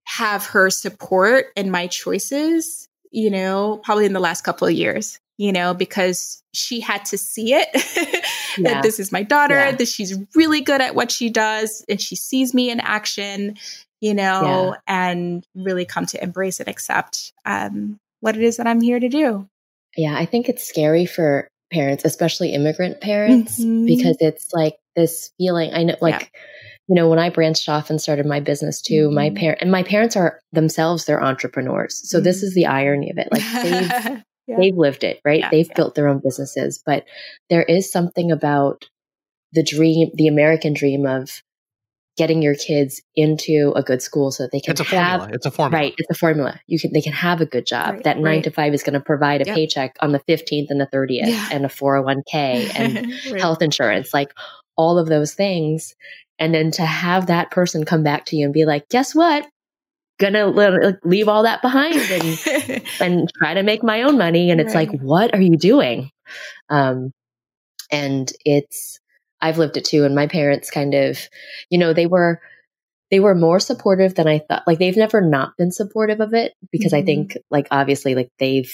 have 0.04 0.46
her 0.46 0.70
support 0.70 1.46
in 1.56 1.70
my 1.70 1.86
choices, 1.86 2.88
you 3.10 3.30
know, 3.30 3.80
probably 3.84 4.06
in 4.06 4.14
the 4.14 4.20
last 4.20 4.42
couple 4.42 4.66
of 4.66 4.72
years, 4.72 5.20
you 5.36 5.52
know, 5.52 5.74
because 5.74 6.42
she 6.54 6.80
had 6.80 7.04
to 7.06 7.18
see 7.18 7.52
it 7.54 7.68
yeah. 8.58 8.74
that 8.74 8.82
this 8.82 8.98
is 8.98 9.12
my 9.12 9.22
daughter, 9.22 9.58
yeah. 9.58 9.72
that 9.72 9.88
she's 9.88 10.18
really 10.34 10.62
good 10.62 10.80
at 10.80 10.94
what 10.94 11.10
she 11.10 11.28
does, 11.28 11.84
and 11.88 12.00
she 12.00 12.16
sees 12.16 12.54
me 12.54 12.70
in 12.70 12.80
action, 12.80 13.56
you 14.00 14.14
know, 14.14 14.74
yeah. 14.74 14.80
and 14.86 15.46
really 15.54 15.84
come 15.84 16.06
to 16.06 16.22
embrace 16.22 16.58
and 16.58 16.68
accept 16.68 17.32
um, 17.44 17.98
what 18.20 18.36
it 18.36 18.42
is 18.42 18.56
that 18.56 18.66
I'm 18.66 18.80
here 18.80 19.00
to 19.00 19.08
do. 19.08 19.48
Yeah, 19.96 20.14
I 20.16 20.26
think 20.26 20.48
it's 20.48 20.66
scary 20.66 21.06
for 21.06 21.48
parents, 21.72 22.04
especially 22.04 22.52
immigrant 22.52 23.00
parents, 23.00 23.60
mm-hmm. 23.60 23.86
because 23.86 24.16
it's 24.20 24.52
like 24.52 24.76
this 24.96 25.32
feeling. 25.38 25.72
I 25.72 25.84
know, 25.84 25.96
like, 26.00 26.20
yeah. 26.20 26.40
you 26.88 26.94
know, 26.94 27.08
when 27.08 27.18
I 27.18 27.30
branched 27.30 27.68
off 27.68 27.90
and 27.90 28.00
started 28.00 28.26
my 28.26 28.40
business 28.40 28.80
too, 28.80 29.06
mm-hmm. 29.06 29.14
my 29.14 29.30
parent 29.30 29.58
and 29.62 29.70
my 29.70 29.82
parents 29.82 30.16
are 30.16 30.40
themselves 30.52 31.04
they're 31.04 31.22
entrepreneurs. 31.22 32.00
So 32.08 32.18
mm-hmm. 32.18 32.24
this 32.24 32.42
is 32.42 32.54
the 32.54 32.66
irony 32.66 33.10
of 33.10 33.18
it. 33.18 33.28
Like 33.30 33.42
they've 33.62 34.22
yeah. 34.46 34.56
they've 34.58 34.76
lived 34.76 35.04
it, 35.04 35.20
right? 35.24 35.40
Yeah, 35.40 35.50
they've 35.50 35.74
built 35.74 35.94
their 35.94 36.08
own 36.08 36.20
businesses, 36.22 36.82
but 36.84 37.04
there 37.50 37.62
is 37.62 37.90
something 37.90 38.30
about 38.30 38.84
the 39.52 39.62
dream, 39.62 40.10
the 40.14 40.28
American 40.28 40.74
dream 40.74 41.06
of 41.06 41.42
getting 42.18 42.42
your 42.42 42.56
kids 42.56 43.00
into 43.14 43.72
a 43.76 43.82
good 43.82 44.02
school 44.02 44.32
so 44.32 44.42
that 44.42 44.50
they 44.50 44.60
can 44.60 44.72
it's 44.72 44.80
a 44.80 44.84
have 44.84 45.20
formula. 45.20 45.34
it's 45.34 45.46
a 45.46 45.50
formula. 45.50 45.82
Right 45.82 45.94
it's 45.96 46.10
a 46.10 46.18
formula. 46.18 46.60
You 46.66 46.78
can 46.78 46.92
they 46.92 47.00
can 47.00 47.12
have 47.12 47.40
a 47.40 47.46
good 47.46 47.64
job. 47.64 47.94
Right, 47.94 48.04
that 48.04 48.18
nine 48.18 48.42
to 48.42 48.50
five 48.50 48.74
is 48.74 48.82
going 48.82 48.94
to 48.94 49.00
provide 49.00 49.40
a 49.40 49.46
yep. 49.46 49.54
paycheck 49.54 49.96
on 50.00 50.10
the 50.12 50.20
15th 50.28 50.66
and 50.68 50.80
the 50.80 50.88
30th 50.92 51.28
yeah. 51.28 51.48
and 51.52 51.64
a 51.64 51.68
401k 51.68 52.24
and 52.74 53.12
right. 53.30 53.40
health 53.40 53.62
insurance 53.62 54.12
like 54.12 54.34
all 54.76 54.98
of 54.98 55.08
those 55.08 55.32
things. 55.32 55.94
And 56.40 56.52
then 56.52 56.72
to 56.72 56.82
have 56.84 57.26
that 57.26 57.50
person 57.50 57.84
come 57.84 58.02
back 58.02 58.26
to 58.26 58.36
you 58.36 58.44
and 58.44 58.52
be 58.52 58.64
like 58.64 58.88
guess 58.88 59.14
what? 59.14 59.46
Gonna 60.18 60.98
leave 61.04 61.28
all 61.28 61.44
that 61.44 61.62
behind 61.62 61.94
and 61.94 62.82
and 63.00 63.32
try 63.38 63.54
to 63.54 63.62
make 63.62 63.84
my 63.84 64.02
own 64.02 64.18
money. 64.18 64.50
And 64.50 64.60
it's 64.60 64.74
like 64.74 64.90
what 65.00 65.32
are 65.34 65.40
you 65.40 65.56
doing? 65.56 66.10
Um 66.68 67.12
and 67.92 68.30
it's 68.44 68.97
I've 69.40 69.58
lived 69.58 69.76
it 69.76 69.84
too. 69.84 70.04
And 70.04 70.14
my 70.14 70.26
parents 70.26 70.70
kind 70.70 70.94
of, 70.94 71.18
you 71.70 71.78
know, 71.78 71.92
they 71.92 72.06
were, 72.06 72.40
they 73.10 73.20
were 73.20 73.34
more 73.34 73.60
supportive 73.60 74.14
than 74.14 74.28
I 74.28 74.40
thought. 74.40 74.64
Like 74.66 74.78
they've 74.78 74.96
never 74.96 75.20
not 75.20 75.56
been 75.56 75.72
supportive 75.72 76.20
of 76.20 76.34
it 76.34 76.54
because 76.70 76.92
mm-hmm. 76.92 77.02
I 77.02 77.06
think 77.06 77.38
like 77.50 77.68
obviously 77.70 78.14
like 78.14 78.30
they've, 78.38 78.72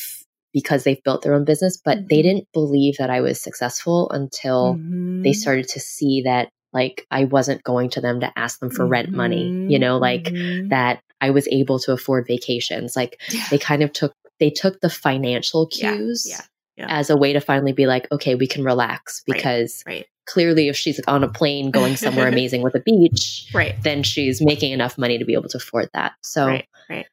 because 0.52 0.84
they've 0.84 1.02
built 1.02 1.22
their 1.22 1.34
own 1.34 1.44
business, 1.44 1.80
but 1.84 1.98
mm-hmm. 1.98 2.06
they 2.08 2.22
didn't 2.22 2.48
believe 2.52 2.96
that 2.98 3.10
I 3.10 3.20
was 3.20 3.40
successful 3.40 4.10
until 4.10 4.74
mm-hmm. 4.74 5.22
they 5.22 5.32
started 5.32 5.68
to 5.68 5.80
see 5.80 6.22
that 6.22 6.48
like 6.72 7.06
I 7.10 7.24
wasn't 7.24 7.62
going 7.62 7.90
to 7.90 8.00
them 8.00 8.20
to 8.20 8.32
ask 8.36 8.58
them 8.58 8.70
for 8.70 8.86
rent 8.86 9.10
money, 9.10 9.66
you 9.68 9.78
know, 9.78 9.98
like 9.98 10.24
mm-hmm. 10.24 10.68
that 10.68 11.00
I 11.20 11.30
was 11.30 11.46
able 11.48 11.78
to 11.80 11.92
afford 11.92 12.26
vacations. 12.26 12.96
Like 12.96 13.20
yeah. 13.30 13.44
they 13.50 13.58
kind 13.58 13.82
of 13.82 13.92
took, 13.92 14.12
they 14.40 14.50
took 14.50 14.80
the 14.80 14.90
financial 14.90 15.68
cues. 15.68 16.26
Yeah. 16.28 16.36
Yeah. 16.36 16.42
Yeah. 16.76 16.86
as 16.88 17.08
a 17.08 17.16
way 17.16 17.32
to 17.32 17.40
finally 17.40 17.72
be 17.72 17.86
like, 17.86 18.10
okay, 18.10 18.34
we 18.34 18.48
can 18.48 18.64
relax 18.64 19.22
because 19.26 19.84
right, 19.86 19.92
right 19.92 20.06
clearly 20.26 20.68
if 20.68 20.76
she's 20.76 21.00
on 21.06 21.22
a 21.22 21.28
plane 21.28 21.70
going 21.70 21.96
somewhere 21.96 22.28
amazing 22.34 22.62
with 22.62 22.74
a 22.74 22.80
beach 22.80 23.50
right. 23.54 23.74
then 23.82 24.02
she's 24.02 24.40
making 24.40 24.72
enough 24.72 24.96
money 24.96 25.18
to 25.18 25.24
be 25.24 25.34
able 25.34 25.48
to 25.48 25.58
afford 25.58 25.88
that. 25.92 26.12
So 26.22 26.46
right, 26.46 26.66
right. 26.88 27.06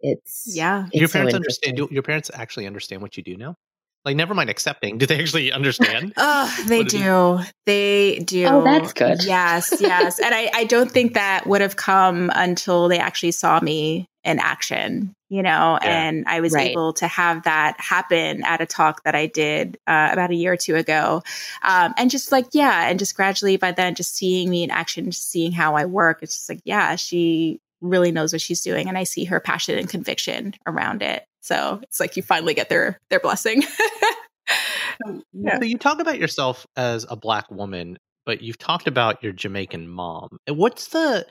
it's 0.00 0.54
yeah. 0.54 0.86
it's 0.92 1.00
your 1.00 1.08
parents 1.08 1.32
so 1.32 1.36
understand 1.36 1.76
do 1.76 1.88
your 1.90 2.02
parents 2.02 2.30
actually 2.32 2.66
understand 2.66 3.02
what 3.02 3.16
you 3.16 3.22
do 3.22 3.36
now 3.36 3.56
like 4.04 4.16
never 4.16 4.34
mind 4.34 4.50
accepting 4.50 4.98
do 4.98 5.06
they 5.06 5.18
actually 5.18 5.52
understand 5.52 6.12
oh 6.16 6.64
they 6.66 6.82
do 6.82 7.40
they 7.66 8.18
do 8.20 8.46
oh 8.46 8.64
that's 8.64 8.92
good 8.92 9.24
yes 9.24 9.74
yes 9.80 10.18
and 10.18 10.34
I, 10.34 10.50
I 10.54 10.64
don't 10.64 10.90
think 10.90 11.14
that 11.14 11.46
would 11.46 11.60
have 11.60 11.76
come 11.76 12.30
until 12.34 12.88
they 12.88 12.98
actually 12.98 13.32
saw 13.32 13.60
me 13.60 14.08
in 14.24 14.38
action 14.38 15.14
you 15.32 15.42
know, 15.42 15.78
yeah. 15.80 16.08
and 16.08 16.26
I 16.28 16.40
was 16.40 16.52
right. 16.52 16.70
able 16.72 16.92
to 16.92 17.06
have 17.06 17.44
that 17.44 17.80
happen 17.80 18.44
at 18.44 18.60
a 18.60 18.66
talk 18.66 19.02
that 19.04 19.14
I 19.14 19.24
did 19.24 19.78
uh, 19.86 20.10
about 20.12 20.30
a 20.30 20.34
year 20.34 20.52
or 20.52 20.58
two 20.58 20.76
ago. 20.76 21.22
Um, 21.62 21.94
and 21.96 22.10
just 22.10 22.30
like, 22.30 22.48
yeah, 22.52 22.90
and 22.90 22.98
just 22.98 23.16
gradually 23.16 23.56
by 23.56 23.72
then, 23.72 23.94
just 23.94 24.14
seeing 24.14 24.50
me 24.50 24.62
in 24.62 24.70
action, 24.70 25.06
just 25.06 25.30
seeing 25.30 25.50
how 25.50 25.74
I 25.74 25.86
work, 25.86 26.18
it's 26.20 26.34
just 26.34 26.50
like, 26.50 26.60
yeah, 26.66 26.96
she 26.96 27.62
really 27.80 28.12
knows 28.12 28.34
what 28.34 28.42
she's 28.42 28.60
doing. 28.60 28.88
And 28.88 28.98
I 28.98 29.04
see 29.04 29.24
her 29.24 29.40
passion 29.40 29.78
and 29.78 29.88
conviction 29.88 30.52
around 30.66 31.00
it. 31.00 31.24
So 31.42 31.80
it's 31.82 32.00
like 32.00 32.16
you 32.16 32.22
finally 32.22 32.54
get 32.54 32.68
their 32.68 32.98
their 33.10 33.20
blessing. 33.20 33.62
yeah. 35.32 35.58
So 35.58 35.64
you 35.64 35.76
talk 35.76 36.00
about 36.00 36.18
yourself 36.18 36.66
as 36.76 37.04
a 37.10 37.16
black 37.16 37.50
woman, 37.50 37.98
but 38.24 38.40
you've 38.40 38.58
talked 38.58 38.86
about 38.86 39.22
your 39.22 39.32
Jamaican 39.32 39.88
mom. 39.88 40.38
What's 40.48 40.88
the 40.88 41.26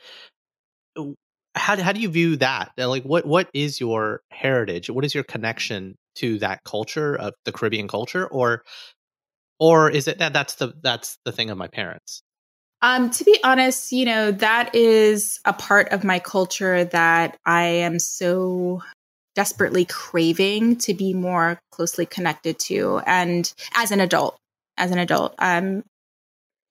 how 1.56 1.78
how 1.82 1.94
do 1.94 2.02
you 2.02 2.10
view 2.10 2.36
that? 2.38 2.74
Like 2.78 3.04
what 3.04 3.26
what 3.26 3.50
is 3.54 3.80
your 3.80 4.22
heritage? 4.32 4.90
What 4.90 5.06
is 5.06 5.16
your 5.16 5.24
connection 5.24 5.96
to 6.16 6.38
that 6.40 6.60
culture 6.66 7.16
of 7.16 7.34
the 7.46 7.54
Caribbean 7.54 7.88
culture 7.88 8.28
or 8.28 8.64
or 9.62 9.90
is 9.90 10.10
it 10.10 10.20
that 10.20 10.34
that's 10.34 10.56
the 10.56 10.74
that's 10.84 11.18
the 11.24 11.32
thing 11.32 11.50
of 11.50 11.58
my 11.58 11.68
parents? 11.68 12.22
Um, 12.82 13.12
to 13.12 13.24
be 13.24 13.40
honest, 13.44 13.92
you 13.92 14.06
know, 14.06 14.32
that 14.32 14.74
is 14.74 15.40
a 15.46 15.54
part 15.54 15.90
of 15.90 16.04
my 16.04 16.20
culture 16.20 16.84
that 16.84 17.38
I 17.46 17.64
am 17.64 18.00
so 18.00 18.82
desperately 19.36 19.86
craving 19.86 20.78
to 20.78 20.94
be 20.94 21.14
more 21.14 21.60
closely 21.72 22.06
connected 22.06 22.60
to. 22.60 23.02
And 23.06 23.52
as 23.76 23.92
an 23.92 24.00
adult, 24.00 24.38
as 24.78 24.92
an 24.92 25.00
adult, 25.00 25.36
um, 25.40 25.84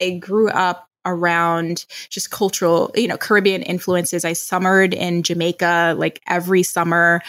I 0.00 0.10
grew 0.10 0.48
up 0.48 0.86
around 1.04 1.86
just 2.10 2.30
cultural, 2.30 2.90
you 2.94 3.08
know, 3.08 3.16
Caribbean 3.16 3.62
influences. 3.62 4.24
I 4.24 4.34
summered 4.34 4.94
in 4.94 5.22
Jamaica 5.22 5.94
like 5.96 6.20
every 6.26 6.62
summer 6.62 7.22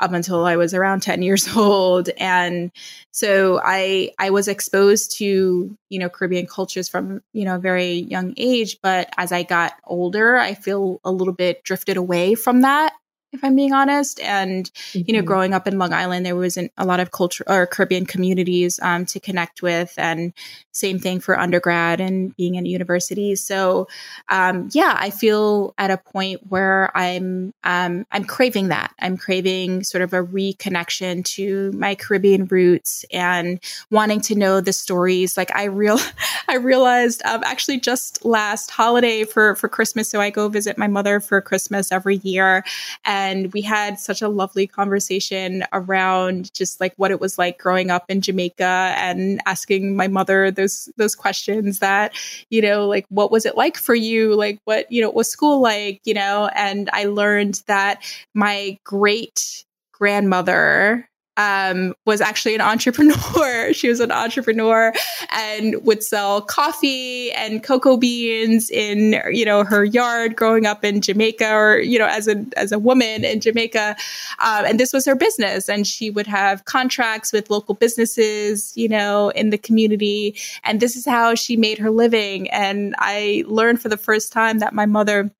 up 0.00 0.12
until 0.12 0.44
I 0.46 0.56
was 0.56 0.74
around 0.74 1.02
10 1.02 1.22
years 1.22 1.48
old. 1.56 2.08
And 2.18 2.70
so 3.10 3.60
I 3.62 4.12
I 4.18 4.30
was 4.30 4.48
exposed 4.48 5.16
to, 5.18 5.76
you 5.88 5.98
know, 5.98 6.08
Caribbean 6.08 6.46
cultures 6.46 6.88
from, 6.88 7.20
you 7.32 7.44
know, 7.44 7.56
a 7.56 7.60
very 7.60 7.94
young 7.94 8.34
age. 8.36 8.78
But 8.82 9.12
as 9.16 9.32
I 9.32 9.42
got 9.42 9.74
older, 9.84 10.36
I 10.36 10.54
feel 10.54 11.00
a 11.04 11.10
little 11.10 11.34
bit 11.34 11.62
drifted 11.64 11.96
away 11.96 12.34
from 12.34 12.62
that 12.62 12.92
if 13.32 13.44
I'm 13.44 13.54
being 13.54 13.72
honest. 13.72 14.20
And, 14.20 14.72
mm-hmm. 14.72 15.02
you 15.06 15.12
know, 15.12 15.18
mm-hmm. 15.18 15.26
growing 15.26 15.54
up 15.54 15.66
in 15.66 15.78
Long 15.78 15.92
Island, 15.92 16.24
there 16.24 16.36
wasn't 16.36 16.72
a 16.78 16.86
lot 16.86 17.00
of 17.00 17.10
culture 17.10 17.44
or 17.46 17.66
Caribbean 17.66 18.06
communities 18.06 18.80
um, 18.82 19.04
to 19.06 19.20
connect 19.20 19.60
with. 19.62 19.92
And 19.98 20.32
same 20.72 20.98
thing 20.98 21.20
for 21.20 21.38
undergrad 21.38 22.00
and 22.00 22.34
being 22.36 22.54
in 22.54 22.64
university. 22.64 23.34
So, 23.34 23.88
um, 24.28 24.68
yeah, 24.72 24.96
I 24.98 25.10
feel 25.10 25.74
at 25.76 25.90
a 25.90 25.98
point 25.98 26.40
where 26.48 26.96
I'm, 26.96 27.52
um, 27.64 28.06
I'm 28.12 28.24
craving 28.24 28.68
that. 28.68 28.94
I'm 29.00 29.16
craving 29.16 29.82
sort 29.82 30.02
of 30.02 30.12
a 30.12 30.24
reconnection 30.24 31.24
to 31.24 31.72
my 31.72 31.96
Caribbean 31.96 32.46
roots 32.46 33.04
and 33.12 33.60
wanting 33.90 34.20
to 34.22 34.36
know 34.36 34.60
the 34.60 34.72
stories. 34.72 35.36
Like 35.36 35.54
I 35.54 35.64
real, 35.64 35.98
I 36.48 36.54
realized 36.54 37.22
um, 37.24 37.42
actually 37.44 37.80
just 37.80 38.24
last 38.24 38.70
holiday 38.70 39.24
for, 39.24 39.54
for 39.56 39.68
Christmas. 39.68 40.08
So 40.08 40.20
I 40.20 40.30
go 40.30 40.48
visit 40.48 40.78
my 40.78 40.86
mother 40.86 41.20
for 41.20 41.42
Christmas 41.42 41.92
every 41.92 42.16
year. 42.18 42.64
And 43.04 43.17
and 43.18 43.52
we 43.52 43.60
had 43.60 43.98
such 43.98 44.22
a 44.22 44.28
lovely 44.28 44.66
conversation 44.68 45.64
around 45.72 46.54
just 46.54 46.80
like 46.80 46.94
what 46.96 47.10
it 47.10 47.20
was 47.20 47.36
like 47.36 47.58
growing 47.58 47.90
up 47.90 48.04
in 48.08 48.20
Jamaica 48.20 48.94
and 48.96 49.40
asking 49.44 49.96
my 49.96 50.06
mother 50.06 50.52
those 50.52 50.88
those 50.96 51.16
questions 51.16 51.80
that, 51.80 52.14
you 52.48 52.62
know, 52.62 52.86
like 52.86 53.06
what 53.08 53.32
was 53.32 53.44
it 53.44 53.56
like 53.56 53.76
for 53.76 53.94
you? 53.94 54.34
Like 54.36 54.60
what, 54.66 54.90
you 54.92 55.02
know, 55.02 55.10
was 55.10 55.28
school 55.28 55.60
like, 55.60 56.00
you 56.04 56.14
know? 56.14 56.48
And 56.54 56.88
I 56.92 57.06
learned 57.06 57.62
that 57.66 58.04
my 58.34 58.78
great 58.84 59.64
grandmother 59.92 61.08
um, 61.38 61.94
was 62.04 62.20
actually 62.20 62.54
an 62.54 62.60
entrepreneur. 62.60 63.72
she 63.72 63.88
was 63.88 64.00
an 64.00 64.10
entrepreneur 64.10 64.92
and 65.30 65.76
would 65.84 66.02
sell 66.02 66.42
coffee 66.42 67.30
and 67.32 67.62
cocoa 67.62 67.96
beans 67.96 68.68
in, 68.68 69.22
you 69.30 69.44
know, 69.44 69.64
her 69.64 69.84
yard 69.84 70.36
growing 70.36 70.66
up 70.66 70.84
in 70.84 71.00
Jamaica 71.00 71.50
or, 71.50 71.78
you 71.78 71.98
know, 71.98 72.08
as 72.08 72.26
a, 72.28 72.44
as 72.56 72.72
a 72.72 72.78
woman 72.78 73.24
in 73.24 73.40
Jamaica. 73.40 73.96
Um, 74.40 74.64
and 74.66 74.80
this 74.80 74.92
was 74.92 75.06
her 75.06 75.14
business. 75.14 75.68
And 75.68 75.86
she 75.86 76.10
would 76.10 76.26
have 76.26 76.64
contracts 76.64 77.32
with 77.32 77.50
local 77.50 77.74
businesses, 77.76 78.76
you 78.76 78.88
know, 78.88 79.30
in 79.30 79.50
the 79.50 79.58
community. 79.58 80.36
And 80.64 80.80
this 80.80 80.96
is 80.96 81.06
how 81.06 81.36
she 81.36 81.56
made 81.56 81.78
her 81.78 81.90
living. 81.90 82.50
And 82.50 82.96
I 82.98 83.44
learned 83.46 83.80
for 83.80 83.88
the 83.88 83.96
first 83.96 84.32
time 84.32 84.58
that 84.58 84.74
my 84.74 84.86
mother 84.86 85.30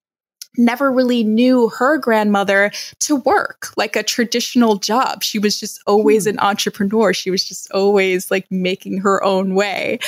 never 0.59 0.91
really 0.91 1.25
knew 1.25 1.69
her 1.71 1.97
grandmother 1.99 2.71
to 3.01 3.17
work 3.17 3.69
like 3.77 3.97
a 3.97 4.03
traditional 4.03 4.77
job. 4.77 5.23
She 5.23 5.39
was 5.39 5.59
just 5.59 5.81
always 5.87 6.25
hmm. 6.25 6.31
an 6.31 6.39
entrepreneur. 6.41 7.13
She 7.13 7.31
was 7.31 7.45
just 7.45 7.71
always 7.73 8.31
like 8.31 8.51
making 8.51 8.99
her 8.99 9.23
own 9.23 9.55
way. 9.55 9.99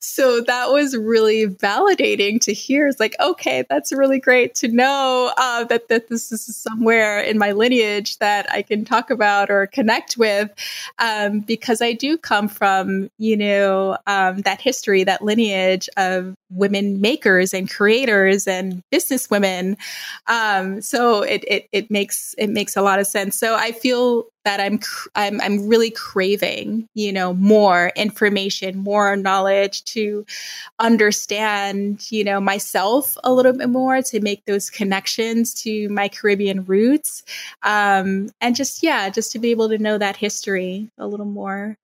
So 0.00 0.40
that 0.42 0.70
was 0.70 0.96
really 0.96 1.46
validating 1.46 2.40
to 2.42 2.52
hear. 2.52 2.88
It's 2.88 3.00
like, 3.00 3.14
okay, 3.20 3.64
that's 3.68 3.92
really 3.92 4.18
great 4.18 4.54
to 4.56 4.68
know 4.68 5.32
uh, 5.36 5.64
that, 5.64 5.88
that 5.88 6.08
this 6.08 6.32
is 6.32 6.56
somewhere 6.56 7.20
in 7.20 7.38
my 7.38 7.52
lineage 7.52 8.18
that 8.18 8.50
I 8.52 8.62
can 8.62 8.84
talk 8.84 9.10
about 9.10 9.50
or 9.50 9.66
connect 9.66 10.16
with 10.16 10.50
um, 10.98 11.40
because 11.40 11.80
I 11.80 11.92
do 11.92 12.18
come 12.18 12.48
from, 12.48 13.10
you 13.18 13.36
know, 13.36 13.96
um, 14.06 14.38
that 14.42 14.60
history, 14.60 15.04
that 15.04 15.22
lineage 15.22 15.88
of 15.96 16.34
women 16.50 17.00
makers 17.00 17.54
and 17.54 17.70
creators 17.70 18.46
and 18.46 18.82
business 18.90 19.30
women 19.30 19.76
um, 20.26 20.80
so 20.80 21.22
it, 21.22 21.44
it 21.46 21.68
it 21.72 21.90
makes 21.90 22.34
it 22.38 22.50
makes 22.50 22.76
a 22.76 22.82
lot 22.82 22.98
of 22.98 23.06
sense. 23.06 23.38
So 23.38 23.56
I 23.56 23.72
feel 23.72 24.26
that 24.44 24.60
I'm 24.60 24.80
I'm 25.14 25.40
I'm 25.40 25.68
really 25.68 25.90
craving, 25.90 26.88
you 26.94 27.12
know, 27.12 27.34
more 27.34 27.92
information, 27.96 28.78
more 28.78 29.16
knowledge 29.16 29.84
to 29.86 30.24
understand, 30.78 32.10
you 32.10 32.24
know, 32.24 32.40
myself 32.40 33.16
a 33.24 33.32
little 33.32 33.52
bit 33.52 33.68
more, 33.68 34.02
to 34.02 34.20
make 34.20 34.44
those 34.46 34.70
connections 34.70 35.54
to 35.62 35.88
my 35.88 36.08
Caribbean 36.08 36.64
roots, 36.64 37.22
um, 37.62 38.28
and 38.40 38.56
just 38.56 38.82
yeah, 38.82 39.10
just 39.10 39.32
to 39.32 39.38
be 39.38 39.50
able 39.50 39.68
to 39.68 39.78
know 39.78 39.98
that 39.98 40.16
history 40.16 40.90
a 40.98 41.06
little 41.06 41.26
more. 41.26 41.76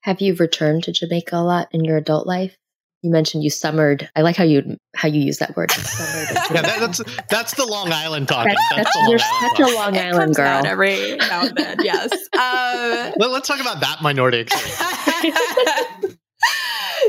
Have 0.00 0.20
you 0.20 0.34
returned 0.34 0.84
to 0.84 0.92
Jamaica 0.92 1.36
a 1.36 1.44
lot 1.44 1.68
in 1.72 1.84
your 1.84 1.96
adult 1.96 2.26
life? 2.26 2.56
You 3.02 3.10
mentioned 3.10 3.42
you 3.42 3.50
summered. 3.50 4.08
I 4.14 4.22
like 4.22 4.36
how 4.36 4.44
you 4.44 4.78
how 4.94 5.08
you 5.08 5.20
use 5.20 5.38
that 5.38 5.56
word. 5.56 5.72
yeah, 5.76 6.62
that, 6.62 6.76
that's 6.78 7.02
that's 7.28 7.54
the 7.54 7.66
Long 7.66 7.92
Island 7.92 8.28
talking. 8.28 8.54
That's, 8.54 8.76
that's, 8.76 8.96
that's 8.96 9.08
you're 9.08 9.18
such 9.18 9.60
a 9.60 9.74
Long 9.74 9.96
it 9.96 10.06
Island 10.06 10.36
girl. 10.36 10.64
every 10.64 11.16
now 11.16 11.46
and 11.46 11.56
then, 11.56 11.78
yes. 11.82 12.10
Uh, 12.34 13.12
Let, 13.16 13.30
us 13.30 13.46
talk 13.46 13.60
about 13.60 13.80
that 13.80 14.02
minority 14.02 14.38
experience. 14.48 16.16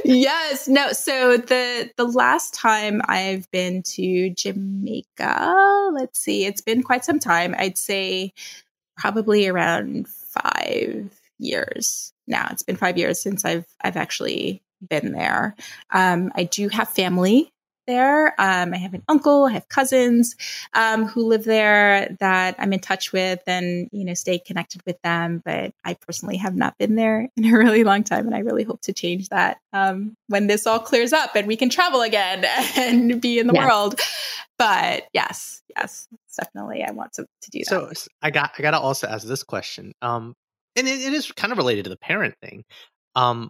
yes, 0.04 0.68
no. 0.68 0.92
So 0.92 1.38
the 1.38 1.92
the 1.96 2.06
last 2.06 2.54
time 2.54 3.02
I've 3.06 3.50
been 3.52 3.84
to 3.84 4.32
Jamaica, 4.32 5.92
let's 5.94 6.20
see, 6.20 6.46
it's 6.46 6.62
been 6.62 6.84
quite 6.84 7.06
some 7.06 7.20
time. 7.20 7.56
I'd 7.58 7.78
say 7.78 8.34
probably 8.98 9.48
around 9.48 10.08
five 10.08 11.12
years 11.38 12.14
now. 12.28 12.48
It's 12.52 12.64
been 12.64 12.78
five 12.78 12.98
years 12.98 13.22
since 13.22 13.46
I've 13.46 13.68
I've 13.82 13.98
actually 13.98 14.64
been 14.90 15.12
there. 15.12 15.56
Um, 15.92 16.32
I 16.36 16.44
do 16.44 16.70
have 16.70 16.90
family 16.90 17.54
there. 17.88 18.30
Um, 18.40 18.74
I 18.74 18.78
have 18.78 18.94
an 18.94 19.04
uncle, 19.08 19.46
I 19.46 19.52
have 19.52 19.68
cousins 19.68 20.36
um, 20.74 21.06
who 21.06 21.26
live 21.26 21.44
there 21.44 22.16
that 22.20 22.56
I'm 22.58 22.74
in 22.74 22.80
touch 22.80 23.12
with 23.12 23.42
and, 23.48 23.90
you 23.92 24.06
know, 24.06 24.14
stay 24.14 24.40
connected 24.40 24.82
with 24.86 25.02
them. 25.02 25.42
But 25.44 25.74
I 25.84 25.96
personally 25.96 26.38
have 26.38 26.56
not 26.56 26.78
been 26.78 26.96
there 26.96 27.30
in 27.38 27.46
a 27.46 27.58
really 27.58 27.84
long 27.84 28.04
time. 28.04 28.26
And 28.26 28.36
I 28.36 28.40
really 28.40 28.64
hope 28.64 28.82
to 28.82 28.94
change 28.94 29.30
that 29.30 29.60
um, 29.72 30.16
when 30.28 30.48
this 30.48 30.66
all 30.68 30.80
clears 30.80 31.14
up 31.14 31.36
and 31.36 31.48
we 31.48 31.58
can 31.58 31.70
travel 31.70 32.02
again 32.02 32.46
and 32.78 33.22
be 33.22 33.40
in 33.40 33.48
the 33.48 33.54
yes. 33.54 33.66
world. 33.66 34.00
But 34.58 35.08
yes, 35.14 35.62
yes, 35.76 36.08
definitely. 36.38 36.84
I 36.84 36.92
want 36.92 37.14
to, 37.14 37.24
to 37.24 37.52
do 37.52 37.60
that. 37.60 37.98
So 37.98 38.10
I 38.22 38.32
got, 38.32 38.52
I 38.58 38.62
got 38.62 38.72
to 38.72 38.80
also 38.80 39.08
ask 39.08 39.28
this 39.28 39.44
question. 39.44 39.94
Um, 40.02 40.36
and 40.76 40.88
it, 40.88 41.02
it 41.02 41.14
is 41.14 41.32
kind 41.32 41.52
of 41.52 41.58
related 41.58 41.84
to 41.84 41.90
the 41.90 41.98
parent 41.98 42.36
thing. 42.42 42.64
Um, 43.16 43.50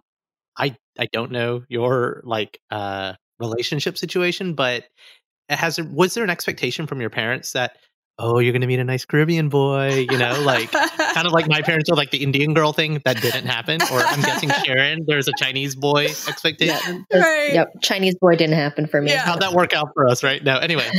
I 0.58 0.76
I 0.98 1.06
don't 1.12 1.32
know 1.32 1.62
your 1.68 2.22
like 2.24 2.58
uh 2.70 3.14
relationship 3.38 3.98
situation, 3.98 4.54
but 4.54 4.84
has 5.48 5.80
was 5.80 6.14
there 6.14 6.24
an 6.24 6.30
expectation 6.30 6.86
from 6.86 7.00
your 7.00 7.10
parents 7.10 7.52
that 7.52 7.76
oh, 8.18 8.38
you're 8.38 8.52
going 8.52 8.62
to 8.62 8.66
meet 8.66 8.78
a 8.78 8.84
nice 8.84 9.04
Caribbean 9.04 9.48
boy, 9.48 10.06
you 10.10 10.18
know, 10.18 10.40
like 10.42 10.70
kind 11.14 11.26
of 11.26 11.32
like 11.32 11.48
my 11.48 11.62
parents 11.62 11.90
were 11.90 11.96
like 11.96 12.10
the 12.10 12.22
Indian 12.22 12.54
girl 12.54 12.72
thing 12.72 13.00
that 13.04 13.20
didn't 13.20 13.46
happen. 13.46 13.80
Or 13.82 13.98
I'm 13.98 14.20
guessing 14.22 14.50
Sharon, 14.64 15.04
there's 15.06 15.28
a 15.28 15.32
Chinese 15.38 15.74
boy 15.74 16.04
expectation. 16.04 17.04
Yeah, 17.10 17.18
right. 17.18 17.52
Yep. 17.52 17.82
Chinese 17.82 18.14
boy 18.20 18.36
didn't 18.36 18.56
happen 18.56 18.86
for 18.86 19.02
me. 19.02 19.10
Yeah. 19.10 19.24
How'd 19.24 19.40
that 19.40 19.52
work 19.52 19.72
out 19.74 19.88
for 19.94 20.08
us, 20.08 20.22
right? 20.22 20.42
No, 20.42 20.58
anyway. 20.58 20.88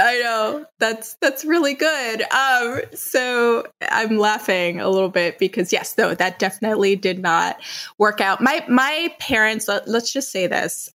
I 0.00 0.20
know. 0.20 0.66
That's 0.78 1.14
that's 1.20 1.44
really 1.44 1.74
good. 1.74 2.22
Um, 2.30 2.82
so 2.94 3.64
I'm 3.90 4.18
laughing 4.18 4.80
a 4.80 4.88
little 4.88 5.08
bit 5.08 5.38
because 5.38 5.72
yes, 5.72 5.94
though, 5.94 6.14
that 6.14 6.38
definitely 6.38 6.96
did 6.96 7.20
not 7.20 7.56
work 7.98 8.20
out. 8.20 8.40
My 8.40 8.64
my 8.68 9.14
parents, 9.18 9.66
let, 9.66 9.88
let's 9.88 10.12
just 10.12 10.30
say 10.30 10.46
this. 10.46 10.90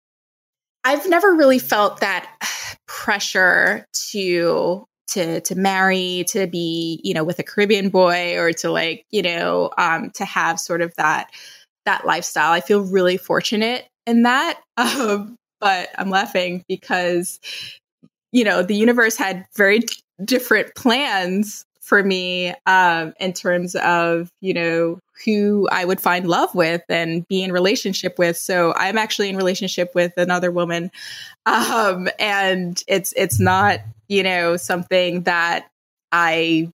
I've 0.84 1.08
never 1.08 1.36
really 1.36 1.60
felt 1.60 2.00
that 2.00 2.28
pressure 2.88 3.88
to 4.12 4.88
to 5.12 5.41
to 5.41 5.55
marry 5.55 6.26
to 6.28 6.47
be 6.47 6.99
you 7.03 7.14
know 7.14 7.24
with 7.24 7.39
a 7.39 7.43
caribbean 7.43 7.89
boy 7.89 8.38
or 8.38 8.51
to 8.51 8.72
like 8.72 9.05
you 9.12 9.22
know 9.22 9.70
um 9.78 10.09
to 10.12 10.26
have 10.26 10.59
sort 10.59 10.82
of 10.82 10.93
that 10.95 11.30
that 11.86 12.05
lifestyle. 12.05 12.51
I 12.51 12.62
feel 12.62 12.82
really 12.82 13.18
fortunate 13.18 13.88
in 14.05 14.24
that 14.24 14.59
um 14.78 15.36
but 15.59 15.89
i'm 15.97 16.09
laughing 16.09 16.64
because 16.68 17.39
you 18.32 18.43
know 18.43 18.64
the 18.64 18.76
universe 18.76 19.16
had 19.16 19.45
very 19.55 19.82
different 20.26 20.74
plans 20.76 21.66
for 21.92 22.04
me 22.04 22.54
um, 22.68 23.14
in 23.20 23.34
terms 23.34 23.76
of 23.76 24.32
you 24.39 24.54
know 24.54 24.98
who 25.26 25.68
I 25.74 25.84
would 25.84 26.00
find 26.00 26.26
love 26.26 26.56
with 26.56 26.82
and 26.88 27.28
be 27.28 27.44
in 27.44 27.52
relationship 27.52 28.18
with. 28.18 28.38
So 28.38 28.74
I'm 28.78 28.98
actually 28.98 29.28
in 29.28 29.36
relationship 29.36 29.94
with 29.94 30.14
another 30.16 30.52
woman, 30.52 30.89
um, 31.46 32.08
and 32.18 32.82
it's 32.88 33.14
it's 33.18 33.42
not 33.42 33.82
you 34.08 34.24
know 34.24 34.56
something 34.56 35.24
that 35.24 35.70
I 36.14 36.72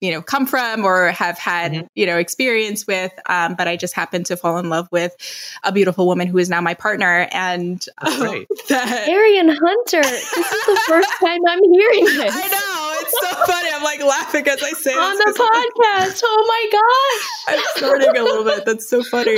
you 0.00 0.12
know 0.12 0.22
come 0.22 0.46
from 0.46 0.84
or 0.84 1.08
have 1.08 1.36
had 1.36 1.72
mm-hmm. 1.72 1.86
you 1.96 2.06
know 2.06 2.16
experience 2.16 2.86
with. 2.86 3.12
Um, 3.26 3.56
but 3.56 3.66
i 3.66 3.76
just 3.76 3.94
happened 3.94 4.26
to 4.26 4.36
fall 4.36 4.56
in 4.58 4.68
love 4.68 4.88
with 4.92 5.16
a 5.64 5.72
beautiful 5.72 6.06
woman 6.06 6.28
who 6.28 6.38
is 6.38 6.48
now 6.48 6.60
my 6.60 6.74
partner. 6.74 7.28
And 7.32 7.84
um, 7.98 8.46
that 8.68 9.08
arian 9.08 9.48
hunter 9.48 10.02
this 10.02 10.32
is 10.32 10.66
the 10.66 10.80
first 10.86 11.10
time 11.20 11.40
i'm 11.48 11.64
hearing 11.64 12.04
this. 12.04 12.34
i 12.36 12.48
know. 12.48 12.79
it's 12.79 12.79
so 13.10 13.44
funny. 13.46 13.70
I'm 13.72 13.82
like 13.82 14.02
laughing 14.02 14.46
as 14.48 14.62
i 14.62 14.70
say 14.70 14.92
on 14.92 15.16
the 15.16 15.32
podcast. 15.32 16.22
Oh 16.24 16.44
my 16.48 16.68
gosh. 16.72 17.58
I'm 17.58 17.64
snorting 17.76 18.16
a 18.16 18.22
little 18.22 18.44
bit. 18.44 18.64
That's 18.64 18.88
so 18.88 19.02
funny. 19.02 19.36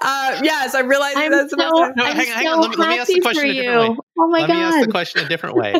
Uh, 0.00 0.40
yes 0.42 0.74
i'm 0.74 0.88
realizing 0.88 1.22
I'm 1.22 1.30
that's 1.30 1.50
so, 1.50 1.56
no, 1.56 1.70
I'm 1.84 1.94
hang 1.96 2.30
on, 2.30 2.36
hang 2.36 2.46
on. 2.48 2.60
Let, 2.60 2.70
me, 2.70 2.76
let 2.76 2.88
me 2.88 2.98
ask 2.98 3.08
the 3.08 3.20
question 3.20 3.50
a 3.50 3.54
different 3.54 3.88
way. 3.88 3.96
Oh 4.18 4.28
my 4.28 4.40
let 4.40 4.48
god 4.48 4.54
let 4.54 4.58
me 4.58 4.64
ask 4.64 4.86
the 4.86 4.92
question 4.92 5.24
a 5.24 5.28
different 5.34 5.56
way. 5.56 5.72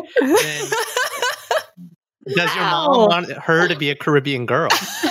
Does 2.27 2.49
wow. 2.49 2.55
your 2.55 2.63
mom 2.63 3.09
want 3.09 3.31
her 3.31 3.67
to 3.67 3.75
be 3.75 3.91
a 3.91 3.95
Caribbean 3.95 4.45
girl? 4.47 4.69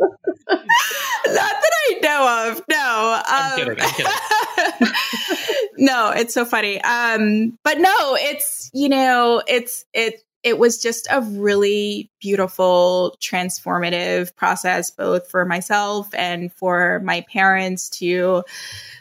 Not 0.50 0.64
that 1.26 1.70
I 1.88 1.98
know 2.02 2.50
of. 2.50 2.62
No. 2.68 3.14
Um, 3.16 3.22
I'm 3.28 3.58
kidding. 3.58 3.76
I'm 3.80 3.94
kidding. 3.94 4.92
no, 5.78 6.10
it's 6.10 6.34
so 6.34 6.44
funny. 6.44 6.80
Um, 6.82 7.58
but 7.64 7.78
no, 7.78 8.16
it's 8.18 8.70
you 8.72 8.88
know, 8.88 9.42
it's 9.46 9.84
it 9.92 10.22
it 10.42 10.58
was 10.58 10.80
just 10.80 11.06
a 11.10 11.20
really 11.20 12.10
beautiful, 12.20 13.16
transformative 13.20 14.34
process, 14.36 14.90
both 14.90 15.30
for 15.30 15.44
myself 15.44 16.08
and 16.14 16.52
for 16.52 17.00
my 17.04 17.20
parents 17.32 17.90
to 17.90 18.42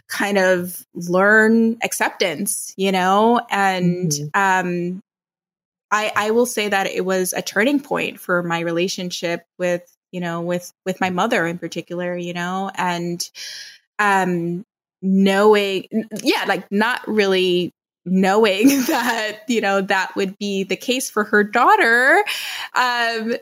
kind 0.08 0.38
of 0.38 0.86
learn 0.94 1.78
acceptance, 1.82 2.74
you 2.76 2.92
know, 2.92 3.40
and 3.50 4.12
mm-hmm. 4.12 4.68
um, 4.68 5.02
I, 5.92 6.12
I 6.16 6.32
will 6.32 6.46
say 6.46 6.68
that 6.68 6.88
it 6.88 7.06
was 7.06 7.34
a 7.34 7.42
turning 7.42 7.80
point 7.80 8.20
for 8.20 8.44
my 8.44 8.60
relationship 8.60 9.46
with, 9.58 9.82
you 10.12 10.20
know, 10.20 10.42
with, 10.42 10.72
with 10.86 11.00
my 11.02 11.10
mother 11.10 11.46
in 11.46 11.58
particular, 11.58 12.16
you 12.16 12.34
know, 12.34 12.72
and, 12.76 13.30
um, 13.98 14.66
knowing, 15.02 15.86
yeah, 16.22 16.46
like 16.48 16.70
not 16.72 17.08
really 17.08 17.72
knowing 18.06 18.68
that, 18.88 19.40
you 19.48 19.62
know, 19.62 19.82
that 19.82 20.16
would 20.16 20.38
be 20.38 20.64
the 20.64 20.76
case 20.76 21.10
for 21.10 21.24
her 21.24 21.44
daughter, 21.44 22.24
um, 22.76 23.36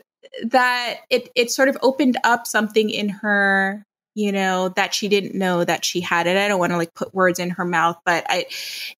that 0.44 0.98
it, 1.10 1.30
it 1.34 1.50
sort 1.50 1.68
of 1.68 1.78
opened 1.82 2.16
up 2.24 2.46
something 2.46 2.90
in 2.90 3.08
her 3.08 3.84
you 4.18 4.32
know, 4.32 4.68
that 4.70 4.92
she 4.92 5.06
didn't 5.06 5.36
know 5.36 5.62
that 5.62 5.84
she 5.84 6.00
had 6.00 6.26
it. 6.26 6.36
I 6.36 6.48
don't 6.48 6.58
want 6.58 6.72
to 6.72 6.76
like 6.76 6.92
put 6.92 7.14
words 7.14 7.38
in 7.38 7.50
her 7.50 7.64
mouth, 7.64 7.96
but 8.04 8.26
I, 8.28 8.46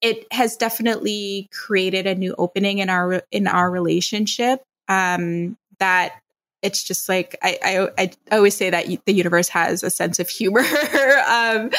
it 0.01 0.33
has 0.33 0.57
definitely 0.57 1.49
created 1.53 2.07
a 2.07 2.14
new 2.14 2.37
opening 2.39 2.79
in 2.79 2.89
our 2.89 3.25
in 3.33 3.49
our 3.49 3.69
relationship. 3.69 4.62
Um, 4.87 5.57
that 5.81 6.21
it's 6.62 6.82
just 6.82 7.09
like 7.09 7.36
I, 7.42 7.59
I, 7.62 8.11
I 8.30 8.36
always 8.36 8.56
say 8.56 8.70
that 8.70 8.86
the 9.04 9.12
universe 9.12 9.48
has 9.48 9.82
a 9.82 9.90
sense 9.90 10.18
of 10.18 10.28
humor, 10.28 10.61
um, 11.28 11.70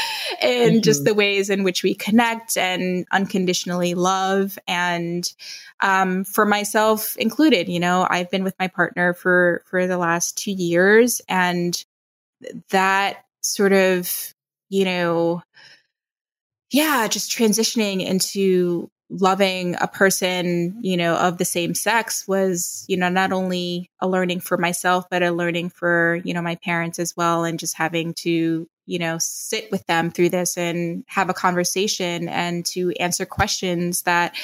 and 0.41 0.71
mm-hmm. 0.71 0.81
just 0.81 1.03
the 1.03 1.13
ways 1.13 1.49
in 1.49 1.63
which 1.63 1.83
we 1.83 1.93
connect 1.93 2.57
and 2.57 3.05
unconditionally 3.11 3.93
love. 3.93 4.57
And 4.67 5.31
um, 5.81 6.23
for 6.23 6.45
myself 6.45 7.17
included, 7.17 7.67
you 7.67 7.79
know, 7.79 8.07
I've 8.09 8.31
been 8.31 8.43
with 8.43 8.55
my 8.59 8.67
partner 8.67 9.13
for 9.13 9.63
for 9.65 9.85
the 9.85 9.97
last 9.97 10.37
two 10.37 10.51
years, 10.51 11.21
and 11.27 11.83
that 12.69 13.25
sort 13.41 13.73
of, 13.73 14.33
you 14.69 14.85
know, 14.85 15.43
yeah, 16.71 17.07
just 17.07 17.31
transitioning 17.31 18.05
into 18.05 18.89
loving 19.09 19.75
a 19.81 19.87
person, 19.87 20.77
you 20.81 20.95
know, 20.95 21.15
of 21.15 21.37
the 21.37 21.45
same 21.45 21.73
sex 21.73 22.27
was, 22.27 22.85
you 22.87 22.97
know, 22.97 23.09
not 23.09 23.31
only 23.31 23.89
a 23.99 24.07
learning 24.07 24.39
for 24.39 24.57
myself, 24.57 25.05
but 25.09 25.23
a 25.23 25.31
learning 25.31 25.69
for, 25.69 26.19
you 26.23 26.33
know, 26.33 26.41
my 26.41 26.55
parents 26.55 26.99
as 26.99 27.15
well. 27.17 27.43
And 27.43 27.59
just 27.59 27.75
having 27.75 28.13
to, 28.19 28.67
you 28.85 28.99
know, 28.99 29.17
sit 29.19 29.71
with 29.71 29.85
them 29.87 30.11
through 30.11 30.29
this 30.29 30.57
and 30.57 31.03
have 31.07 31.29
a 31.29 31.33
conversation 31.33 32.29
and 32.29 32.65
to 32.67 32.91
answer 32.99 33.25
questions 33.25 34.03
that 34.03 34.35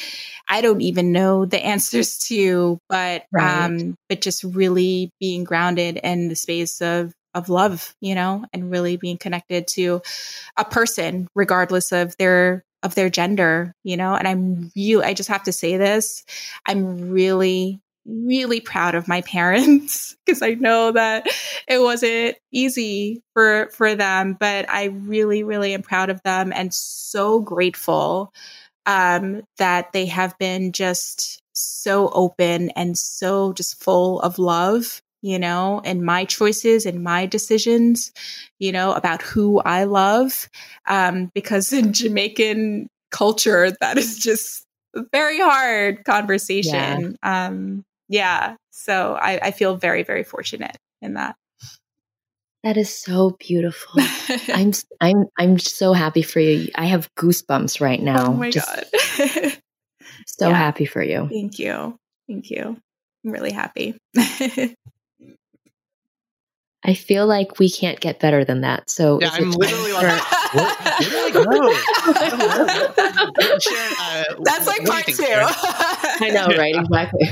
I 0.50 0.62
don't 0.62 0.82
even 0.82 1.12
know 1.12 1.46
the 1.46 1.60
answers 1.64 2.18
to, 2.28 2.80
but, 2.90 3.26
right. 3.32 3.66
um, 3.66 3.96
but 4.10 4.22
just 4.22 4.44
really 4.44 5.12
being 5.20 5.44
grounded 5.44 5.98
in 5.98 6.28
the 6.28 6.36
space 6.36 6.82
of 6.82 7.14
of 7.36 7.50
love, 7.50 7.94
you 8.02 8.16
know, 8.16 8.46
and 8.54 8.72
really 8.72 8.98
being 8.98 9.18
connected 9.18 9.68
to 9.68 10.02
a 10.58 10.66
person 10.66 11.28
regardless 11.36 11.92
of 11.92 12.18
their 12.18 12.64
of 12.82 12.96
their 12.96 13.10
gender, 13.10 13.74
you 13.84 13.98
know. 13.98 14.16
And 14.16 14.28
I'm 14.28 14.72
really 14.76 15.06
I 15.06 15.14
just 15.14 15.30
have 15.30 15.44
to 15.44 15.52
say 15.52 15.78
this. 15.78 16.24
I'm 16.66 17.10
really 17.10 17.82
really 18.06 18.62
proud 18.62 18.96
of 18.96 19.08
my 19.08 19.22
parents 19.28 20.16
because 20.26 20.42
I 20.42 20.52
know 20.52 20.92
that 20.94 21.28
it 21.68 21.82
wasn't 21.82 22.38
easy 22.52 23.22
for 23.34 23.70
for 23.74 23.96
them, 23.96 24.38
but 24.40 24.70
I 24.70 24.86
really 24.86 25.44
really 25.44 25.74
am 25.74 25.84
proud 25.84 26.10
of 26.10 26.22
them 26.24 26.54
and 26.56 26.74
so 26.74 27.42
grateful 27.42 28.34
um 28.86 29.42
that 29.58 29.92
they 29.94 30.06
have 30.06 30.38
been 30.38 30.72
just 30.72 31.42
so 31.54 32.10
open 32.10 32.70
and 32.72 32.98
so 32.98 33.54
just 33.54 33.82
full 33.84 34.20
of 34.22 34.38
love 34.38 35.02
you 35.26 35.40
know, 35.40 35.82
and 35.84 36.04
my 36.04 36.24
choices 36.24 36.86
and 36.86 37.04
my 37.04 37.26
decisions, 37.26 38.12
you 38.60 38.72
know, 38.72 38.94
about 38.94 39.24
who 39.24 39.60
I 39.62 39.86
love. 39.86 40.48
Um, 40.86 41.32
because 41.34 41.74
in 41.74 41.94
Jamaican 41.94 42.90
culture, 43.10 43.72
that 43.82 43.98
is 43.98 44.20
just 44.20 44.68
a 44.96 45.02
very 45.12 45.40
hard 45.40 46.06
conversation. 46.06 47.18
Yeah. 47.24 47.48
Um, 47.48 47.84
yeah. 48.08 48.58
So 48.70 49.18
I, 49.20 49.40
I 49.48 49.52
feel 49.52 49.78
very, 49.78 50.04
very 50.04 50.24
fortunate 50.24 50.78
in 51.02 51.16
that. 51.16 51.36
That 52.64 52.78
is 52.78 52.96
so 52.96 53.36
beautiful. 53.40 54.00
I'm 54.50 54.74
I'm 55.02 55.26
I'm 55.40 55.58
so 55.58 55.94
happy 55.94 56.22
for 56.22 56.40
you. 56.40 56.70
I 56.76 56.86
have 56.86 57.10
goosebumps 57.16 57.82
right 57.82 58.02
now. 58.02 58.28
Oh 58.28 58.34
my 58.34 58.52
Just 58.52 58.68
god. 58.68 59.58
so 60.28 60.50
yeah. 60.50 60.56
happy 60.56 60.86
for 60.86 61.02
you. 61.02 61.28
Thank 61.32 61.58
you. 61.58 61.98
Thank 62.28 62.52
you. 62.52 62.78
I'm 63.26 63.32
really 63.32 63.52
happy. 63.52 63.98
I 66.88 66.94
feel 66.94 67.26
like 67.26 67.58
we 67.58 67.68
can't 67.68 68.00
get 68.00 68.20
better 68.20 68.46
than 68.46 68.62
that. 68.62 68.92
So 68.92 69.20
yeah, 69.20 69.32
I'm 69.32 69.50
literally 69.50 69.92
like, 69.92 70.04
where, 70.04 70.20
where 70.54 71.00
did 71.00 71.14
I 71.16 71.32
go? 71.34 71.42
Sharon, 73.60 73.94
uh, 74.00 74.24
That's 74.44 74.68
like 74.68 74.86
part 74.86 75.06
think, 75.06 75.18
two. 75.18 75.26
I 75.28 76.30
know, 76.32 76.46
right? 76.56 76.76
Exactly. 76.76 77.28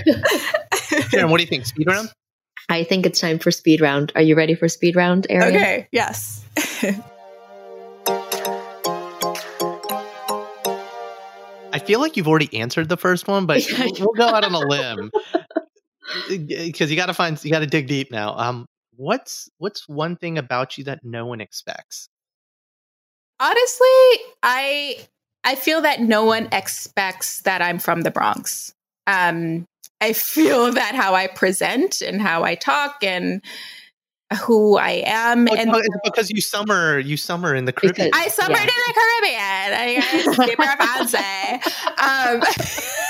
Sharon, 1.09 1.29
what 1.29 1.37
do 1.37 1.43
you 1.43 1.49
think? 1.49 1.67
Speed 1.67 1.85
round? 1.85 2.09
I 2.69 2.83
think 2.83 3.05
it's 3.05 3.19
time 3.19 3.37
for 3.37 3.51
speed 3.51 3.79
round. 3.79 4.11
Are 4.15 4.23
you 4.23 4.35
ready 4.35 4.55
for 4.55 4.67
speed 4.67 4.95
round, 4.95 5.27
Arian? 5.29 5.55
Okay. 5.55 5.87
Yes. 5.91 6.43
I 11.71 11.79
feel 11.79 11.99
like 11.99 12.17
you've 12.17 12.27
already 12.27 12.59
answered 12.59 12.89
the 12.89 12.97
first 12.97 13.27
one, 13.27 13.45
but 13.45 13.63
we'll, 13.77 13.91
we'll 13.99 14.13
go 14.13 14.25
out 14.25 14.43
on 14.43 14.55
a 14.55 14.59
limb 14.59 15.11
because 16.27 16.89
you 16.89 16.97
got 16.97 17.05
to 17.07 17.13
find 17.13 17.43
you 17.43 17.51
got 17.51 17.59
to 17.59 17.67
dig 17.67 17.87
deep 17.87 18.11
now. 18.11 18.35
Um, 18.35 18.65
what's 18.95 19.49
what's 19.57 19.87
one 19.87 20.15
thing 20.15 20.37
about 20.37 20.77
you 20.77 20.83
that 20.85 20.99
no 21.03 21.25
one 21.25 21.41
expects? 21.41 22.09
Honestly, 23.39 24.25
I 24.41 25.07
I 25.43 25.55
feel 25.55 25.81
that 25.81 26.01
no 26.01 26.23
one 26.25 26.47
expects 26.51 27.41
that 27.41 27.61
I'm 27.61 27.79
from 27.79 28.01
the 28.01 28.11
Bronx. 28.11 28.73
Um, 29.07 29.65
I 30.01 30.13
feel 30.13 30.71
that 30.71 30.95
how 30.95 31.15
I 31.15 31.27
present 31.27 32.01
and 32.01 32.21
how 32.21 32.43
I 32.43 32.55
talk 32.55 33.03
and 33.03 33.41
who 34.41 34.77
I 34.77 35.03
am, 35.05 35.47
oh, 35.49 35.55
and 35.55 35.71
because 36.03 36.31
you 36.31 36.41
summer, 36.41 36.97
you 36.97 37.17
summer 37.17 37.53
in 37.53 37.65
the 37.65 37.73
Caribbean. 37.73 38.09
I 38.13 38.29
summered 38.29 38.57
yeah. 38.57 38.63
in 38.63 38.67
the 38.67 38.93
Caribbean. 38.95 39.39
I 39.75 40.45
super 40.45 40.63
fancy. 40.79 41.69
Um, 42.01 42.41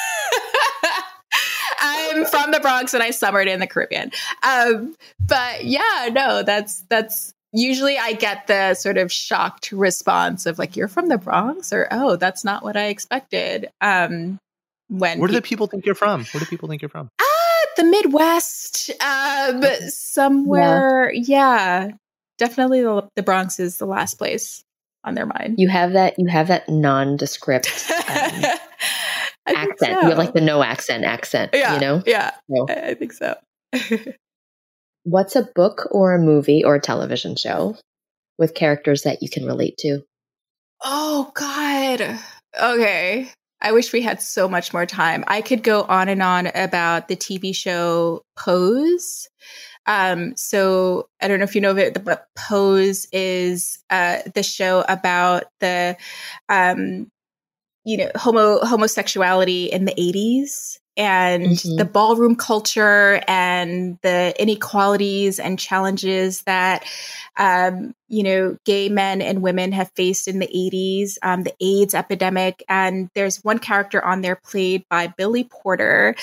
I'm 2.14 2.26
from 2.26 2.51
the 2.51 2.59
Bronx 2.59 2.93
and 2.93 3.03
I 3.03 3.11
summered 3.11 3.47
in 3.47 3.59
the 3.59 3.68
Caribbean. 3.68 4.11
Um, 4.43 4.95
but 5.20 5.66
yeah, 5.66 6.09
no, 6.11 6.43
that's 6.43 6.82
that's 6.89 7.34
usually 7.51 7.97
I 7.97 8.14
get 8.14 8.47
the 8.47 8.74
sort 8.74 8.97
of 8.97 9.11
shocked 9.11 9.72
response 9.72 10.45
of 10.45 10.59
like, 10.59 10.76
"You're 10.76 10.88
from 10.88 11.07
the 11.07 11.18
Bronx," 11.18 11.72
or 11.72 11.88
"Oh, 11.91 12.16
that's 12.16 12.43
not 12.43 12.64
what 12.64 12.76
I 12.78 12.86
expected." 12.86 13.70
Um, 13.82 14.39
when 14.89 15.20
where 15.20 15.28
do 15.28 15.34
pe- 15.34 15.39
the 15.39 15.43
people 15.43 15.68
think 15.68 15.86
you're 15.86 15.95
from? 15.95 16.26
Where 16.26 16.39
do 16.39 16.45
people 16.45 16.68
think 16.70 16.82
you're 16.82 16.89
from? 16.89 17.09
Ah, 17.22 17.66
the 17.78 17.84
Midwest, 17.84 18.91
um, 19.01 19.64
somewhere. 19.88 21.11
Yeah. 21.14 21.86
yeah, 21.86 21.91
definitely 22.38 22.82
the, 22.82 23.07
the 23.16 23.24
Bronx 23.24 23.59
is 23.59 23.78
the 23.78 23.86
last 23.86 24.16
place 24.16 24.64
on 25.03 25.16
their 25.16 25.26
mind. 25.26 25.55
You 25.57 25.70
have 25.70 25.93
that. 25.93 26.18
You 26.18 26.28
have 26.28 26.47
that 26.47 26.68
nondescript. 26.70 27.91
Um, 28.09 28.43
accent. 29.47 29.77
So. 29.79 30.01
You 30.01 30.09
have 30.09 30.17
like 30.17 30.33
the 30.33 30.41
no 30.41 30.63
accent 30.63 31.03
accent. 31.03 31.51
Yeah. 31.53 31.73
You 31.73 31.79
know? 31.79 32.03
Yeah. 32.05 32.31
So. 32.49 32.65
I 32.69 32.93
think 32.93 33.13
so. 33.13 33.35
What's 35.03 35.35
a 35.35 35.49
book 35.55 35.87
or 35.91 36.13
a 36.13 36.19
movie 36.19 36.63
or 36.63 36.75
a 36.75 36.81
television 36.81 37.35
show 37.35 37.75
with 38.37 38.53
characters 38.53 39.03
that 39.03 39.21
you 39.21 39.29
can 39.29 39.45
relate 39.45 39.77
to? 39.79 40.01
Oh, 40.81 41.31
God. 41.35 42.19
Okay. 42.61 43.29
I 43.61 43.71
wish 43.71 43.93
we 43.93 44.01
had 44.01 44.21
so 44.21 44.49
much 44.49 44.73
more 44.73 44.85
time. 44.85 45.23
I 45.27 45.41
could 45.41 45.63
go 45.63 45.83
on 45.83 46.09
and 46.09 46.21
on 46.21 46.47
about 46.47 47.07
the 47.07 47.15
TV 47.15 47.55
show 47.55 48.21
Pose. 48.37 49.29
Um, 49.85 50.35
so 50.35 51.07
I 51.21 51.27
don't 51.27 51.39
know 51.39 51.45
if 51.45 51.55
you 51.55 51.61
know 51.61 51.71
of 51.71 51.77
it, 51.77 52.03
but 52.03 52.27
Pose 52.37 53.07
is 53.11 53.79
uh, 53.89 54.19
the 54.33 54.43
show 54.43 54.83
about 54.87 55.45
the, 55.59 55.97
um, 56.49 57.09
you 57.84 57.97
know, 57.97 58.11
homo 58.15 58.59
homosexuality 58.65 59.65
in 59.65 59.86
the 59.86 59.99
eighties 59.99 60.79
and 60.95 61.43
mm-hmm. 61.45 61.75
the 61.77 61.86
ballroom 61.86 62.36
culture 62.36 63.21
and 63.27 63.97
the 64.03 64.34
inequalities 64.39 65.39
and 65.39 65.57
challenges 65.57 66.41
that 66.43 66.86
um, 67.38 67.95
you 68.07 68.21
know 68.21 68.55
gay 68.63 68.89
men 68.89 69.21
and 69.21 69.41
women 69.41 69.71
have 69.71 69.91
faced 69.95 70.27
in 70.27 70.38
the 70.38 70.47
80s 70.47 71.17
um, 71.23 71.43
the 71.43 71.53
aids 71.59 71.95
epidemic 71.95 72.63
and 72.69 73.09
there's 73.15 73.38
one 73.38 73.57
character 73.57 74.03
on 74.03 74.21
there 74.21 74.36
played 74.36 74.86
by 74.89 75.07
billy 75.07 75.45
porter 75.45 76.15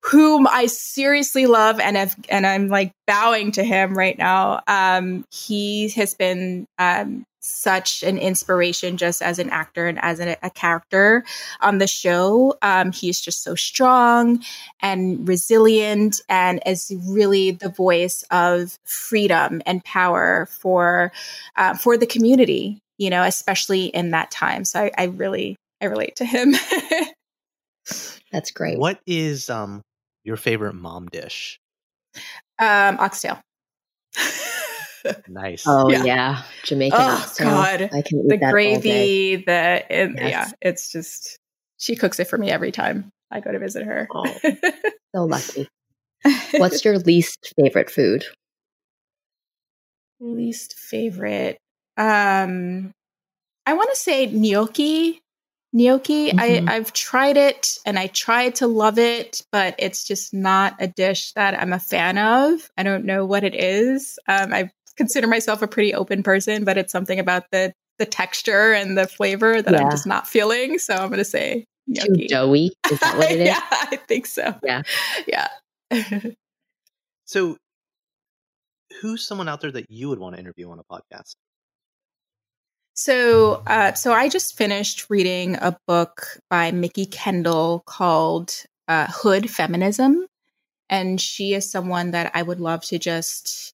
whom 0.00 0.46
i 0.46 0.66
seriously 0.66 1.46
love 1.46 1.78
and 1.78 1.96
have, 1.96 2.16
and 2.30 2.46
i'm 2.46 2.68
like 2.68 2.92
bowing 3.06 3.52
to 3.52 3.62
him 3.62 3.96
right 3.96 4.16
now 4.16 4.62
um, 4.66 5.26
he 5.30 5.90
has 5.90 6.14
been 6.14 6.66
um, 6.78 7.26
such 7.44 8.02
an 8.02 8.16
inspiration 8.18 8.96
just 8.96 9.22
as 9.22 9.38
an 9.38 9.50
actor 9.50 9.86
and 9.86 9.98
as 10.02 10.18
a, 10.18 10.36
a 10.42 10.50
character 10.50 11.24
on 11.60 11.78
the 11.78 11.86
show. 11.86 12.56
Um, 12.62 12.90
he's 12.90 13.20
just 13.20 13.42
so 13.42 13.54
strong 13.54 14.42
and 14.80 15.28
resilient 15.28 16.20
and 16.28 16.62
is 16.66 16.92
really 17.06 17.50
the 17.52 17.68
voice 17.68 18.24
of 18.30 18.78
freedom 18.84 19.60
and 19.66 19.84
power 19.84 20.46
for 20.46 21.12
uh, 21.56 21.74
for 21.74 21.96
the 21.96 22.06
community. 22.06 22.78
You 22.96 23.10
know, 23.10 23.24
especially 23.24 23.86
in 23.86 24.12
that 24.12 24.30
time. 24.30 24.64
So 24.64 24.80
I, 24.80 24.90
I 24.96 25.04
really 25.06 25.56
I 25.80 25.86
relate 25.86 26.16
to 26.16 26.24
him. 26.24 26.54
That's 28.32 28.52
great. 28.52 28.78
What 28.78 29.00
is 29.06 29.50
um 29.50 29.82
your 30.22 30.36
favorite 30.36 30.74
mom 30.74 31.08
dish? 31.08 31.58
Um, 32.58 32.98
oxtail. 32.98 33.40
nice. 35.28 35.64
Oh 35.66 35.90
yeah, 35.90 36.04
yeah. 36.04 36.42
Jamaican. 36.64 36.98
Oh 37.00 37.32
God, 37.38 37.90
I 37.92 38.02
can 38.02 38.20
eat 38.20 38.28
that. 38.28 38.40
the 38.40 38.50
gravy. 38.50 39.36
The 39.36 39.84
it, 39.90 40.12
yes. 40.14 40.30
yeah, 40.30 40.50
it's 40.60 40.90
just 40.90 41.38
she 41.78 41.96
cooks 41.96 42.18
it 42.20 42.28
for 42.28 42.38
me 42.38 42.50
every 42.50 42.72
time 42.72 43.10
I 43.30 43.40
go 43.40 43.52
to 43.52 43.58
visit 43.58 43.84
her. 43.84 44.08
Oh, 44.14 44.24
so 45.14 45.24
lucky. 45.24 45.68
What's 46.56 46.84
your 46.84 46.98
least 46.98 47.52
favorite 47.60 47.90
food? 47.90 48.24
Least 50.20 50.74
favorite. 50.78 51.58
Um, 51.96 52.92
I 53.66 53.74
want 53.74 53.90
to 53.90 53.96
say 53.96 54.26
gnocchi. 54.26 55.20
Gnocchi. 55.72 56.30
Mm-hmm. 56.30 56.68
I, 56.68 56.74
I've 56.74 56.92
tried 56.92 57.36
it 57.36 57.78
and 57.84 57.98
I 57.98 58.06
tried 58.06 58.56
to 58.56 58.66
love 58.66 58.98
it, 58.98 59.42
but 59.50 59.74
it's 59.78 60.04
just 60.04 60.32
not 60.32 60.76
a 60.78 60.86
dish 60.86 61.32
that 61.32 61.60
I'm 61.60 61.72
a 61.72 61.80
fan 61.80 62.16
of. 62.16 62.70
I 62.78 62.84
don't 62.84 63.04
know 63.04 63.26
what 63.26 63.44
it 63.44 63.54
is. 63.54 64.18
Um, 64.28 64.54
I've 64.54 64.70
consider 64.96 65.26
myself 65.26 65.62
a 65.62 65.68
pretty 65.68 65.94
open 65.94 66.22
person, 66.22 66.64
but 66.64 66.78
it's 66.78 66.92
something 66.92 67.18
about 67.18 67.44
the 67.50 67.72
the 67.98 68.06
texture 68.06 68.72
and 68.72 68.98
the 68.98 69.06
flavor 69.06 69.62
that 69.62 69.72
yeah. 69.72 69.82
I'm 69.82 69.90
just 69.90 70.06
not 70.06 70.26
feeling. 70.26 70.78
So 70.78 70.94
I'm 70.94 71.08
going 71.08 71.18
to 71.18 71.24
say 71.24 71.64
gnocchi. 71.86 72.22
Too 72.22 72.28
doughy. 72.28 72.72
Is 72.90 72.98
that 73.00 73.16
what 73.16 73.30
it 73.30 73.40
is? 73.42 73.48
yeah, 73.48 73.60
I 73.70 73.96
think 74.08 74.26
so. 74.26 74.54
Yeah. 74.62 74.82
Yeah. 75.26 75.48
so, 77.24 77.56
who's 79.00 79.24
someone 79.26 79.48
out 79.48 79.60
there 79.60 79.72
that 79.72 79.90
you 79.90 80.08
would 80.08 80.18
want 80.18 80.34
to 80.34 80.40
interview 80.40 80.70
on 80.70 80.78
a 80.78 80.84
podcast? 80.84 81.34
So, 82.94 83.62
uh, 83.66 83.94
so 83.94 84.12
I 84.12 84.28
just 84.28 84.56
finished 84.56 85.06
reading 85.10 85.56
a 85.56 85.76
book 85.88 86.38
by 86.48 86.70
Mikki 86.70 87.06
Kendall 87.06 87.82
called 87.86 88.54
uh, 88.86 89.06
Hood 89.10 89.50
Feminism, 89.50 90.26
and 90.88 91.20
she 91.20 91.54
is 91.54 91.68
someone 91.68 92.12
that 92.12 92.30
I 92.34 92.42
would 92.42 92.60
love 92.60 92.84
to 92.84 92.98
just 92.98 93.73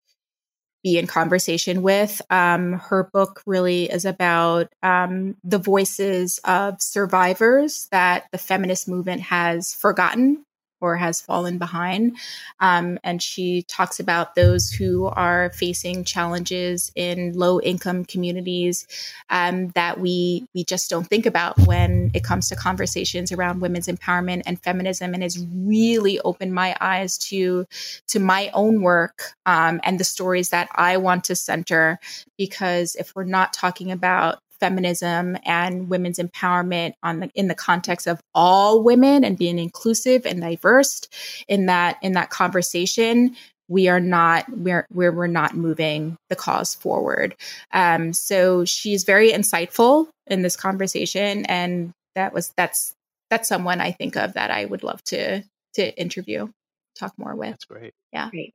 be 0.83 0.99
in 0.99 1.07
conversation 1.07 1.83
with. 1.83 2.21
Um, 2.31 2.75
her 2.75 3.05
book 3.13 3.43
really 3.47 3.85
is 3.85 4.05
about 4.05 4.73
um, 4.83 5.37
the 5.45 5.59
voices 5.59 6.39
of 6.45 6.81
survivors 6.81 7.89
that 7.91 8.27
the 8.33 8.39
feminist 8.39 8.89
movement 8.89 9.23
has 9.23 9.75
forgotten 9.75 10.45
or 10.81 10.97
has 10.97 11.21
fallen 11.21 11.59
behind. 11.59 12.17
Um, 12.61 12.99
and 13.05 13.23
she 13.23 13.63
talks 13.63 14.01
about 14.01 14.35
those 14.35 14.71
who 14.71 15.07
are 15.07 15.51
facing 15.51 16.05
challenges 16.05 16.93
in 16.95 17.33
low 17.33 17.61
income 17.61 18.05
communities 18.05 18.87
um, 19.31 19.69
that 19.71 20.01
we 20.01 20.47
we 20.55 20.65
just 20.65 20.91
don't 20.91 21.07
think 21.07 21.27
about 21.27 21.59
when 21.67 22.11
it 22.15 22.25
comes 22.25 22.49
to 22.49 22.57
conversations 22.57 23.33
around 23.33 23.61
women's 23.61 23.89
empowerment 23.89 24.43
and 24.47 24.61
feminism. 24.63 25.15
And 25.15 25.23
has 25.23 25.45
really 25.53 26.21
opened 26.21 26.55
my 26.55 26.77
eyes 26.81 27.19
to 27.19 27.67
to 28.09 28.19
my 28.19 28.51
own 28.55 28.83
work 28.83 29.35
um, 29.47 29.81
and 29.85 29.99
the 29.99 30.05
stories 30.05 30.51
that 30.51 30.69
I 30.75 30.97
want 30.97 31.25
to 31.25 31.37
center. 31.37 31.99
Because 32.37 32.97
if 32.97 33.15
we're 33.15 33.25
not 33.25 33.53
talking 33.53 33.91
about 33.91 34.41
feminism 34.61 35.37
and 35.45 35.89
women's 35.89 36.19
empowerment 36.19 36.93
on 37.03 37.21
the 37.21 37.31
in 37.35 37.49
the 37.49 37.55
context 37.55 38.07
of 38.07 38.21
all 38.35 38.83
women 38.83 39.25
and 39.25 39.39
being 39.39 39.59
inclusive 39.59 40.27
and 40.27 40.41
diverse 40.41 41.03
in 41.49 41.67
that 41.67 41.97
in 42.03 42.13
that 42.13 42.31
conversation 42.31 43.35
we 43.69 43.89
are 43.89 44.01
not 44.01 44.45
we're 44.51 44.87
we're, 44.93 45.13
we're 45.13 45.27
not 45.27 45.55
moving 45.55 46.17
the 46.29 46.37
cause 46.37 46.75
forward. 46.75 47.37
Um, 47.73 48.13
so 48.13 48.65
she's 48.65 49.05
very 49.05 49.31
insightful 49.31 50.09
in 50.27 50.43
this 50.43 50.57
conversation 50.57 51.47
and 51.47 51.93
that 52.15 52.33
was 52.33 52.53
that's 52.57 52.95
that's 53.31 53.49
someone 53.49 53.81
i 53.81 53.93
think 53.93 54.17
of 54.17 54.33
that 54.35 54.51
i 54.51 54.65
would 54.65 54.83
love 54.83 55.03
to 55.05 55.43
to 55.75 55.97
interview 56.01 56.49
talk 56.97 57.15
more 57.19 57.35
with. 57.35 57.51
That's 57.51 57.65
great. 57.65 57.93
Yeah. 58.13 58.31
Great. 58.31 58.53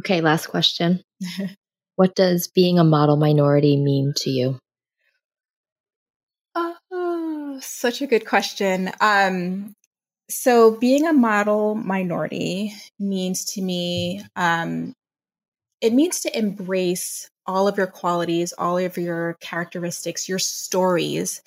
Okay 0.00 0.20
last 0.20 0.46
question. 0.46 1.02
What 1.96 2.14
does 2.14 2.48
being 2.48 2.78
a 2.78 2.84
model 2.84 3.16
minority 3.18 3.76
mean 3.76 4.14
to 4.16 4.30
you 4.30 4.58
such 7.66 8.02
a 8.02 8.06
good 8.06 8.26
question. 8.26 8.90
Um, 9.00 9.74
so, 10.28 10.72
being 10.78 11.06
a 11.06 11.12
model 11.12 11.74
minority 11.74 12.72
means 12.98 13.44
to 13.54 13.62
me, 13.62 14.22
um, 14.36 14.94
it 15.80 15.92
means 15.92 16.20
to 16.20 16.38
embrace 16.38 17.28
all 17.46 17.66
of 17.68 17.76
your 17.76 17.88
qualities, 17.88 18.54
all 18.56 18.78
of 18.78 18.96
your 18.96 19.36
characteristics, 19.40 20.28
your 20.28 20.38
stories, 20.38 21.42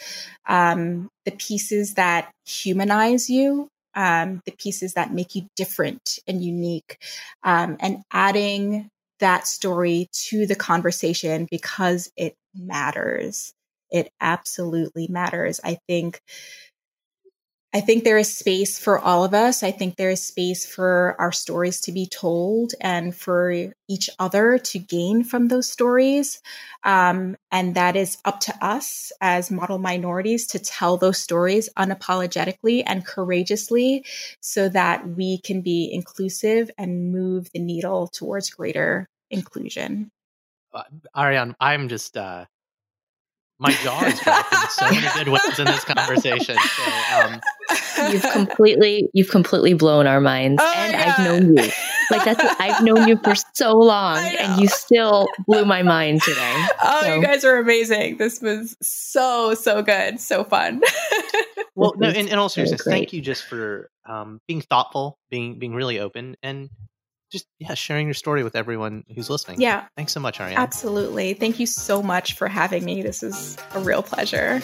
um, 0.48 1.10
the 1.24 1.32
pieces 1.32 1.94
that 1.96 2.32
humanize 2.46 3.30
you, 3.30 3.70
um, 3.96 4.42
the 4.46 4.52
pieces 4.52 4.94
that 4.94 5.14
make 5.14 5.36
you 5.36 5.48
different 5.56 6.20
and 6.28 6.44
unique, 6.44 6.98
um, 7.44 7.78
and 7.80 8.04
adding 8.12 8.90
that 9.20 9.48
story 9.48 10.10
to 10.12 10.46
the 10.46 10.56
conversation 10.56 11.48
because 11.50 12.12
it 12.18 12.36
matters 12.54 13.54
it 13.92 14.12
absolutely 14.20 15.08
matters. 15.08 15.60
I 15.64 15.78
think 15.88 16.22
I 17.76 17.82
think 17.82 18.06
there 18.06 18.18
is 18.18 18.34
space 18.34 18.80
for 18.80 19.00
all 19.00 19.26
of 19.26 19.34
us. 19.34 19.62
I 19.62 19.72
think 19.72 19.98
there 19.98 20.10
is 20.10 20.26
space 20.26 20.66
for 20.66 21.14
our 21.20 21.34
stories 21.34 21.82
to 21.82 21.92
be 21.92 22.06
told 22.06 22.72
and 22.80 23.14
for 23.14 23.74
each 23.90 24.10
other 24.18 24.58
to 24.58 24.80
gain 24.80 25.26
from 25.26 25.50
those 25.50 25.70
stories. 25.70 26.42
Um, 26.86 27.36
and 27.52 27.76
that 27.76 27.98
is 27.98 28.18
up 28.24 28.40
to 28.42 28.54
us 28.66 29.12
as 29.20 29.52
model 29.52 29.78
minorities 29.78 30.48
to 30.48 30.60
tell 30.60 30.96
those 30.96 31.18
stories 31.18 31.68
unapologetically 31.78 32.82
and 32.86 33.06
courageously 33.06 34.06
so 34.40 34.70
that 34.70 35.06
we 35.10 35.40
can 35.40 35.60
be 35.60 35.92
inclusive 35.92 36.72
and 36.78 37.12
move 37.12 37.52
the 37.52 37.60
needle 37.60 38.08
towards 38.08 38.50
greater 38.52 39.10
inclusion. 39.30 40.12
Uh, 40.74 40.84
Arian, 41.14 41.58
I'm 41.60 41.90
just 41.90 42.16
uh, 42.16 42.46
my 43.60 43.72
jaw 43.72 44.04
is 44.06 44.20
dropped 44.20 44.54
in 44.54 44.60
so 44.70 44.86
many 44.92 45.08
good 45.16 45.28
ways 45.30 45.60
in 45.60 45.66
this 45.66 45.86
conversation. 45.86 46.58
So, 46.58 47.16
um, 47.16 47.42
you've 48.12 48.30
completely 48.32 49.10
you've 49.14 49.30
completely 49.30 49.74
blown 49.74 50.08
our 50.08 50.20
minds, 50.20 50.62
oh 50.64 50.74
and 50.76 50.96
I've 50.96 51.20
known 51.20 51.58
you. 51.58 51.70
Like 52.12 52.26
that's 52.26 52.60
I've 52.60 52.84
known 52.84 53.08
you 53.08 53.18
for 53.18 53.34
so 53.54 53.74
long, 53.78 54.18
and 54.18 54.62
you 54.62 54.68
still 54.68 55.28
blew 55.48 55.66
my 55.66 55.84
mind 55.84 56.22
today. 56.22 56.66
Oh, 56.88 57.02
so. 57.02 57.16
you 57.16 57.22
guys 57.22 57.44
are 57.44 57.58
amazing! 57.58 58.18
This 58.18 58.42
was 58.42 58.76
so 58.82 59.54
so 59.56 59.82
good, 59.82 60.20
so 60.20 60.44
fun. 60.44 60.82
well, 61.76 61.94
no, 61.98 62.10
in, 62.10 62.28
in 62.28 62.38
all 62.38 62.50
seriousness, 62.50 62.84
thank 62.84 63.12
you 63.14 63.22
just 63.22 63.46
for 63.46 63.90
um, 64.08 64.40
being 64.48 64.62
thoughtful, 64.62 65.18
being 65.32 65.58
being 65.58 65.74
really 65.74 66.00
open, 66.00 66.36
and 66.44 66.70
just 67.32 67.48
yeah 67.60 67.74
sharing 67.74 68.08
your 68.08 68.14
story 68.14 68.44
with 68.44 68.56
everyone 68.56 69.04
who's 69.14 69.30
listening. 69.30 69.60
Yeah. 69.62 69.86
Thanks 69.96 70.14
so 70.14 70.20
much 70.20 70.40
arian. 70.40 70.60
Absolutely. 70.60 71.34
Thank 71.34 71.60
you 71.60 71.66
so 71.66 72.02
much 72.02 72.34
for 72.34 72.48
having 72.48 72.86
me. 72.86 73.02
This 73.02 73.24
is 73.24 73.58
a 73.74 73.80
real 73.80 74.04
pleasure. 74.04 74.62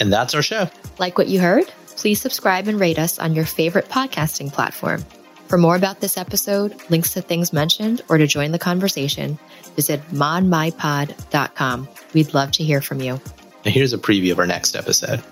And 0.00 0.12
that's 0.12 0.34
our 0.34 0.42
show. 0.42 0.68
Like 0.98 1.18
what 1.18 1.28
you 1.28 1.40
heard? 1.40 1.66
Please 1.96 2.20
subscribe 2.20 2.66
and 2.68 2.80
rate 2.80 2.98
us 2.98 3.18
on 3.18 3.34
your 3.34 3.44
favorite 3.44 3.88
podcasting 3.88 4.52
platform. 4.52 5.04
For 5.46 5.58
more 5.58 5.76
about 5.76 6.00
this 6.00 6.16
episode, 6.16 6.74
links 6.90 7.12
to 7.12 7.20
things 7.20 7.52
mentioned, 7.52 8.00
or 8.08 8.16
to 8.16 8.26
join 8.26 8.52
the 8.52 8.58
conversation, 8.58 9.38
visit 9.76 10.00
modmypod.com. 10.08 11.88
We'd 12.14 12.32
love 12.32 12.52
to 12.52 12.64
hear 12.64 12.80
from 12.80 13.00
you. 13.00 13.20
And 13.64 13.74
here's 13.74 13.92
a 13.92 13.98
preview 13.98 14.32
of 14.32 14.38
our 14.38 14.46
next 14.46 14.74
episode 14.74 15.22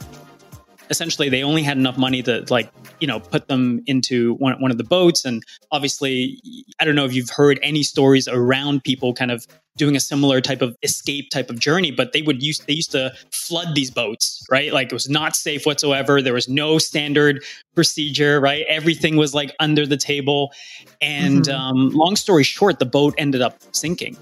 essentially 0.91 1.29
they 1.29 1.43
only 1.43 1.63
had 1.63 1.79
enough 1.79 1.97
money 1.97 2.23
to 2.23 2.45
like 2.51 2.71
you 2.99 3.07
know 3.07 3.21
put 3.21 3.49
them 3.49 3.83
into 3.87 4.35
one, 4.35 4.61
one 4.61 4.71
of 4.71 4.77
the 4.79 4.85
boats 4.85 5.25
and 5.25 5.43
obviously 5.71 6.41
i 6.81 6.85
don't 6.85 6.95
know 6.97 7.05
if 7.05 7.15
you've 7.15 7.31
heard 7.31 7.59
any 7.63 7.83
stories 7.83 8.29
around 8.29 8.83
people 8.83 9.15
kind 9.15 9.31
of 9.31 9.47
doing 9.77 9.97
a 9.97 10.01
similar 10.01 10.41
type 10.41 10.61
of 10.61 10.77
escape 10.83 11.31
type 11.31 11.49
of 11.49 11.59
journey 11.59 11.91
but 11.91 12.13
they 12.13 12.23
would 12.23 12.43
use 12.43 12.59
they 12.61 12.75
used 12.75 12.91
to 12.91 13.13
flood 13.33 13.75
these 13.75 13.91
boats 13.91 14.45
right 14.51 14.73
like 14.73 14.89
it 14.89 14.93
was 14.93 15.09
not 15.09 15.35
safe 15.37 15.65
whatsoever 15.65 16.21
there 16.21 16.35
was 16.35 16.49
no 16.49 16.77
standard 16.77 17.43
procedure 17.75 18.41
right 18.41 18.67
everything 18.69 19.17
was 19.17 19.33
like 19.33 19.55
under 19.61 19.87
the 19.87 19.97
table 19.97 20.53
and 21.01 21.45
mm-hmm. 21.45 21.55
um, 21.55 21.91
long 21.91 22.17
story 22.17 22.43
short 22.43 22.79
the 22.79 22.85
boat 22.85 23.15
ended 23.17 23.41
up 23.41 23.57
sinking 23.73 24.17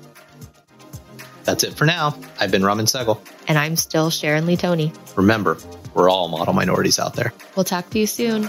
that's 1.48 1.64
it 1.64 1.72
for 1.72 1.86
now. 1.86 2.14
I've 2.38 2.50
been 2.50 2.62
Raman 2.62 2.84
Sehgal. 2.84 3.18
And 3.48 3.56
I'm 3.56 3.74
still 3.74 4.10
Sharon 4.10 4.44
Lee 4.44 4.58
Thony. 4.58 4.94
Remember, 5.16 5.56
we're 5.99 6.09
all 6.09 6.28
model 6.28 6.55
minorities 6.55 7.01
out 7.01 7.14
there. 7.14 7.32
We'll 7.57 7.64
talk 7.64 7.90
to 7.90 7.99
you 7.99 8.07
soon. 8.07 8.49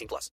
18 0.00 0.08
plus. 0.08 0.30